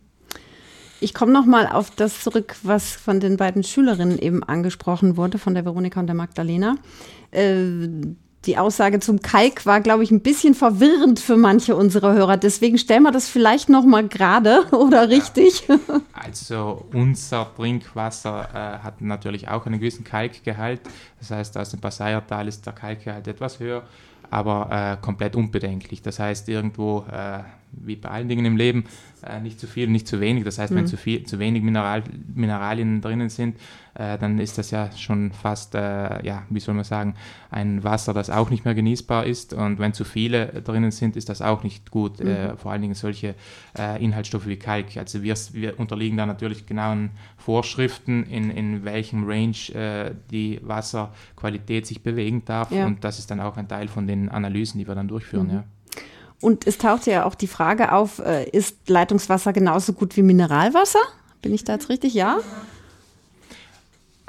Ich 1.02 1.14
komme 1.14 1.32
noch 1.32 1.46
mal 1.46 1.68
auf 1.68 1.92
das 1.92 2.22
zurück, 2.22 2.58
was 2.64 2.92
von 2.92 3.22
den 3.22 3.38
beiden 3.38 3.64
Schülerinnen 3.64 4.20
eben 4.20 4.44
angesprochen 4.44 5.16
wurde, 5.16 5.38
von 5.38 5.54
der 5.54 5.64
Veronika 5.64 6.00
und 6.00 6.08
der 6.08 6.16
Magdalena. 6.16 6.76
Die 8.46 8.58
Aussage 8.58 9.02
zum 9.02 9.22
Kalk 9.22 9.66
war, 9.66 9.82
glaube 9.82 10.04
ich, 10.04 10.12
ein 10.12 10.22
bisschen 10.22 10.54
verwirrend 10.54 11.20
für 11.20 11.36
manche 11.36 11.76
unserer 11.76 12.14
Hörer. 12.14 12.38
Deswegen 12.38 12.78
stellen 12.78 13.04
wir 13.04 13.12
das 13.12 13.28
vielleicht 13.28 13.68
noch 13.68 13.84
mal 13.84 14.08
gerade 14.08 14.66
oder 14.72 15.10
richtig. 15.10 15.68
Ja. 15.68 15.78
Also 16.14 16.86
unser 16.94 17.54
Trinkwasser 17.56 18.48
äh, 18.54 18.84
hat 18.84 19.02
natürlich 19.02 19.50
auch 19.50 19.66
einen 19.66 19.80
gewissen 19.80 20.06
Kalkgehalt. 20.06 20.80
Das 21.20 21.32
heißt, 21.32 21.58
aus 21.58 21.72
dem 21.72 21.82
Passayertal 21.82 22.48
ist 22.48 22.66
der 22.66 22.74
Kalkgehalt 22.74 23.28
etwas 23.28 23.60
höher, 23.60 23.84
aber 24.30 24.70
äh, 24.72 25.04
komplett 25.04 25.36
unbedenklich. 25.36 26.02
Das 26.02 26.20
heißt, 26.20 26.48
irgendwo 26.48 27.06
äh, 27.12 27.40
wie 27.72 27.96
bei 27.96 28.10
allen 28.10 28.28
Dingen 28.28 28.46
im 28.46 28.58
Leben, 28.58 28.86
äh, 29.24 29.40
nicht 29.40 29.60
zu 29.60 29.68
viel, 29.68 29.88
nicht 29.88 30.08
zu 30.08 30.20
wenig. 30.20 30.44
Das 30.44 30.58
heißt, 30.60 30.72
mhm. 30.72 30.78
wenn 30.78 30.88
zu, 30.88 30.98
viel, 30.98 31.24
zu 31.24 31.40
wenig 31.40 31.64
Mineral, 31.64 32.04
Mineralien 32.34 33.02
drinnen 33.02 33.30
sind, 33.30 33.58
äh, 33.96 34.18
dann 34.18 34.40
ist 34.40 34.58
das 34.58 34.72
ja 34.72 34.90
schon 34.96 35.32
fast, 35.32 35.76
äh, 35.76 36.26
ja, 36.26 36.44
wie 36.50 36.60
soll 36.60 36.74
man 36.76 36.84
sagen, 36.84 37.16
ein 37.52 37.84
Wasser, 37.84 38.14
das 38.14 38.30
auch 38.30 38.50
nicht 38.50 38.66
mehr 38.66 38.76
genießbar 38.76 39.26
ist. 39.26 39.54
Und 39.54 39.80
wenn 39.80 39.94
zu 39.94 40.06
viele 40.06 40.48
drinnen 40.62 40.92
sind, 40.92 41.16
ist 41.16 41.30
das 41.30 41.42
auch 41.42 41.64
nicht 41.64 41.92
gut. 41.92 42.22
Äh, 42.22 42.52
mhm. 42.52 42.58
vor 42.58 42.72
allen 42.72 42.82
Dingen 42.82 42.94
solche 42.94 43.36
äh, 43.78 44.04
Inhaltsstoffe 44.04 44.48
wie 44.48 44.58
Kalk. 44.58 44.98
Also 44.98 45.22
wir, 45.24 45.36
wir, 45.52 45.80
unterliegen 45.80 46.18
da 46.18 46.26
natürlich 46.26 46.66
genauen 46.66 47.12
Vorschriften, 47.38 48.24
in, 48.24 48.50
in 48.52 48.86
welchem 48.86 49.28
Range 49.28 49.58
äh, 49.74 50.14
die 50.32 50.60
Wasserqualität 50.64 51.86
sich 51.86 52.02
bewegen 52.02 52.46
darf. 52.46 52.72
Ja. 52.72 52.86
Und 52.86 53.04
das 53.04 53.20
ist 53.20 53.32
dann 53.32 53.40
auch 53.40 53.58
ein 53.58 53.68
Teil 53.68 53.88
von 53.88 54.08
den 54.08 54.30
Analysen, 54.30 54.80
die 54.80 54.88
wir 54.88 54.96
dann 54.96 55.08
durchführen. 55.08 55.48
Mhm. 55.48 55.54
Ja. 55.54 55.64
Und 56.42 56.68
es 56.68 56.78
taucht 56.78 57.06
ja 57.06 57.26
auch 57.26 57.36
die 57.36 57.48
Frage 57.48 57.92
auf, 57.92 58.20
äh, 58.20 58.50
ist 58.50 58.90
Leitungswasser 58.90 59.54
genauso 59.54 59.94
gut 59.94 60.16
wie 60.16 60.22
Mineralwasser? 60.22 61.00
Bin 61.42 61.54
ich 61.54 61.64
da 61.64 61.74
jetzt 61.74 61.90
richtig? 61.90 62.14
Ja? 62.14 62.40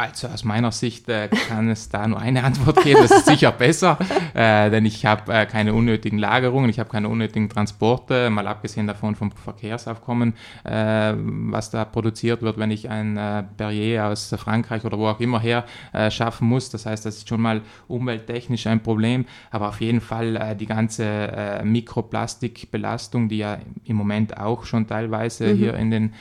Also 0.01 0.29
aus 0.29 0.45
meiner 0.45 0.73
Sicht 0.73 1.11
äh, 1.11 1.29
kann 1.29 1.69
es 1.69 1.91
da 1.91 2.09
nur 2.09 2.19
eine 2.19 2.43
Antwort 2.43 2.83
geben. 2.83 3.01
Das 3.03 3.11
ist 3.11 3.27
sicher 3.27 3.53
besser, 3.53 3.99
äh, 4.33 4.71
denn 4.71 4.87
ich 4.87 5.05
habe 5.05 5.31
äh, 5.31 5.45
keine 5.45 5.75
unnötigen 5.75 6.17
Lagerungen, 6.17 6.71
ich 6.71 6.79
habe 6.79 6.89
keine 6.89 7.11
unnötigen 7.11 7.51
Transporte, 7.51 8.31
mal 8.31 8.47
abgesehen 8.47 8.87
davon 8.87 9.15
vom 9.15 9.31
Verkehrsaufkommen, 9.31 10.33
äh, 10.65 11.13
was 11.17 11.69
da 11.69 11.85
produziert 11.85 12.41
wird, 12.41 12.57
wenn 12.57 12.71
ich 12.71 12.89
ein 12.89 13.19
äh, 13.19 13.43
Perrier 13.59 14.07
aus 14.07 14.35
Frankreich 14.39 14.87
oder 14.87 14.99
wo 14.99 15.07
auch 15.07 15.21
immer 15.21 15.39
her 15.39 15.67
äh, 15.93 16.11
schaffen 16.11 16.49
muss. 16.49 16.71
Das 16.71 16.87
heißt, 16.87 17.05
das 17.05 17.19
ist 17.19 17.29
schon 17.29 17.43
mal 17.43 17.61
umwelttechnisch 17.87 18.67
ein 18.69 18.83
Problem, 18.83 19.27
aber 19.51 19.69
auf 19.69 19.83
jeden 19.83 20.01
Fall 20.01 20.57
die 20.59 20.67
ganze 20.67 21.61
Mikroplastikbelastung, 21.63 23.29
die 23.29 23.39
ja 23.39 23.59
im 23.85 23.97
Moment 23.97 24.39
auch 24.39 24.65
schon 24.65 24.87
teilweise 24.87 25.49
mhm. 25.49 25.59
hier 25.59 25.75
in 25.75 25.91
den 25.91 26.13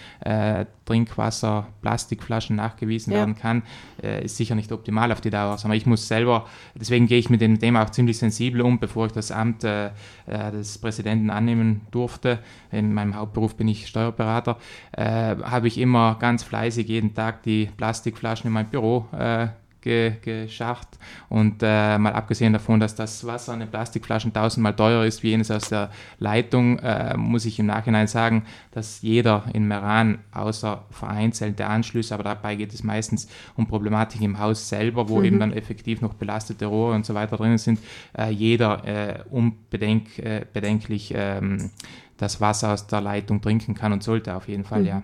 Trinkwasser, 0.90 1.68
Plastikflaschen 1.82 2.56
nachgewiesen 2.56 3.14
ja. 3.14 3.20
werden 3.20 3.36
kann, 3.36 3.62
äh, 4.02 4.26
ist 4.26 4.38
sicher 4.38 4.56
nicht 4.56 4.72
optimal 4.72 5.12
auf 5.12 5.22
die 5.22 5.30
Dauer. 5.30 5.58
Aber 5.64 5.76
ich 5.76 5.86
muss 5.86 6.08
selber, 6.08 6.48
deswegen 6.74 7.06
gehe 7.06 7.20
ich 7.20 7.30
mit 7.30 7.42
dem 7.42 7.60
Thema 7.60 7.84
auch 7.84 7.92
ziemlich 7.92 8.18
sensibel 8.18 8.62
um, 8.62 8.80
bevor 8.80 9.06
ich 9.06 9.12
das 9.12 9.32
Amt 9.32 9.64
äh, 9.64 9.88
äh, 10.26 10.52
des 10.52 10.80
Präsidenten 10.80 11.30
annehmen 11.30 11.82
durfte. 11.92 12.40
In 12.72 12.94
meinem 12.94 13.16
Hauptberuf 13.16 13.56
bin 13.56 13.68
ich 13.68 13.86
Steuerberater. 13.86 14.58
Äh, 14.92 15.36
habe 15.44 15.68
ich 15.68 15.78
immer 15.78 16.16
ganz 16.20 16.42
fleißig 16.44 16.88
jeden 16.88 17.14
Tag 17.14 17.44
die 17.44 17.70
Plastikflaschen 17.78 18.48
in 18.48 18.54
mein 18.54 18.70
Büro 18.70 19.06
äh, 19.12 19.50
ge, 19.82 20.14
geschafft. 20.22 20.98
Und 21.30 21.62
äh, 21.62 21.98
mal 21.98 22.14
abgesehen 22.14 22.54
davon, 22.54 22.80
dass 22.80 22.96
das 22.96 23.26
Wasser 23.26 23.54
in 23.54 23.60
den 23.62 23.70
Plastikflaschen 23.70 24.34
tausendmal 24.34 24.76
teurer 24.76 25.06
ist 25.06 25.24
wie 25.24 25.30
jenes 25.30 25.52
aus 25.52 25.70
der 25.70 25.92
Leitung, 26.18 26.80
äh, 26.80 27.16
muss 27.16 27.46
ich 27.46 27.60
im 27.60 27.68
Nachhinein 27.68 28.08
sagen, 28.08 28.44
dass 28.72 29.02
jeder 29.02 29.46
in 29.54 29.68
Meran, 29.68 30.20
außer 30.32 30.86
vereinzelte 30.92 31.68
Anschlüsse, 31.68 32.14
aber 32.14 32.24
dabei 32.24 32.56
geht 32.56 32.74
es 32.74 32.84
meistens 32.84 33.30
um 33.56 33.68
Problematik 33.68 34.22
im 34.22 34.40
Haus 34.40 34.68
selber, 34.68 35.10
wo 35.10 35.20
mhm. 35.20 35.26
eben 35.26 35.40
dann 35.40 35.54
effektiv 35.54 36.02
noch 36.02 36.16
belastete 36.16 36.66
Rohre 36.66 36.96
und 36.96 37.06
so 37.06 37.14
weiter 37.14 37.38
drin 37.38 37.58
sind, 37.58 37.80
äh, 38.18 38.30
jeder 38.30 38.86
äh, 38.86 39.24
unbedenklich 39.30 41.16
äh, 41.16 41.38
ähm, 41.38 41.70
das 42.18 42.42
Wasser 42.42 42.74
aus 42.74 42.88
der 42.88 43.02
Leitung 43.02 43.42
trinken 43.42 43.76
kann 43.76 43.94
und 43.94 44.04
sollte 44.04 44.36
auf 44.36 44.48
jeden 44.48 44.66
Fall, 44.66 44.82
mhm. 44.82 44.88
ja. 44.88 45.04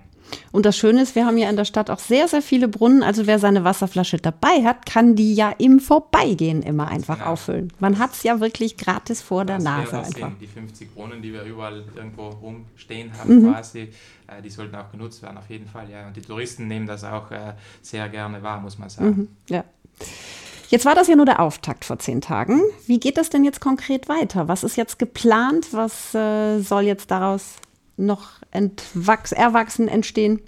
Und 0.52 0.66
das 0.66 0.78
Schöne 0.78 1.02
ist, 1.02 1.16
wir 1.16 1.26
haben 1.26 1.38
ja 1.38 1.50
in 1.50 1.56
der 1.56 1.66
Stadt 1.66 1.90
auch 1.90 2.00
sehr, 2.00 2.28
sehr 2.28 2.42
viele 2.42 2.68
Brunnen. 2.68 3.04
Also 3.04 3.28
wer 3.28 3.40
seine 3.40 3.64
Wasserflasche 3.64 4.18
dabei 4.18 4.64
hat, 4.64 4.86
kann 4.86 5.16
die 5.16 5.36
ja 5.36 5.54
im 5.58 5.80
Vorbeigehen 5.80 6.64
immer 6.64 6.88
einfach 6.88 7.20
ja. 7.20 7.26
auffüllen. 7.28 7.72
Man 7.80 8.00
hat 8.00 8.14
es 8.14 8.24
ja 8.24 8.40
wirklich 8.40 8.78
gratis 8.78 9.22
vor 9.22 9.46
der 9.46 9.60
Nase 9.60 10.00
einfach. 10.00 10.32
Die 10.40 10.48
50 10.48 10.94
Brunnen, 10.94 11.22
die 11.22 11.34
wir 11.34 11.44
überall 11.44 11.84
irgendwo 11.96 12.30
rumstehen 12.30 13.12
haben 13.18 13.42
mhm. 13.42 13.52
quasi, 13.52 13.90
äh, 14.28 14.42
die 14.44 14.50
sollten 14.50 14.76
auch 14.76 14.92
genutzt 14.92 15.22
werden, 15.22 15.38
auf 15.38 15.50
jeden 15.50 15.68
Fall. 15.68 15.90
Ja. 15.90 16.08
Und 16.08 16.16
die 16.16 16.22
Touristen 16.22 16.68
nehmen 16.68 16.88
das 16.88 17.04
auch 17.04 17.32
äh, 17.32 17.54
sehr 17.82 18.10
gerne 18.10 18.42
wahr, 18.42 18.60
muss 18.62 18.78
man 18.78 18.90
sagen. 18.90 19.08
Mhm. 19.08 19.28
Ja. 19.50 19.64
Jetzt 20.70 20.86
war 20.86 20.96
das 20.96 21.08
ja 21.08 21.16
nur 21.16 21.26
der 21.26 21.40
Auftakt 21.40 21.86
vor 21.86 22.00
zehn 22.00 22.22
Tagen. 22.22 22.60
Wie 22.88 23.00
geht 23.00 23.18
das 23.18 23.30
denn 23.30 23.44
jetzt 23.44 23.62
konkret 23.62 24.10
weiter? 24.10 24.48
Was 24.48 24.64
ist 24.64 24.78
jetzt 24.78 24.98
geplant? 24.98 25.68
Was 25.72 26.16
äh, 26.16 26.60
soll 26.60 26.84
jetzt 26.84 27.12
daraus 27.12 27.56
noch 27.98 28.42
erwachsen 28.52 29.88
entstehen? 29.88 30.42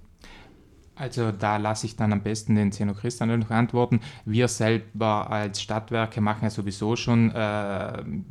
Also 1.00 1.32
da 1.32 1.58
lasse 1.58 1.86
ich 1.86 1.96
dann 1.96 2.12
am 2.12 2.22
besten 2.24 2.56
den 2.56 2.72
Zeno 2.72 2.94
Christian 2.94 3.40
noch 3.40 3.52
antworten. 3.52 4.02
Wir 4.26 4.48
selber 4.48 5.30
als 5.30 5.62
Stadtwerke 5.62 6.22
machen 6.22 6.40
ja 6.44 6.50
sowieso 6.50 6.96
schon 6.96 7.30
äh, 7.32 7.36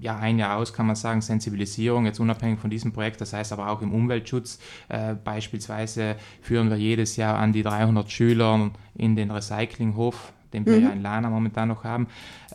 ja, 0.00 0.18
ein 0.18 0.38
Jahr 0.38 0.56
aus, 0.56 0.72
kann 0.72 0.86
man 0.86 0.96
sagen, 0.96 1.20
Sensibilisierung, 1.20 2.06
jetzt 2.06 2.18
unabhängig 2.18 2.58
von 2.58 2.70
diesem 2.70 2.92
Projekt. 2.92 3.20
Das 3.20 3.32
heißt 3.32 3.52
aber 3.52 3.70
auch 3.70 3.82
im 3.82 3.94
Umweltschutz. 3.94 4.58
Äh, 4.88 5.14
beispielsweise 5.14 6.16
führen 6.40 6.68
wir 6.68 6.76
jedes 6.76 7.16
Jahr 7.16 7.38
an 7.38 7.52
die 7.52 7.62
300 7.62 8.10
Schüler 8.10 8.70
in 8.94 9.14
den 9.14 9.30
Recyclinghof 9.30 10.32
den 10.52 10.64
wir 10.64 10.76
mhm. 10.76 10.82
ja 10.84 10.90
in 10.90 11.02
Lana 11.02 11.28
momentan 11.28 11.68
noch 11.68 11.84
haben. 11.84 12.06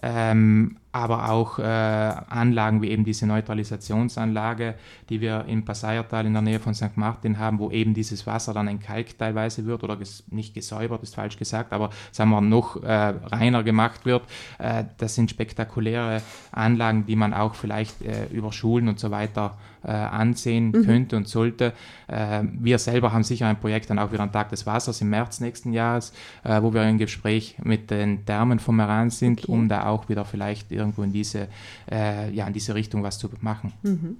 Ähm, 0.01 0.77
aber 0.91 1.29
auch 1.29 1.57
äh, 1.59 1.63
Anlagen 1.63 2.81
wie 2.81 2.89
eben 2.89 3.05
diese 3.05 3.25
Neutralisationsanlage, 3.25 4.75
die 5.09 5.21
wir 5.21 5.45
im 5.47 5.63
Passaiertal 5.63 6.25
in 6.25 6.33
der 6.33 6.41
Nähe 6.41 6.59
von 6.59 6.73
St. 6.73 6.97
Martin 6.97 7.39
haben, 7.39 7.59
wo 7.59 7.71
eben 7.71 7.93
dieses 7.93 8.27
Wasser 8.27 8.53
dann 8.53 8.67
entkalkt 8.67 9.17
teilweise 9.17 9.65
wird 9.65 9.83
oder 9.83 9.95
ges 9.95 10.23
nicht 10.31 10.53
gesäubert, 10.53 11.01
ist 11.03 11.15
falsch 11.15 11.37
gesagt, 11.37 11.71
aber 11.71 11.91
sagen 12.11 12.29
wir 12.31 12.41
noch 12.41 12.81
äh, 12.83 12.91
reiner 12.91 13.63
gemacht 13.63 14.05
wird. 14.05 14.23
Äh, 14.59 14.85
das 14.97 15.15
sind 15.15 15.29
spektakuläre 15.29 16.21
Anlagen, 16.51 17.05
die 17.05 17.15
man 17.15 17.33
auch 17.33 17.55
vielleicht 17.55 18.01
äh, 18.01 18.25
über 18.31 18.51
Schulen 18.51 18.89
und 18.89 18.99
so 18.99 19.11
weiter 19.11 19.57
äh, 19.83 19.91
ansehen 19.91 20.71
mhm. 20.71 20.85
könnte 20.85 21.17
und 21.17 21.27
sollte. 21.27 21.73
Äh, 22.07 22.43
wir 22.43 22.77
selber 22.77 23.13
haben 23.13 23.23
sicher 23.23 23.47
ein 23.47 23.59
Projekt 23.59 23.89
dann 23.89 23.97
auch 23.97 24.11
wieder 24.11 24.23
am 24.23 24.31
Tag 24.31 24.49
des 24.49 24.65
Wassers 24.65 25.01
im 25.01 25.09
März 25.09 25.39
nächsten 25.39 25.73
Jahres, 25.73 26.13
wo 26.43 26.73
wir 26.73 26.83
im 26.83 26.97
Gespräch 26.97 27.55
mit 27.63 27.89
den 27.89 28.25
Thermen 28.25 28.59
vom 28.59 28.75
Meran 28.75 29.09
sind, 29.09 29.43
okay. 29.43 29.51
um 29.51 29.69
da 29.69 29.85
auch 29.85 30.09
wieder 30.09 30.25
vielleicht 30.25 30.71
irgendwo 30.81 31.03
in 31.03 31.13
diese, 31.13 31.47
äh, 31.89 32.31
ja, 32.31 32.45
in 32.47 32.53
diese 32.53 32.75
Richtung 32.75 33.03
was 33.03 33.17
zu 33.17 33.29
machen. 33.41 33.73
Mhm. 33.83 34.17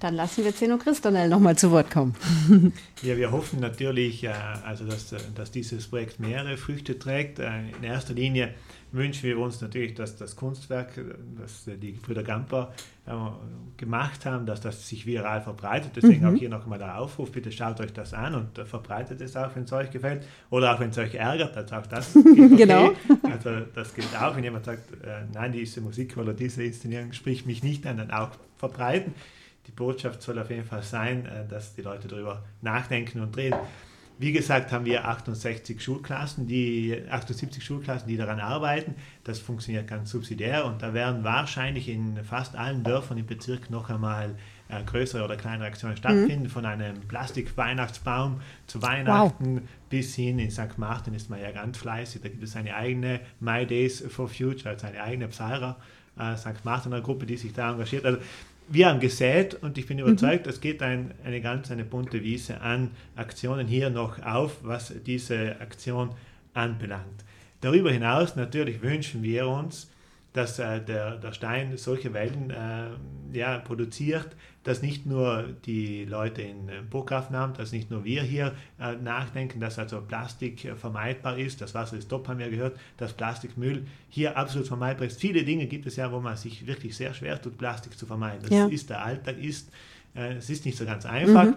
Dann 0.00 0.14
lassen 0.14 0.44
wir 0.44 0.54
Zeno 0.54 0.76
Christonel 0.76 1.28
nochmal 1.28 1.56
zu 1.56 1.70
Wort 1.70 1.90
kommen. 1.90 2.14
Ja, 3.02 3.16
wir 3.16 3.30
hoffen 3.30 3.60
natürlich, 3.60 4.24
äh, 4.24 4.32
also 4.64 4.84
dass, 4.84 5.12
äh, 5.12 5.18
dass 5.34 5.50
dieses 5.50 5.86
Projekt 5.86 6.18
mehrere 6.18 6.56
Früchte 6.56 6.98
trägt. 6.98 7.38
Äh, 7.38 7.68
in 7.76 7.84
erster 7.84 8.14
Linie 8.14 8.54
wünschen 8.96 9.24
wir 9.24 9.38
uns 9.38 9.60
natürlich, 9.60 9.94
dass 9.94 10.16
das 10.16 10.36
Kunstwerk, 10.36 10.92
das 11.40 11.64
die 11.66 11.92
Brüder 11.92 12.22
Gamper 12.22 12.72
gemacht 13.76 14.26
haben, 14.26 14.46
dass 14.46 14.60
das 14.60 14.88
sich 14.88 15.06
viral 15.06 15.40
verbreitet. 15.40 15.92
Deswegen 15.94 16.26
mhm. 16.26 16.34
auch 16.34 16.38
hier 16.38 16.48
nochmal 16.48 16.78
der 16.78 16.98
Aufruf, 16.98 17.30
bitte 17.30 17.52
schaut 17.52 17.80
euch 17.80 17.92
das 17.92 18.12
an 18.12 18.34
und 18.34 18.58
verbreitet 18.66 19.20
es 19.20 19.36
auch, 19.36 19.54
wenn 19.54 19.62
es 19.62 19.72
euch 19.72 19.90
gefällt. 19.90 20.26
Oder 20.50 20.74
auch 20.74 20.80
wenn 20.80 20.90
es 20.90 20.98
euch 20.98 21.14
ärgert, 21.14 21.56
also 21.56 21.76
auch 21.76 21.86
das 21.86 22.16
okay. 22.16 22.56
genau. 22.56 22.92
Also 23.30 23.60
das 23.74 23.94
gilt 23.94 24.08
auch, 24.20 24.34
wenn 24.34 24.42
jemand 24.42 24.64
sagt, 24.64 24.88
nein, 25.32 25.52
diese 25.52 25.80
Musik 25.80 26.16
oder 26.16 26.34
diese 26.34 26.64
Inszenierung 26.64 27.12
spricht 27.12 27.46
mich 27.46 27.62
nicht 27.62 27.86
an, 27.86 27.98
dann 27.98 28.10
auch 28.10 28.30
verbreiten 28.56 29.14
die 29.66 29.72
Botschaft 29.72 30.22
soll 30.22 30.38
auf 30.38 30.50
jeden 30.50 30.64
Fall 30.64 30.82
sein, 30.82 31.26
äh, 31.26 31.46
dass 31.48 31.74
die 31.74 31.82
Leute 31.82 32.08
darüber 32.08 32.44
nachdenken 32.62 33.20
und 33.20 33.36
reden. 33.36 33.58
Wie 34.18 34.32
gesagt, 34.32 34.72
haben 34.72 34.86
wir 34.86 35.06
68 35.06 35.82
Schulklassen, 35.82 36.46
die 36.46 37.02
78 37.10 37.62
Schulklassen, 37.62 38.08
die 38.08 38.16
daran 38.16 38.40
arbeiten. 38.40 38.94
Das 39.24 39.38
funktioniert 39.38 39.86
ganz 39.86 40.10
subsidiär 40.10 40.64
und 40.64 40.80
da 40.82 40.94
werden 40.94 41.22
wahrscheinlich 41.22 41.88
in 41.88 42.24
fast 42.24 42.56
allen 42.56 42.82
Dörfern 42.82 43.18
im 43.18 43.26
Bezirk 43.26 43.68
noch 43.70 43.90
einmal 43.90 44.36
äh, 44.68 44.82
größere 44.82 45.22
oder 45.22 45.36
kleinere 45.36 45.68
Aktionen 45.68 45.96
stattfinden, 45.98 46.44
mhm. 46.44 46.50
von 46.50 46.64
einem 46.64 47.00
Plastik-Weihnachtsbaum 47.00 48.40
zu 48.66 48.80
Weihnachten 48.80 49.56
wow. 49.56 49.62
bis 49.90 50.14
hin 50.14 50.38
in 50.38 50.50
St. 50.50 50.78
Martin 50.78 51.12
ist 51.12 51.28
man 51.28 51.40
ja 51.40 51.50
ganz 51.50 51.76
fleißig. 51.76 52.22
Da 52.22 52.28
gibt 52.30 52.42
es 52.42 52.56
eine 52.56 52.74
eigene 52.74 53.20
My 53.38 53.66
Days 53.66 54.02
for 54.08 54.28
Future, 54.28 54.70
also 54.70 54.86
eine 54.86 55.02
eigene 55.02 55.28
Psalra 55.28 55.76
äh, 56.18 56.36
St. 56.36 56.64
Martiner 56.64 57.00
Gruppe, 57.00 57.26
die 57.26 57.36
sich 57.36 57.52
da 57.52 57.72
engagiert. 57.72 58.04
Also 58.04 58.18
wir 58.68 58.88
haben 58.88 59.00
gesät 59.00 59.54
und 59.54 59.78
ich 59.78 59.86
bin 59.86 59.98
überzeugt, 59.98 60.46
mhm. 60.46 60.50
es 60.50 60.60
geht 60.60 60.82
ein, 60.82 61.14
eine 61.24 61.40
ganz 61.40 61.70
eine 61.70 61.84
bunte 61.84 62.22
Wiese 62.22 62.60
an 62.60 62.90
Aktionen 63.14 63.66
hier 63.66 63.90
noch 63.90 64.24
auf, 64.24 64.58
was 64.62 64.92
diese 65.04 65.60
Aktion 65.60 66.10
anbelangt. 66.54 67.24
Darüber 67.60 67.90
hinaus 67.90 68.36
natürlich 68.36 68.82
wünschen 68.82 69.22
wir 69.22 69.48
uns, 69.48 69.90
dass 70.36 70.58
äh, 70.58 70.82
der, 70.82 71.16
der 71.16 71.32
Stein 71.32 71.78
solche 71.78 72.12
Wellen 72.12 72.50
äh, 72.50 73.36
ja, 73.36 73.58
produziert, 73.58 74.36
dass 74.64 74.82
nicht 74.82 75.06
nur 75.06 75.44
die 75.64 76.04
Leute 76.04 76.42
in 76.42 76.68
äh, 76.68 76.82
Burggrafen 76.88 77.54
dass 77.56 77.72
nicht 77.72 77.90
nur 77.90 78.04
wir 78.04 78.22
hier 78.22 78.54
äh, 78.78 78.96
nachdenken, 78.96 79.60
dass 79.60 79.78
also 79.78 80.02
Plastik 80.02 80.66
äh, 80.66 80.74
vermeidbar 80.74 81.38
ist, 81.38 81.62
das 81.62 81.74
Wasser 81.74 81.96
ist 81.96 82.08
top, 82.08 82.28
haben 82.28 82.38
wir 82.38 82.50
gehört, 82.50 82.78
dass 82.98 83.14
Plastikmüll 83.14 83.86
hier 84.10 84.36
absolut 84.36 84.68
vermeidbar 84.68 85.06
ist. 85.06 85.18
Viele 85.18 85.42
Dinge 85.42 85.66
gibt 85.66 85.86
es 85.86 85.96
ja, 85.96 86.12
wo 86.12 86.20
man 86.20 86.36
sich 86.36 86.66
wirklich 86.66 86.94
sehr 86.94 87.14
schwer 87.14 87.40
tut, 87.40 87.56
Plastik 87.56 87.96
zu 87.96 88.04
vermeiden. 88.04 88.42
Das 88.42 88.50
ja. 88.50 88.66
ist 88.66 88.90
der 88.90 89.02
Alltag, 89.02 89.38
ist, 89.38 89.70
äh, 90.14 90.34
es 90.34 90.50
ist 90.50 90.66
nicht 90.66 90.76
so 90.76 90.84
ganz 90.84 91.06
einfach, 91.06 91.46
mhm. 91.46 91.54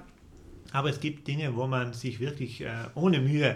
aber 0.72 0.90
es 0.90 1.02
gibt 1.02 1.28
Dinge, 1.28 1.54
wo 1.54 1.68
man 1.68 1.92
sich 1.92 2.22
wirklich 2.22 2.64
ohne 2.96 3.20
Mühe 3.20 3.50
äh, 3.50 3.56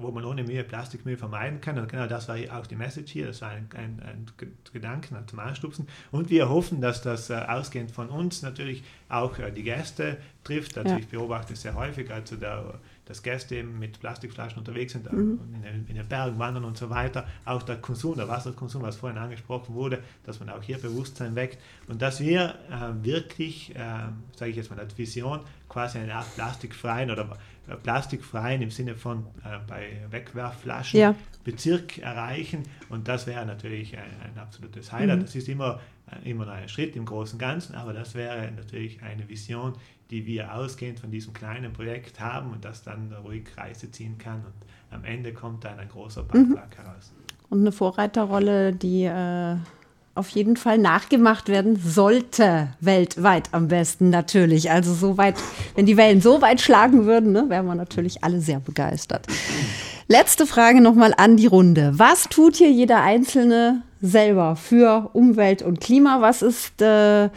wo 0.00 0.10
man 0.12 0.24
ohne 0.24 0.44
Mühe 0.44 0.62
Plastikmüll 0.62 1.16
vermeiden 1.16 1.60
kann. 1.60 1.78
Und 1.78 1.88
genau 1.88 2.06
das 2.06 2.28
war 2.28 2.36
auch 2.56 2.66
die 2.66 2.76
Message 2.76 3.10
hier, 3.10 3.26
das 3.26 3.42
war 3.42 3.50
ein, 3.50 3.68
ein, 3.74 4.00
ein 4.00 4.26
Gedanken 4.72 5.16
zum 5.26 5.40
Anstupsen. 5.40 5.88
Und 6.12 6.30
wir 6.30 6.48
hoffen, 6.48 6.80
dass 6.80 7.02
das 7.02 7.28
äh, 7.30 7.34
ausgehend 7.34 7.90
von 7.90 8.08
uns 8.08 8.42
natürlich 8.42 8.84
auch 9.08 9.38
äh, 9.38 9.50
die 9.50 9.64
Gäste 9.64 10.18
trifft. 10.44 10.78
Also 10.78 10.90
ja. 10.90 10.98
ich 10.98 11.08
beobachte 11.08 11.56
sehr 11.56 11.74
häufig, 11.74 12.10
also 12.12 12.36
der, 12.36 12.74
dass 13.04 13.22
Gäste 13.22 13.56
eben 13.56 13.78
mit 13.78 14.00
Plastikflaschen 14.00 14.58
unterwegs 14.58 14.92
sind, 14.92 15.10
mhm. 15.12 15.40
in, 15.54 15.62
den, 15.62 15.86
in, 15.88 15.94
den, 15.96 16.08
Bergen 16.08 16.38
wandern 16.38 16.64
und 16.64 16.78
so 16.78 16.88
weiter. 16.90 17.26
Auch 17.44 17.62
der 17.62 17.76
Konsum, 17.76 18.16
der 18.16 18.28
Wasserkonsum, 18.28 18.82
was 18.82 18.96
vorhin 18.96 19.18
angesprochen 19.18 19.74
wurde, 19.74 19.98
dass 20.24 20.40
man 20.40 20.48
auch 20.48 20.62
hier 20.62 20.78
Bewusstsein 20.78 21.34
weckt 21.34 21.58
und 21.88 22.00
dass 22.00 22.20
wir 22.20 22.54
äh, 22.70 23.04
wirklich, 23.04 23.74
äh, 23.74 23.78
sage 24.36 24.50
ich 24.50 24.56
jetzt 24.56 24.70
mal 24.70 24.78
als 24.78 24.96
Vision, 24.96 25.40
quasi 25.68 25.98
eine 25.98 26.14
Art 26.14 26.34
plastikfreien 26.34 27.10
oder 27.10 27.22
äh, 27.22 27.26
plastikfreien 27.82 28.62
im 28.62 28.70
Sinne 28.70 28.94
von 28.94 29.26
äh, 29.44 29.58
bei 29.66 30.02
Wegwerfflaschen 30.10 30.98
ja. 30.98 31.14
Bezirk 31.44 31.98
erreichen. 31.98 32.64
Und 32.88 33.08
das 33.08 33.26
wäre 33.26 33.46
natürlich 33.46 33.96
ein, 33.96 34.10
ein 34.24 34.38
absolutes 34.38 34.92
Highlight. 34.92 35.18
Mhm. 35.18 35.22
Das 35.22 35.34
ist 35.34 35.48
immer, 35.48 35.80
äh, 36.10 36.30
immer 36.30 36.48
ein 36.48 36.68
Schritt 36.68 36.96
im 36.96 37.04
Großen 37.04 37.34
und 37.34 37.38
Ganzen, 37.38 37.74
aber 37.74 37.92
das 37.92 38.14
wäre 38.14 38.50
natürlich 38.52 39.02
eine 39.02 39.28
Vision, 39.28 39.74
die 40.10 40.26
wir 40.26 40.54
ausgehend 40.54 41.00
von 41.00 41.10
diesem 41.10 41.32
kleinen 41.32 41.72
Projekt 41.72 42.20
haben 42.20 42.52
und 42.52 42.64
das 42.64 42.82
dann 42.82 43.12
ruhig 43.12 43.44
Kreise 43.44 43.90
ziehen 43.90 44.18
kann. 44.18 44.44
Und 44.44 44.54
am 44.90 45.04
Ende 45.04 45.32
kommt 45.32 45.64
dann 45.64 45.78
ein 45.78 45.88
großer 45.88 46.22
Beitrag 46.24 46.78
mhm. 46.78 46.84
heraus. 46.84 47.12
Und 47.48 47.60
eine 47.60 47.72
Vorreiterrolle, 47.72 48.72
die 48.72 49.04
äh 49.04 49.56
auf 50.14 50.28
jeden 50.28 50.56
Fall 50.56 50.78
nachgemacht 50.78 51.48
werden 51.48 51.76
sollte, 51.76 52.68
weltweit 52.80 53.48
am 53.52 53.68
besten 53.68 54.10
natürlich. 54.10 54.70
Also 54.70 54.92
so 54.92 55.16
weit, 55.16 55.36
wenn 55.74 55.86
die 55.86 55.96
Wellen 55.96 56.20
so 56.20 56.42
weit 56.42 56.60
schlagen 56.60 57.06
würden, 57.06 57.32
ne, 57.32 57.46
wären 57.48 57.66
wir 57.66 57.74
natürlich 57.74 58.22
alle 58.22 58.40
sehr 58.40 58.60
begeistert. 58.60 59.26
Letzte 60.08 60.46
Frage 60.46 60.82
nochmal 60.82 61.14
an 61.16 61.36
die 61.36 61.46
Runde. 61.46 61.92
Was 61.94 62.24
tut 62.24 62.56
hier 62.56 62.70
jeder 62.70 63.02
Einzelne 63.02 63.82
selber 64.02 64.56
für 64.56 65.08
Umwelt 65.14 65.62
und 65.62 65.80
Klima? 65.80 66.20
Was 66.20 66.42
ist 66.42 66.82
äh, 66.82 67.30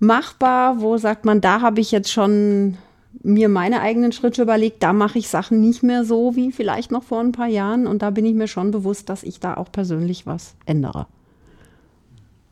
machbar? 0.00 0.80
Wo 0.80 0.96
sagt 0.96 1.24
man, 1.24 1.40
da 1.40 1.60
habe 1.60 1.80
ich 1.80 1.92
jetzt 1.92 2.10
schon 2.10 2.76
mir 3.22 3.48
meine 3.48 3.82
eigenen 3.82 4.12
Schritte 4.12 4.42
überlegt, 4.42 4.82
da 4.82 4.92
mache 4.92 5.18
ich 5.18 5.28
Sachen 5.28 5.60
nicht 5.60 5.82
mehr 5.82 6.04
so 6.04 6.34
wie 6.36 6.52
vielleicht 6.52 6.90
noch 6.90 7.02
vor 7.04 7.20
ein 7.20 7.32
paar 7.32 7.48
Jahren. 7.48 7.86
Und 7.86 8.02
da 8.02 8.10
bin 8.10 8.24
ich 8.24 8.34
mir 8.34 8.48
schon 8.48 8.72
bewusst, 8.72 9.08
dass 9.08 9.22
ich 9.22 9.38
da 9.38 9.54
auch 9.54 9.70
persönlich 9.70 10.26
was 10.26 10.56
ändere. 10.66 11.06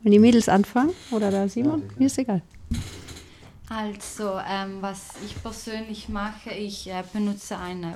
Wenn 0.01 0.11
die 0.11 0.19
Mädels 0.19 0.47
anfangen 0.47 0.93
oder 1.11 1.29
da 1.29 1.47
Simon, 1.47 1.83
mir 1.97 2.07
ist 2.07 2.17
egal. 2.17 2.41
Also, 3.69 4.39
ähm, 4.49 4.77
was 4.81 5.09
ich 5.25 5.41
persönlich 5.41 6.09
mache, 6.09 6.51
ich 6.51 6.89
äh, 6.89 7.03
benutze 7.13 7.57
eine 7.57 7.95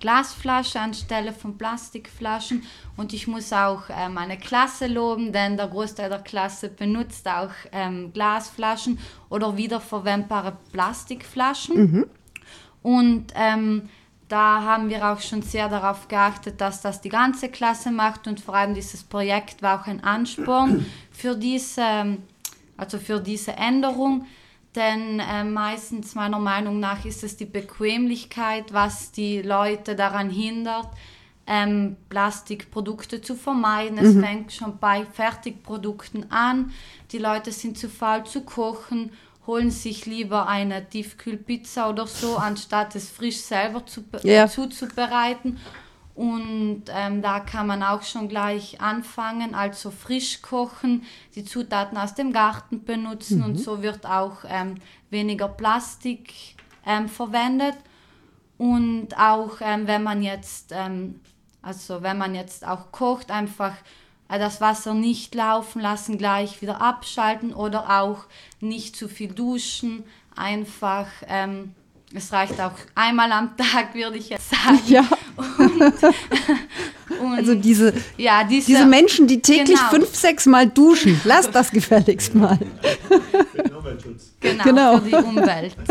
Glasflasche 0.00 0.80
anstelle 0.80 1.32
von 1.32 1.56
Plastikflaschen 1.56 2.64
und 2.96 3.12
ich 3.12 3.26
muss 3.26 3.52
auch 3.52 3.88
äh, 3.90 4.08
meine 4.08 4.38
Klasse 4.38 4.86
loben, 4.88 5.32
denn 5.32 5.56
der 5.56 5.68
Großteil 5.68 6.08
der 6.08 6.18
Klasse 6.18 6.68
benutzt 6.68 7.28
auch 7.28 7.52
ähm, 7.70 8.12
Glasflaschen 8.12 8.98
oder 9.28 9.56
wiederverwendbare 9.56 10.56
Plastikflaschen. 10.72 11.76
Mhm. 11.76 12.06
Und 12.82 13.26
ähm, 13.34 13.88
da 14.30 14.62
haben 14.62 14.88
wir 14.88 15.10
auch 15.10 15.20
schon 15.20 15.42
sehr 15.42 15.68
darauf 15.68 16.06
geachtet, 16.06 16.60
dass 16.60 16.80
das 16.80 17.00
die 17.00 17.08
ganze 17.08 17.48
Klasse 17.48 17.90
macht 17.90 18.28
und 18.28 18.40
vor 18.40 18.54
allem 18.54 18.74
dieses 18.74 19.02
Projekt 19.02 19.60
war 19.60 19.80
auch 19.80 19.86
ein 19.88 20.04
Ansporn 20.04 20.86
für 21.10 21.34
diese, 21.34 22.16
also 22.76 22.98
für 22.98 23.20
diese 23.20 23.52
Änderung. 23.52 24.26
Denn 24.76 25.18
äh, 25.18 25.42
meistens 25.42 26.14
meiner 26.14 26.38
Meinung 26.38 26.78
nach 26.78 27.04
ist 27.04 27.24
es 27.24 27.36
die 27.36 27.44
Bequemlichkeit, 27.44 28.72
was 28.72 29.10
die 29.10 29.42
Leute 29.42 29.96
daran 29.96 30.30
hindert, 30.30 30.88
ähm, 31.48 31.96
Plastikprodukte 32.08 33.20
zu 33.20 33.34
vermeiden. 33.34 33.98
Es 33.98 34.14
mhm. 34.14 34.22
fängt 34.22 34.52
schon 34.52 34.78
bei 34.78 35.04
Fertigprodukten 35.06 36.30
an. 36.30 36.72
Die 37.10 37.18
Leute 37.18 37.50
sind 37.50 37.78
zu 37.78 37.88
faul 37.88 38.22
zu 38.22 38.42
kochen, 38.42 39.10
holen 39.50 39.72
sich 39.72 40.06
lieber 40.06 40.46
eine 40.46 40.88
Tiefkühlpizza 40.88 41.90
oder 41.90 42.06
so, 42.06 42.36
anstatt 42.36 42.94
es 42.94 43.10
frisch 43.10 43.38
selber 43.38 43.84
zu, 43.84 44.04
ja. 44.22 44.46
zuzubereiten. 44.46 45.58
Und 46.14 46.84
ähm, 46.94 47.20
da 47.20 47.40
kann 47.40 47.66
man 47.66 47.82
auch 47.82 48.04
schon 48.04 48.28
gleich 48.28 48.80
anfangen, 48.80 49.56
also 49.56 49.90
frisch 49.90 50.40
kochen, 50.40 51.02
die 51.34 51.44
Zutaten 51.44 51.98
aus 51.98 52.14
dem 52.14 52.32
Garten 52.32 52.84
benutzen 52.84 53.38
mhm. 53.38 53.44
und 53.44 53.56
so 53.56 53.82
wird 53.82 54.06
auch 54.06 54.44
ähm, 54.46 54.76
weniger 55.10 55.48
Plastik 55.48 56.32
ähm, 56.86 57.08
verwendet. 57.08 57.74
Und 58.56 59.18
auch 59.18 59.56
ähm, 59.62 59.88
wenn 59.88 60.04
man 60.04 60.22
jetzt, 60.22 60.70
ähm, 60.70 61.20
also 61.60 62.02
wenn 62.02 62.18
man 62.18 62.36
jetzt 62.36 62.64
auch 62.64 62.92
kocht, 62.92 63.32
einfach 63.32 63.72
äh, 63.72 64.09
das 64.38 64.60
Wasser 64.60 64.94
nicht 64.94 65.34
laufen 65.34 65.80
lassen, 65.80 66.18
gleich 66.18 66.62
wieder 66.62 66.80
abschalten 66.80 67.52
oder 67.52 68.00
auch 68.00 68.24
nicht 68.60 68.96
zu 68.96 69.08
viel 69.08 69.32
duschen, 69.32 70.04
einfach 70.36 71.06
ähm, 71.26 71.74
es 72.12 72.32
reicht 72.32 72.60
auch 72.60 72.72
einmal 72.94 73.30
am 73.32 73.56
Tag, 73.56 73.94
würde 73.94 74.18
ich 74.18 74.30
jetzt 74.30 74.50
sagen. 74.50 74.80
Ja. 74.86 75.06
Und, 75.36 75.82
und 77.20 77.34
also 77.34 77.54
diese, 77.54 77.94
ja, 78.16 78.44
diese, 78.44 78.66
diese, 78.66 78.86
Menschen, 78.86 79.26
die 79.26 79.40
täglich 79.40 79.78
genau. 79.78 79.90
fünf, 79.90 80.14
sechs 80.14 80.46
Mal 80.46 80.68
duschen, 80.68 81.20
lasst 81.24 81.54
das 81.54 81.70
gefälligst 81.70 82.34
mal. 82.34 82.58
Genau, 84.40 84.64
genau, 84.64 84.98
für 84.98 85.08
die 85.08 85.14
Umwelt. 85.14 85.76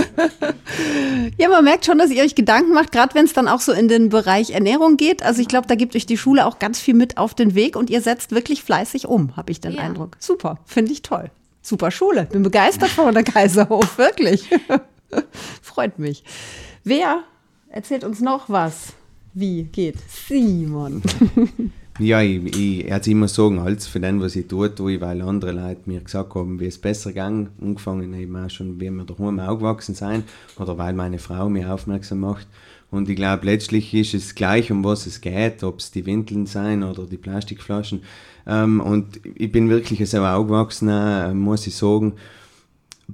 Ja, 1.38 1.50
man 1.50 1.64
merkt 1.64 1.86
schon, 1.86 1.98
dass 1.98 2.10
ihr 2.10 2.24
euch 2.24 2.36
Gedanken 2.36 2.74
macht, 2.74 2.92
gerade 2.92 3.14
wenn 3.16 3.26
es 3.26 3.34
dann 3.34 3.48
auch 3.48 3.62
so 3.62 3.72
in 3.72 3.88
den 3.88 4.10
Bereich 4.10 4.52
Ernährung 4.52 4.98
geht. 4.98 5.24
Also 5.24 5.42
ich 5.42 5.48
glaube, 5.48 5.68
da 5.68 5.76
gibt 5.76 5.96
euch 5.96 6.06
die 6.06 6.18
Schule 6.18 6.46
auch 6.46 6.60
ganz 6.60 6.80
viel 6.80 6.94
mit 6.94 7.18
auf 7.18 7.34
den 7.34 7.56
Weg 7.56 7.76
und 7.76 7.90
ihr 7.90 8.02
setzt 8.02 8.32
wirklich 8.32 8.64
fleißig 8.64 9.08
um, 9.08 9.36
habe 9.38 9.52
ich 9.52 9.62
den 9.62 9.74
ja. 9.74 9.82
Eindruck. 9.82 10.18
Super, 10.20 10.60
finde 10.66 10.92
ich 10.92 11.02
toll. 11.02 11.32
Super 11.62 11.92
Schule. 11.92 12.26
Bin 12.26 12.44
begeistert 12.44 12.90
von 12.90 13.14
der 13.14 13.24
Kaiserhof, 13.24 13.98
wirklich. 13.98 14.50
Freut 15.62 16.00
mich. 16.00 16.24
Wer 16.84 17.24
erzählt 17.70 18.04
uns 18.04 18.20
noch 18.20 18.50
was? 18.50 18.94
Wie 19.34 19.64
geht? 19.64 19.98
Simon. 20.28 21.02
ja, 22.00 22.22
ich, 22.22 22.44
ich 22.46 22.86
jetzt 22.86 23.08
immer 23.08 23.28
sagen, 23.28 23.60
als 23.60 23.88
für 23.88 24.00
den, 24.00 24.22
was 24.22 24.36
ich 24.36 24.48
tue, 24.48 24.74
tue 24.74 24.94
ich, 24.94 25.02
weil 25.02 25.22
andere 25.22 25.52
Leute 25.52 25.82
mir 25.86 26.00
gesagt 26.00 26.34
haben, 26.36 26.60
wie 26.60 26.68
es 26.68 26.78
besser 26.78 27.12
ging. 27.12 27.50
Angefangen 27.62 28.14
eben 28.14 28.36
auch 28.36 28.50
schon, 28.50 28.80
wie 28.80 28.90
wir 28.90 29.04
daheim 29.04 29.40
aufgewachsen 29.40 29.96
sind 29.96 30.24
oder 30.58 30.78
weil 30.78 30.94
meine 30.94 31.20
Frau 31.20 31.50
mir 31.50 31.74
aufmerksam 31.74 32.22
macht. 32.22 32.48
Und 32.92 33.10
ich 33.10 33.16
glaube, 33.16 33.46
letztlich 33.46 33.94
ist 33.94 34.14
es 34.14 34.34
gleich, 34.34 34.72
um 34.72 34.84
was 34.84 35.06
es 35.06 35.22
geht, 35.22 35.64
ob 35.64 35.80
es 35.80 35.92
die 35.92 36.06
Windeln 36.06 36.46
sein 36.46 36.84
oder 36.84 37.04
die 37.06 37.18
Plastikflaschen. 37.18 38.02
Ähm, 38.48 38.82
und 38.82 39.20
ich 39.36 39.52
bin 39.52 39.70
wirklich 39.70 40.10
so 40.10 40.26
aufgewachsen, 40.26 40.90
äh, 40.90 41.34
muss 41.34 41.68
ich 41.68 41.76
sagen, 41.76 42.14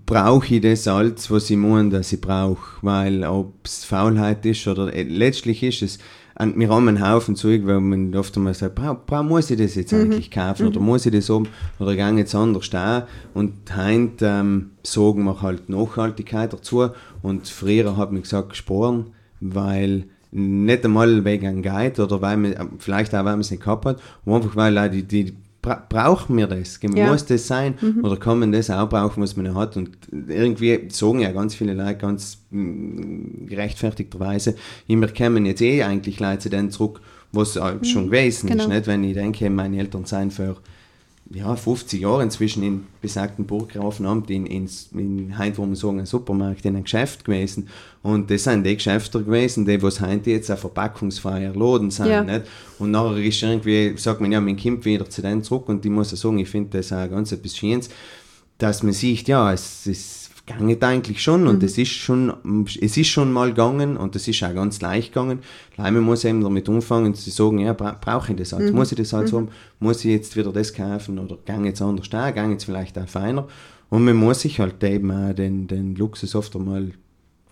brauche 0.06 0.56
ich 0.56 0.62
das 0.62 0.86
Salz, 0.86 1.30
was 1.30 1.50
ich 1.50 1.58
meine, 1.58 1.90
dass 1.90 2.14
ich 2.14 2.22
brauche. 2.22 2.78
Weil 2.82 3.24
ob 3.26 3.54
es 3.66 3.84
Faulheit 3.84 4.46
ist 4.46 4.68
oder 4.68 4.94
äh, 4.94 5.04
letztlich 5.04 5.62
ist 5.64 5.82
es, 5.82 6.00
und 6.38 6.60
wir 6.60 6.70
haben 6.70 6.88
einen 6.88 7.08
Haufen 7.08 7.36
Zeug, 7.36 7.62
weil 7.66 7.80
man 7.80 8.14
oft 8.16 8.36
einmal 8.36 8.54
sagt, 8.54 8.76
bra, 8.76 9.24
muss 9.24 9.50
ich 9.50 9.58
das 9.58 9.76
jetzt 9.76 9.94
mhm. 9.94 10.02
eigentlich 10.02 10.32
kaufen 10.32 10.64
mhm. 10.64 10.70
oder 10.70 10.80
muss 10.82 11.06
ich 11.06 11.14
das 11.14 11.30
um 11.30 11.48
oder 11.80 11.96
gehe 11.96 12.12
jetzt 12.18 12.36
anders 12.36 12.70
da 12.70 13.08
und 13.34 13.54
heint 13.74 14.22
ähm, 14.22 14.72
sagen 14.84 15.24
wir 15.24 15.42
halt 15.42 15.70
Nachhaltigkeit 15.70 16.52
dazu 16.52 16.90
und 17.22 17.48
früher 17.48 17.96
hat 17.96 18.12
man 18.12 18.22
gesagt 18.22 18.56
Sporen, 18.56 19.08
weil 19.40 20.06
nicht 20.32 20.84
einmal 20.84 21.24
wegen 21.24 21.48
einem 21.48 21.64
Guide 21.64 22.04
oder 22.04 22.22
weil 22.22 22.36
man, 22.36 22.54
vielleicht 22.80 23.16
auch 23.16 23.20
weil 23.20 23.34
man 23.34 23.40
es 23.40 23.52
nicht 23.52 23.64
gehabt 23.64 23.86
hat, 23.86 24.02
einfach 24.26 24.56
weil 24.58 24.90
die, 24.90 25.04
die 25.04 25.34
bra 25.66 25.84
brauchen 25.90 26.38
wir 26.38 26.48
das? 26.48 26.80
Ja. 26.82 27.12
Muss 27.12 27.26
das 27.26 27.48
sein? 27.48 27.76
Mhm. 27.82 28.04
Oder 28.04 28.18
kann 28.18 28.40
man 28.40 28.52
das 28.52 28.70
auch 28.70 28.88
brauchen, 28.88 29.22
was 29.22 29.36
man 29.36 29.54
hat? 29.56 29.76
Und 29.76 29.90
irgendwie 30.12 30.88
sagen 30.90 31.20
ja 31.20 31.32
ganz 31.32 31.56
viele 31.56 31.74
Leute 31.74 31.96
ganz 31.96 32.38
mm, 32.52 33.48
gerechtfertigterweise, 33.48 34.56
immer 34.88 35.08
kommen 35.08 35.46
jetzt 35.46 35.62
eh 35.62 35.84
eigentlich 35.84 36.20
Leute 36.20 36.40
zu 36.40 36.50
denen 36.50 36.72
zurück, 36.72 37.02
was 37.32 37.56
mhm. 37.56 37.84
schon 37.84 38.06
gewesen 38.06 38.48
genau. 38.48 38.64
ist. 38.64 38.70
Nicht? 38.70 38.88
Wenn 38.88 39.04
ich 39.04 39.16
denke, 39.16 39.50
meine 39.50 39.80
Eltern 39.80 40.06
seien 40.06 40.32
für 40.32 40.56
ja, 41.32 41.56
50 41.56 42.02
Jahre 42.02 42.24
inzwischen 42.24 42.62
in 42.64 42.88
besagten 43.02 43.46
Burggrafenamt 43.46 44.30
in, 44.30 44.46
in, 44.46 44.70
in 44.94 45.38
heute, 45.38 45.58
wo 45.58 45.66
man 45.66 45.76
sagen, 45.76 46.00
ein 46.00 46.06
Supermarkt, 46.06 46.66
in 46.66 46.76
einem 46.76 46.84
Geschäft 46.84 47.26
gewesen. 47.26 47.68
Und 48.04 48.30
das 48.30 48.44
sind 48.44 48.64
die 48.64 48.76
Geschäfte 48.76 49.24
gewesen, 49.24 49.66
die 49.66 49.82
was 49.82 50.02
heute 50.02 50.32
jetzt 50.32 50.52
ein 50.52 50.58
verpackungsfreier 50.58 51.56
Laden 51.56 51.90
sind. 51.90 52.08
Ja. 52.08 52.24
Nicht? 52.24 52.44
Und 52.78 52.92
nachher 52.92 53.18
ist 53.18 53.42
irgendwie, 53.42 53.98
sagt 53.98 54.22
man 54.22 54.32
ja, 54.32 54.40
mein 54.40 54.56
Kind 54.56 54.86
wieder 54.86 55.10
zu 55.10 55.22
denen 55.22 55.44
zurück 55.44 55.68
und 55.68 55.84
ich 55.84 55.92
muss 55.92 56.12
sagen, 56.12 56.38
ich 56.38 56.50
finde 56.50 56.78
das 56.78 56.94
auch 56.94 57.10
ganz 57.10 57.32
etwas 57.32 57.58
Schönes, 57.58 57.90
dass 58.60 58.84
man 58.84 58.94
sieht, 58.94 59.28
ja, 59.28 59.52
es 59.52 59.88
ist 59.88 60.25
geht 60.46 60.84
eigentlich 60.84 61.22
schon 61.22 61.48
und 61.48 61.60
mhm. 61.60 61.66
es 61.66 61.78
ist 61.78 61.92
schon, 61.92 62.68
es 62.80 62.98
ist 62.98 63.08
schon 63.08 63.32
mal 63.32 63.50
gegangen 63.50 63.98
und 63.98 64.16
es 64.16 64.28
ist 64.28 64.44
auch 64.44 64.54
ganz 64.54 64.80
leicht 64.82 65.14
gegangen. 65.14 65.40
Man 65.78 66.00
muss 66.02 66.24
eben 66.24 66.42
damit 66.42 66.70
anfangen 66.70 67.16
zu 67.16 67.30
sagen, 67.32 67.60
ja, 67.60 67.74
bra 67.74 67.98
brauche 68.00 68.32
ich 68.32 68.38
das 68.38 68.54
halt, 68.54 68.70
mhm. 68.70 68.76
muss 68.76 68.92
ich 68.92 68.98
das 68.98 69.14
halt 69.14 69.32
mhm. 69.32 69.38
haben, 69.38 69.48
muss 69.80 70.06
ich 70.06 70.12
jetzt 70.12 70.36
wieder 70.36 70.52
das 70.52 70.74
kaufen 70.74 71.18
oder 71.20 71.38
gang 71.46 71.66
jetzt 71.66 71.82
anders 71.82 72.10
da, 72.10 72.32
gang 72.32 72.52
jetzt 72.52 72.66
vielleicht 72.66 72.98
auch 72.98 73.08
feiner. 73.08 73.48
Und 73.90 74.04
man 74.06 74.16
muss 74.16 74.42
sich 74.42 74.60
halt 74.60 74.84
eben 74.84 75.12
auch 75.12 75.34
den, 75.34 75.68
den 75.68 75.96
Luxus 75.96 76.36
oft 76.36 76.56
einmal 76.56 76.92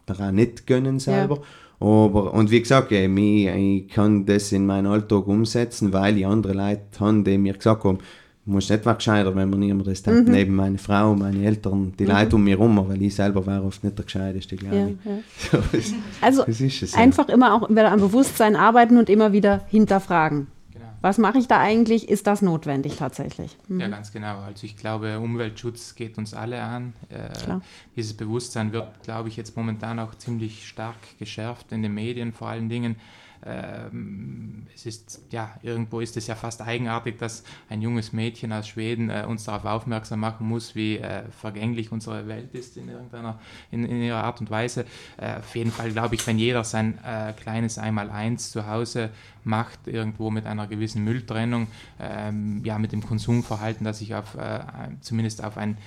daran 0.05 0.35
nicht 0.35 0.67
gönnen 0.67 0.99
selber. 0.99 1.37
Ja. 1.37 1.43
Aber, 1.79 2.33
und 2.33 2.49
wie 2.49 2.61
gesagt, 2.61 2.91
ich, 2.91 3.09
ich 3.09 3.87
kann 3.89 4.25
das 4.25 4.51
in 4.51 4.65
meinen 4.65 4.87
Alltag 4.87 5.27
umsetzen, 5.27 5.91
weil 5.91 6.17
ich 6.17 6.25
andere 6.25 6.53
Leute 6.53 6.81
habe, 6.99 7.23
die 7.23 7.37
mir 7.37 7.53
gesagt 7.53 7.83
haben, 7.83 7.97
muss 8.45 8.69
etwas 8.69 8.97
gescheiter, 8.97 9.33
wenn 9.35 9.49
man 9.49 9.59
niemand 9.59 9.87
das 9.87 10.03
denkt. 10.03 10.27
Mhm. 10.27 10.33
Neben 10.33 10.55
meine 10.55 10.77
Frau, 10.77 11.15
meine 11.15 11.45
Eltern, 11.45 11.93
die 11.97 12.03
mhm. 12.03 12.09
Leute 12.09 12.35
um 12.35 12.43
mich 12.43 12.51
herum, 12.51 12.89
weil 12.89 13.01
ich 13.01 13.15
selber 13.15 13.45
war 13.45 13.63
oft 13.63 13.83
nicht 13.83 13.97
der 13.97 14.05
Gescheiteste, 14.05 14.55
glaube 14.55 14.75
ja, 14.75 14.87
ich. 14.87 14.95
Ja. 15.05 15.19
So, 15.51 15.77
es, 15.77 15.93
also 16.21 16.43
es, 16.45 16.93
einfach 16.93 17.27
ja. 17.27 17.35
immer 17.35 17.53
auch 17.53 17.69
wieder 17.69 17.91
am 17.91 17.99
Bewusstsein 17.99 18.55
arbeiten 18.55 18.97
und 18.97 19.09
immer 19.09 19.31
wieder 19.31 19.61
hinterfragen. 19.69 20.47
Genau. 20.73 20.85
Was 21.01 21.17
mache 21.17 21.37
ich 21.37 21.47
da 21.47 21.59
eigentlich? 21.59 22.09
Ist 22.09 22.27
das 22.27 22.41
notwendig 22.41 22.97
tatsächlich? 22.97 23.57
Mhm. 23.67 23.79
Ja, 23.79 23.87
ganz 23.87 24.11
genau. 24.11 24.39
Also 24.39 24.65
ich 24.65 24.75
glaube, 24.75 25.19
Umweltschutz 25.19 25.95
geht 25.95 26.17
uns 26.17 26.33
alle 26.33 26.61
an. 26.61 26.93
Äh, 27.09 27.59
dieses 27.95 28.13
Bewusstsein 28.13 28.73
wird, 28.73 29.03
glaube 29.03 29.29
ich, 29.29 29.37
jetzt 29.37 29.55
momentan 29.55 29.99
auch 29.99 30.15
ziemlich 30.15 30.67
stark 30.67 30.97
geschärft 31.17 31.71
in 31.71 31.81
den 31.81 31.93
Medien 31.93 32.33
vor 32.33 32.49
allen 32.49 32.67
Dingen. 32.67 32.97
Ähm, 33.45 34.67
es 34.73 34.85
ist, 34.85 35.21
ja, 35.31 35.51
irgendwo 35.61 35.99
ist 35.99 36.17
es 36.17 36.27
ja 36.27 36.35
fast 36.35 36.61
eigenartig, 36.61 37.17
dass 37.17 37.43
ein 37.69 37.81
junges 37.81 38.13
Mädchen 38.13 38.51
aus 38.53 38.67
Schweden 38.67 39.09
äh, 39.09 39.25
uns 39.27 39.43
darauf 39.43 39.65
aufmerksam 39.65 40.19
machen 40.19 40.47
muss, 40.47 40.75
wie 40.75 40.97
äh, 40.97 41.23
vergänglich 41.29 41.91
unsere 41.91 42.27
Welt 42.27 42.53
ist 42.53 42.77
in 42.77 42.89
irgendeiner, 42.89 43.39
in, 43.71 43.85
in 43.85 44.01
ihrer 44.01 44.23
Art 44.23 44.39
und 44.39 44.49
Weise. 44.49 44.85
Äh, 45.17 45.37
auf 45.37 45.55
jeden 45.55 45.71
Fall 45.71 45.91
glaube 45.91 46.15
ich, 46.15 46.25
wenn 46.25 46.37
jeder 46.37 46.63
sein 46.63 46.97
äh, 47.03 47.33
kleines 47.33 47.77
Einmaleins 47.77 48.51
zu 48.51 48.67
Hause 48.67 49.09
macht, 49.43 49.87
irgendwo 49.87 50.29
mit 50.31 50.45
einer 50.45 50.67
gewissen 50.67 51.03
Mülltrennung, 51.03 51.67
ähm, 51.99 52.61
ja, 52.63 52.79
mit 52.79 52.91
dem 52.91 53.03
Konsumverhalten, 53.03 53.83
das 53.83 53.99
sich 53.99 54.15
auf, 54.15 54.35
äh, 54.35 54.61
zumindest 55.01 55.43
auf 55.43 55.57
ein 55.57 55.77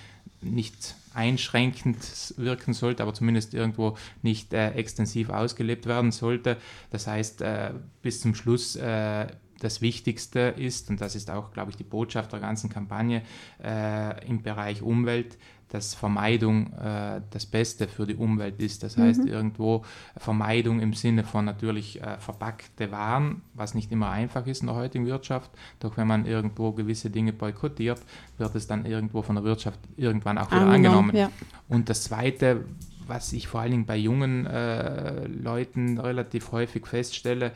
nicht 0.43 0.95
einschränkend 1.17 2.35
wirken 2.37 2.75
sollte, 2.75 3.03
aber 3.03 3.14
zumindest 3.14 3.55
irgendwo 3.55 3.97
nicht 4.23 4.53
äh, 4.53 4.73
extensiv 4.73 5.31
ausgelebt 5.31 5.87
werden 5.87 6.12
sollte. 6.12 6.59
Das 6.91 7.07
heißt, 7.07 7.41
äh, 7.41 7.73
bis 8.03 8.21
zum 8.21 8.35
Schluss 8.35 8.77
äh, 8.77 9.27
das 9.61 9.81
Wichtigste 9.81 10.41
ist, 10.41 10.91
und 10.91 11.01
das 11.01 11.15
ist 11.15 11.31
auch, 11.31 11.53
glaube 11.53 11.71
ich, 11.71 11.77
die 11.77 11.85
Botschaft 11.85 12.33
der 12.33 12.41
ganzen 12.41 12.71
Kampagne 12.71 13.23
äh, 13.63 14.27
im 14.27 14.43
Bereich 14.43 14.83
Umwelt, 14.83 15.39
dass 15.69 15.95
Vermeidung 15.95 16.73
äh, 16.75 17.21
das 17.31 17.45
Beste 17.47 17.89
für 17.89 18.07
die 18.07 18.15
Umwelt 18.15 18.61
ist. 18.61 18.83
Das 18.83 18.97
heißt, 18.97 19.23
mhm. 19.23 19.29
irgendwo 19.29 19.85
Vermeidung 20.17 20.81
im 20.81 20.93
Sinne 20.93 21.25
von 21.25 21.45
natürlich 21.45 22.01
äh, 22.01 22.19
verpackte 22.19 22.93
Waren, 22.93 23.43
was 23.55 23.75
nicht 23.75 23.91
immer 23.91 24.11
einfach 24.11 24.47
ist 24.47 24.61
in 24.61 24.69
der 24.69 24.77
heutigen 24.77 25.07
Wirtschaft. 25.07 25.51
Doch 25.81 25.97
wenn 25.97 26.07
man 26.07 26.25
irgendwo 26.25 26.73
gewisse 26.73 27.11
Dinge 27.11 27.33
boykottiert, 27.33 28.01
wird 28.39 28.55
es 28.55 28.67
dann 28.67 28.87
irgendwo 28.87 29.23
von 29.23 29.35
der 29.35 29.45
Wirtschaft 29.45 29.81
irgendwann 29.97 30.39
auch 30.39 30.51
wieder 30.51 30.61
angenommen. 30.63 31.11
angenommen. 31.11 31.17
Ja. 31.17 31.31
Und 31.69 31.89
das 31.89 32.05
Zweite, 32.05 32.65
was 33.09 33.33
ich 33.33 33.49
vor 33.49 33.61
allen 33.61 33.73
Dingen 33.73 33.87
bei 33.87 33.97
jungen 33.97 34.47
äh, 34.47 35.27
Leuten 35.27 35.99
relativ 35.99 36.53
häufig 36.53 36.87
feststelle, 36.87 37.53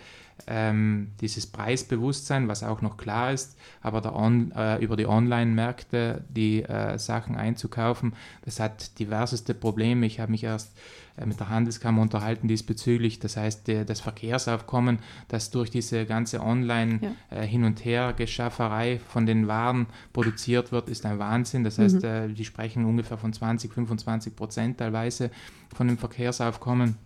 ähm, 0.47 1.12
dieses 1.20 1.47
Preisbewusstsein, 1.47 2.49
was 2.49 2.62
auch 2.62 2.82
noch 2.82 2.97
klar 2.97 3.32
ist, 3.32 3.57
aber 3.82 4.14
On, 4.14 4.53
äh, 4.53 4.78
über 4.78 4.97
die 4.97 5.07
Online-Märkte 5.07 6.24
die 6.28 6.62
äh, 6.62 6.99
Sachen 6.99 7.36
einzukaufen, 7.36 8.14
das 8.45 8.61
hat 8.61 8.99
diverseste 8.99 9.55
Probleme. 9.55 10.07
Ich 10.07 10.20
habe 10.20 10.32
mich 10.32 10.45
erst 10.45 10.76
äh, 11.16 11.26
mit 11.26 11.38
der 11.41 11.49
Handelskammer 11.49 12.03
unterhalten 12.03 12.49
diesbezüglich. 12.49 13.18
Das 13.18 13.36
heißt, 13.36 13.68
der, 13.68 13.84
das 13.84 14.01
Verkehrsaufkommen, 14.01 14.99
das 15.28 15.51
durch 15.51 15.70
diese 15.70 16.07
ganze 16.07 16.41
Online-Hin- 16.41 17.61
ja. 17.61 17.66
und 17.66 17.84
Her-Geschafferei 17.84 19.01
von 19.09 19.26
den 19.26 19.49
Waren 19.49 19.86
produziert 20.12 20.72
wird, 20.72 20.88
ist 20.88 21.07
ein 21.07 21.18
Wahnsinn. 21.18 21.64
Das 21.64 21.78
heißt, 21.78 22.03
mhm. 22.03 22.05
äh, 22.05 22.28
die 22.28 22.45
sprechen 22.45 22.84
ungefähr 22.84 23.18
von 23.18 23.32
20, 23.32 23.72
25 23.72 24.36
Prozent 24.36 24.78
teilweise 24.78 25.30
von 25.74 25.88
dem 25.88 25.99
Verkehrsaufkommen. 25.99 26.97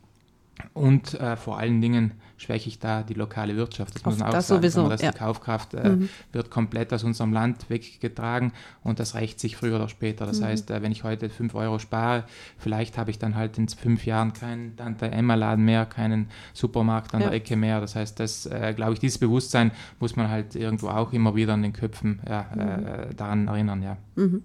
Und 0.73 1.15
äh, 1.15 1.37
vor 1.37 1.59
allen 1.59 1.81
Dingen 1.81 2.13
schwäche 2.37 2.69
ich 2.69 2.79
da 2.79 3.03
die 3.03 3.15
lokale 3.15 3.57
Wirtschaft. 3.57 3.95
Das 3.95 4.05
muss 4.05 4.19
man 4.19 4.29
auch 4.29 4.33
das 4.33 4.49
sagen. 4.49 4.61
Sowieso, 4.61 4.89
dass 4.89 5.03
ja. 5.03 5.11
die 5.11 5.19
Kaufkraft 5.19 5.75
äh, 5.75 5.91
mhm. 5.91 6.09
wird 6.33 6.51
komplett 6.51 6.93
aus 6.93 7.05
unserem 7.05 7.33
Land 7.33 7.71
weggetragen 7.71 8.53
und 8.83 9.01
das 9.01 9.15
rächt 9.15 9.41
sich 9.41 9.57
früher 9.57 9.77
oder 9.77 9.89
später. 9.89 10.27
Das 10.27 10.41
mhm. 10.41 10.45
heißt, 10.45 10.71
äh, 10.71 10.83
wenn 10.83 10.93
ich 10.93 11.05
heute 11.05 11.29
5 11.29 11.55
Euro 11.55 11.79
spare, 11.79 12.25
vielleicht 12.59 12.99
habe 12.99 13.11
ich 13.11 13.19
dann 13.19 13.35
halt 13.35 13.59
in 13.59 13.69
fünf 13.69 14.07
Jahren 14.07 14.33
keinen 14.33 14.77
Tante 14.77 15.11
Emma-Laden 15.11 15.65
mehr, 15.65 15.87
keinen 15.87 16.29
Supermarkt 16.53 17.15
an 17.15 17.21
ja. 17.21 17.29
der 17.29 17.37
Ecke 17.37 17.57
mehr. 17.57 17.81
Das 17.81 17.97
heißt, 17.97 18.19
das, 18.21 18.47
äh, 18.47 18.75
glaube 18.75 18.95
ich, 18.95 19.01
dieses 19.01 19.19
Bewusstsein 19.19 19.73
muss 20.01 20.17
man 20.17 20.29
halt 20.29 20.55
irgendwo 20.55 20.89
auch 20.89 21.13
immer 21.13 21.35
wieder 21.35 21.55
in 21.55 21.63
den 21.63 21.73
Köpfen 21.73 22.21
ja, 22.29 22.47
mhm. 22.55 22.61
Äh, 22.61 23.15
daran 23.17 23.49
erinnern. 23.49 23.83
Ja. 23.83 23.97
Mhm. 24.17 24.43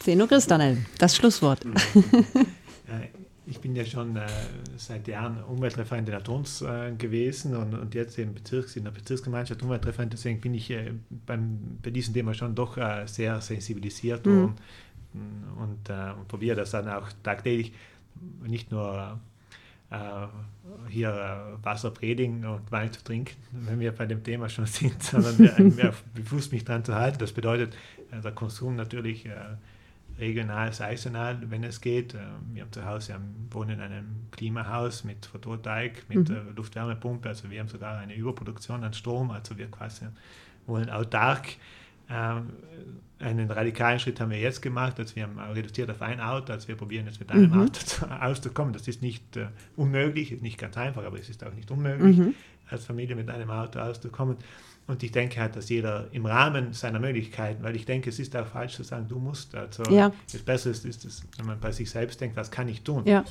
Zeno 0.00 0.26
Christanel, 0.26 0.78
das 0.98 1.14
Schlusswort. 1.14 1.60
ich 3.46 3.60
bin 3.60 3.74
ja 3.74 3.84
schon 3.84 4.16
äh, 4.16 4.26
seit 4.76 5.08
Jahren 5.08 5.42
Umweltreferent 5.42 6.08
in 6.08 6.12
der 6.12 6.22
Tons 6.22 6.62
äh, 6.62 6.92
gewesen 6.92 7.56
und, 7.56 7.74
und 7.74 7.94
jetzt 7.94 8.18
im 8.18 8.34
Bezirks, 8.34 8.76
in 8.76 8.84
der 8.84 8.92
Bezirksgemeinschaft 8.92 9.62
Umweltreferent. 9.62 10.12
Deswegen 10.12 10.40
bin 10.40 10.54
ich 10.54 10.70
äh, 10.70 10.92
beim, 11.26 11.78
bei 11.82 11.90
diesem 11.90 12.14
Thema 12.14 12.34
schon 12.34 12.54
doch 12.54 12.76
äh, 12.76 13.06
sehr 13.06 13.40
sensibilisiert 13.40 14.24
mhm. 14.26 14.44
und, 14.44 14.54
und, 15.58 15.90
äh, 15.90 16.12
und, 16.18 16.28
probiere 16.28 16.56
das 16.56 16.70
dann 16.70 16.88
auch 16.88 17.08
tagtäglich 17.22 17.72
nicht 18.46 18.70
nur 18.70 19.18
äh, 19.90 19.96
hier 20.88 21.58
Wasser 21.62 21.90
predigen 21.90 22.46
und 22.46 22.70
Wein 22.70 22.92
zu 22.92 23.02
trinken, 23.02 23.34
wenn 23.50 23.80
wir 23.80 23.90
bei 23.90 24.06
dem 24.06 24.22
Thema 24.22 24.48
schon 24.48 24.66
sind, 24.66 25.02
sondern 25.02 25.74
mehr 25.74 25.92
bewusst 26.14 26.52
mich 26.52 26.64
daran 26.64 26.84
zu 26.84 26.94
halten. 26.94 27.18
Das 27.18 27.32
bedeutet, 27.32 27.76
der 28.12 28.32
Konsum 28.32 28.76
natürlich 28.76 29.26
regional, 30.18 30.72
saisonal, 30.72 31.38
wenn 31.50 31.64
es 31.64 31.80
geht. 31.80 32.14
Äh, 32.14 32.18
wir 32.52 32.62
haben 32.62 32.72
zu 32.72 32.84
Hause, 32.84 33.16
wohnen 33.50 33.70
in 33.70 33.80
einem 33.80 34.06
Klimahaus 34.30 35.04
mit 35.04 35.26
Photovoltaik, 35.26 36.08
mit 36.08 36.28
mhm. 36.28 36.34
Äh, 36.34 36.40
Luftwärmepumpe, 36.56 37.28
also 37.28 37.50
wir 37.50 37.60
haben 37.60 37.68
sogar 37.68 37.98
eine 37.98 38.14
Überproduktion 38.14 38.84
an 38.84 38.92
Strom, 38.92 39.30
also 39.30 39.56
wir 39.58 39.70
quasi 39.70 40.06
wohnen 40.66 40.90
autark. 40.90 41.48
Ähm, 42.10 42.50
einen 43.18 43.50
radikalen 43.50 44.00
Schritt 44.00 44.20
haben 44.20 44.30
wir 44.30 44.38
jetzt 44.38 44.60
gemacht, 44.60 44.98
dass 44.98 45.14
wir 45.14 45.22
haben 45.22 45.38
reduziert 45.38 45.90
auf 45.90 46.02
ein 46.02 46.20
Auto, 46.20 46.52
also 46.52 46.68
wir 46.68 46.74
probieren 46.74 47.06
jetzt 47.06 47.20
mit 47.20 47.30
einem 47.30 47.50
mhm. 47.50 47.60
Auto 47.62 48.06
auszukommen. 48.20 48.72
Das 48.72 48.88
ist 48.88 49.00
nicht 49.00 49.36
uh, 49.36 49.46
unmöglich, 49.76 50.32
ist 50.32 50.42
nicht 50.42 50.58
ganz 50.58 50.76
einfach, 50.76 51.04
aber 51.04 51.18
es 51.18 51.28
ist 51.28 51.44
auch 51.44 51.54
nicht 51.54 51.70
unmöglich, 51.70 52.18
mhm. 52.18 52.34
als 52.68 52.84
Familie 52.84 53.14
mit 53.14 53.30
einem 53.30 53.50
Auto 53.50 53.78
auszukommen. 53.78 54.36
Und 54.86 55.02
ich 55.02 55.12
denke 55.12 55.40
halt, 55.40 55.54
dass 55.56 55.68
jeder 55.68 56.08
im 56.12 56.26
Rahmen 56.26 56.72
seiner 56.72 56.98
Möglichkeiten, 56.98 57.62
weil 57.62 57.76
ich 57.76 57.86
denke, 57.86 58.10
es 58.10 58.18
ist 58.18 58.34
auch 58.36 58.46
falsch 58.46 58.74
zu 58.74 58.82
sagen, 58.82 59.06
du 59.08 59.18
musst. 59.18 59.54
Also 59.54 59.84
ja. 59.84 60.12
das 60.30 60.42
Beste 60.42 60.70
ist, 60.70 60.84
ist 60.84 61.04
es, 61.04 61.22
wenn 61.36 61.46
man 61.46 61.60
bei 61.60 61.70
sich 61.70 61.88
selbst 61.88 62.20
denkt, 62.20 62.36
was 62.36 62.50
kann 62.50 62.68
ich 62.68 62.82
tun? 62.82 63.04
Ja. 63.06 63.24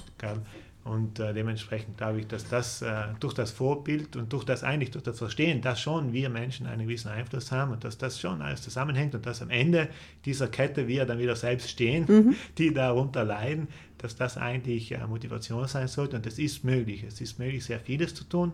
Und 0.84 1.20
äh, 1.20 1.34
dementsprechend 1.34 1.98
glaube 1.98 2.22
ich, 2.22 2.28
dass 2.28 2.48
das 2.48 2.82
äh, 2.82 3.04
durch 3.20 3.36
das 3.36 3.52
Vorbild 3.52 4.16
und 4.16 4.34
durch 4.34 4.44
das 4.44 4.64
eigentlich 4.64 4.90
durch 4.90 5.04
das 5.04 5.20
Verstehen, 5.20 5.62
dass 5.62 5.80
schon 5.80 6.12
wir 6.12 6.30
Menschen 6.30 6.66
einen 6.66 6.88
gewissen 6.88 7.10
Einfluss 7.10 7.52
haben 7.52 7.72
und 7.72 7.84
dass 7.84 8.00
das 8.00 8.20
schon 8.20 8.42
alles 8.42 8.64
zusammenhängt 8.64 9.14
und 9.14 9.24
dass 9.26 9.44
am 9.44 9.52
Ende 9.52 9.90
dieser 10.26 10.48
Kette 10.48 10.88
wir 10.88 11.06
dann 11.06 11.20
wieder 11.20 11.36
selbst 11.36 11.70
stehen, 11.70 12.06
mhm. 12.08 12.36
die 12.58 12.74
darunter 12.74 13.24
leiden, 13.24 13.68
dass 14.00 14.16
das 14.16 14.38
eigentlich 14.38 14.92
äh, 14.92 15.06
Motivation 15.06 15.68
sein 15.68 15.88
sollte. 15.88 16.16
Und 16.16 16.26
es 16.26 16.40
ist 16.40 16.64
möglich. 16.64 17.04
Es 17.04 17.22
ist 17.22 17.38
möglich, 17.38 17.64
sehr 17.64 17.80
vieles 17.80 18.16
zu 18.16 18.24
tun. 18.24 18.52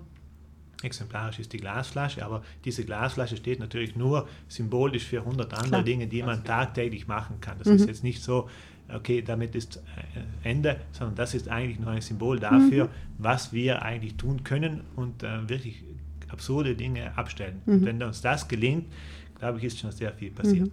Exemplarisch 0.84 1.39
ist 1.39 1.53
die 1.53 1.57
Glasflasche, 1.57 2.23
aber 2.23 2.43
diese 2.63 2.86
Glasflasche 2.86 3.38
steht 3.38 3.59
natürlich 3.59 3.95
nur 3.95 4.28
symbolisch 4.47 5.05
für 5.05 5.19
100 5.19 5.51
andere 5.53 5.67
Klar. 5.69 5.84
Dinge, 5.84 6.07
die 6.07 6.21
man 6.21 6.43
tagtäglich 6.43 7.07
machen 7.07 7.41
kann. 7.41 7.57
Das 7.57 7.67
mhm. 7.67 7.75
ist 7.75 7.88
jetzt 7.88 8.03
nicht 8.03 8.21
so, 8.21 8.47
okay, 8.93 9.23
damit 9.23 9.55
ist 9.55 9.78
äh, 10.43 10.49
Ende, 10.49 10.80
sondern 10.91 11.15
das 11.15 11.34
ist 11.34 11.49
eigentlich 11.49 11.80
nur 11.80 11.89
ein 11.89 12.01
Symbol 12.01 12.39
dafür, 12.39 12.86
mhm. 12.86 12.89
was 13.17 13.53
wir 13.53 13.82
eigentlich 13.82 14.15
tun 14.15 14.43
können 14.43 14.82
und 14.95 15.23
äh, 15.23 15.49
wirklich 15.49 15.84
absurde 16.30 16.75
Dinge 16.75 17.17
abstellen. 17.17 17.61
Mhm. 17.65 17.73
Und 17.73 17.86
wenn 17.86 18.03
uns 18.03 18.21
das 18.21 18.47
gelingt, 18.47 18.86
glaube 19.39 19.57
ich, 19.57 19.63
ist 19.65 19.80
schon 19.80 19.91
sehr 19.91 20.13
viel 20.13 20.32
passiert. 20.32 20.71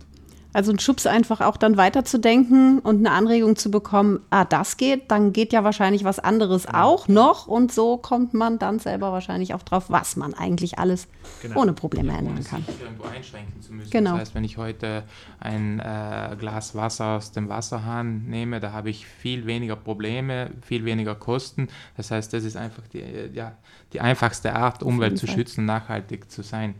Also 0.54 0.70
ein 0.70 0.78
Schubs 0.78 1.06
einfach 1.06 1.40
auch 1.40 1.56
dann 1.56 1.76
weiterzudenken 1.76 2.78
und 2.78 2.98
eine 2.98 3.10
Anregung 3.10 3.56
zu 3.56 3.72
bekommen, 3.72 4.20
ah, 4.30 4.44
das 4.44 4.76
geht, 4.76 5.10
dann 5.10 5.32
geht 5.32 5.52
ja 5.52 5.64
wahrscheinlich 5.64 6.04
was 6.04 6.20
anderes 6.20 6.68
auch 6.68 7.08
noch 7.08 7.48
und 7.48 7.72
so 7.72 7.96
kommt 7.96 8.34
man 8.34 8.60
dann 8.60 8.78
selber 8.78 9.10
wahrscheinlich 9.10 9.52
auch 9.52 9.62
drauf, 9.62 9.86
was 9.88 10.14
man 10.14 10.32
eigentlich 10.32 10.78
alles 10.78 11.08
genau. 11.42 11.60
ohne 11.60 11.72
Probleme 11.72 12.12
ja, 12.12 12.18
ändern 12.20 12.44
kann. 12.44 12.64
irgendwo 12.80 13.02
einschränken 13.02 13.60
zu 13.62 13.72
müssen. 13.72 13.90
Genau. 13.90 14.12
Das 14.12 14.20
heißt, 14.20 14.34
wenn 14.36 14.44
ich 14.44 14.56
heute 14.56 15.02
ein 15.40 15.80
äh, 15.80 16.36
Glas 16.38 16.76
Wasser 16.76 17.16
aus 17.16 17.32
dem 17.32 17.48
Wasserhahn 17.48 18.26
nehme, 18.26 18.60
da 18.60 18.70
habe 18.70 18.90
ich 18.90 19.06
viel 19.06 19.46
weniger 19.46 19.74
Probleme, 19.74 20.52
viel 20.62 20.84
weniger 20.84 21.16
Kosten. 21.16 21.66
Das 21.96 22.12
heißt, 22.12 22.32
das 22.32 22.44
ist 22.44 22.56
einfach 22.56 22.84
die, 22.92 23.02
ja, 23.32 23.56
die 23.92 24.00
einfachste 24.00 24.54
Art, 24.54 24.84
Umwelt 24.84 25.18
zu 25.18 25.26
schützen, 25.26 25.64
nachhaltig 25.64 26.30
zu 26.30 26.42
sein. 26.42 26.76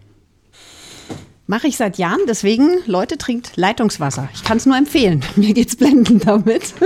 Mache 1.47 1.67
ich 1.67 1.77
seit 1.77 1.99
Jahren, 1.99 2.21
deswegen, 2.27 2.79
Leute, 2.87 3.19
trinkt 3.19 3.53
Leitungswasser. 3.57 4.31
Ich 4.33 4.45
kann 4.45 4.57
es 4.57 4.65
nur 4.65 4.79
empfehlen. 4.79 5.23
Mir 5.37 5.53
geht's 5.53 5.77
blendend 5.77 6.27
damit. 6.27 6.73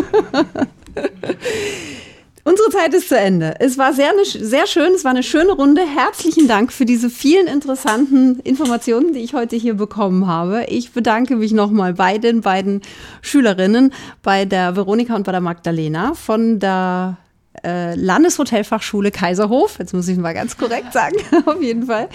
Unsere 2.43 2.71
Zeit 2.71 2.93
ist 2.93 3.09
zu 3.09 3.17
Ende. 3.17 3.55
Es 3.61 3.79
war 3.79 3.93
sehr, 3.93 4.11
sehr 4.25 4.67
schön, 4.67 4.95
es 4.95 5.05
war 5.05 5.13
eine 5.13 5.23
schöne 5.23 5.53
Runde. 5.53 5.83
Herzlichen 5.83 6.49
Dank 6.49 6.73
für 6.73 6.87
diese 6.87 7.09
vielen 7.09 7.47
interessanten 7.47 8.41
Informationen, 8.41 9.13
die 9.13 9.21
ich 9.21 9.35
heute 9.35 9.55
hier 9.55 9.75
bekommen 9.75 10.27
habe. 10.27 10.65
Ich 10.69 10.91
bedanke 10.93 11.37
mich 11.37 11.53
nochmal 11.53 11.95
bei 11.95 12.19
den 12.19 12.41
beiden 12.41 12.83
Schülerinnen, 13.21 13.93
bei 14.23 14.45
der 14.45 14.75
Veronika 14.75 15.15
und 15.15 15.23
bei 15.25 15.33
der 15.33 15.43
Magdalena 15.43 16.15
von 16.15 16.59
der 16.59 17.19
äh, 17.65 17.95
Landeshotelfachschule 17.95 19.13
Kaiserhof. 19.13 19.79
Jetzt 19.79 19.95
muss 19.95 20.09
ich 20.09 20.19
mal 20.19 20.35
ganz 20.35 20.57
korrekt 20.57 20.93
sagen, 20.93 21.17
auf 21.47 21.63
jeden 21.63 21.85
Fall. 21.85 22.09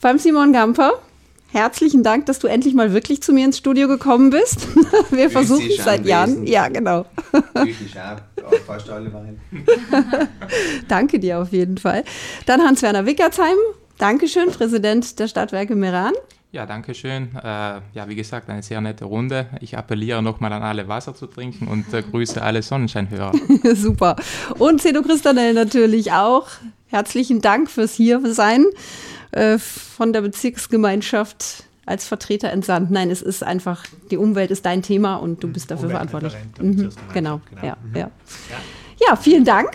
Beim 0.00 0.18
Simon 0.18 0.52
Gamper 0.52 0.92
Herzlichen 1.52 2.02
Dank, 2.04 2.26
dass 2.26 2.38
du 2.38 2.46
endlich 2.46 2.74
mal 2.74 2.92
wirklich 2.92 3.22
zu 3.22 3.32
mir 3.32 3.44
ins 3.44 3.58
Studio 3.58 3.88
gekommen 3.88 4.30
bist. 4.30 4.68
Wir 5.10 5.30
versuchen 5.30 5.68
es 5.68 5.84
seit 5.84 6.06
Jahren. 6.06 6.46
Ja, 6.46 6.68
genau. 6.68 7.06
fast 8.66 8.88
alle 8.88 9.10
Danke 10.88 11.18
dir 11.18 11.40
auf 11.40 11.52
jeden 11.52 11.78
Fall. 11.78 12.04
Dann 12.46 12.62
Hans-Werner 12.62 13.04
Wickersheim. 13.04 13.56
Dankeschön, 13.98 14.50
Präsident 14.50 15.18
der 15.18 15.26
Stadtwerke 15.28 15.74
Meran. 15.74 16.14
Ja, 16.52 16.66
danke 16.66 16.94
schön. 16.94 17.28
Äh, 17.36 17.44
ja, 17.44 18.08
wie 18.08 18.16
gesagt, 18.16 18.50
eine 18.50 18.62
sehr 18.62 18.80
nette 18.80 19.04
Runde. 19.04 19.46
Ich 19.60 19.76
appelliere 19.78 20.20
nochmal 20.20 20.52
an 20.52 20.62
alle, 20.62 20.88
Wasser 20.88 21.14
zu 21.14 21.26
trinken 21.28 21.68
und 21.68 21.92
äh, 21.94 22.02
grüße 22.02 22.42
alle 22.42 22.62
Sonnenscheinhörer. 22.62 23.32
Super. 23.74 24.16
Und 24.58 24.80
Cedo 24.80 25.02
Christanel 25.02 25.54
natürlich 25.54 26.10
auch. 26.10 26.48
Herzlichen 26.88 27.40
Dank 27.40 27.70
fürs 27.70 27.94
Hiersein. 27.94 28.64
Äh, 29.32 29.58
von 29.58 30.12
der 30.12 30.22
Bezirksgemeinschaft 30.22 31.64
als 31.86 32.06
Vertreter 32.06 32.50
entsandt. 32.50 32.90
Nein, 32.90 33.10
es 33.10 33.22
ist 33.22 33.42
einfach, 33.42 33.84
die 34.10 34.16
Umwelt 34.16 34.50
ist 34.50 34.64
dein 34.66 34.82
Thema 34.82 35.16
und 35.16 35.42
du 35.42 35.48
mhm. 35.48 35.52
bist 35.52 35.70
dafür 35.70 35.90
verantwortlich. 35.90 36.34
Mhm, 36.60 36.90
genau, 37.12 37.40
genau. 37.50 37.62
Ja, 37.62 37.76
mhm. 37.82 37.96
ja. 37.96 38.10
ja, 39.08 39.16
vielen 39.16 39.44
Dank. 39.44 39.70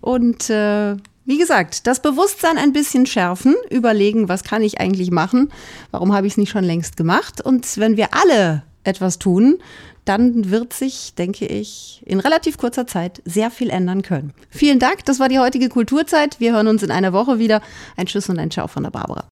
Und 0.00 0.50
äh, 0.50 0.96
wie 1.24 1.38
gesagt, 1.38 1.86
das 1.86 2.02
Bewusstsein 2.02 2.58
ein 2.58 2.72
bisschen 2.72 3.06
schärfen, 3.06 3.54
überlegen, 3.70 4.28
was 4.28 4.42
kann 4.42 4.62
ich 4.62 4.80
eigentlich 4.80 5.10
machen, 5.10 5.52
warum 5.90 6.12
habe 6.12 6.26
ich 6.26 6.34
es 6.34 6.36
nicht 6.36 6.50
schon 6.50 6.64
längst 6.64 6.96
gemacht. 6.96 7.40
Und 7.40 7.78
wenn 7.78 7.96
wir 7.96 8.08
alle 8.12 8.64
etwas 8.84 9.18
tun, 9.18 9.58
dann 10.04 10.50
wird 10.50 10.72
sich, 10.72 11.14
denke 11.14 11.46
ich, 11.46 12.02
in 12.06 12.20
relativ 12.20 12.58
kurzer 12.58 12.86
Zeit 12.86 13.22
sehr 13.24 13.50
viel 13.50 13.70
ändern 13.70 14.02
können. 14.02 14.32
Vielen 14.50 14.78
Dank, 14.78 15.04
das 15.04 15.20
war 15.20 15.28
die 15.28 15.38
heutige 15.38 15.68
Kulturzeit. 15.68 16.40
Wir 16.40 16.52
hören 16.52 16.68
uns 16.68 16.82
in 16.82 16.90
einer 16.90 17.12
Woche 17.12 17.38
wieder. 17.38 17.60
Ein 17.96 18.06
Tschüss 18.06 18.28
und 18.28 18.38
ein 18.38 18.50
Ciao 18.50 18.66
von 18.66 18.82
der 18.82 18.90
Barbara. 18.90 19.31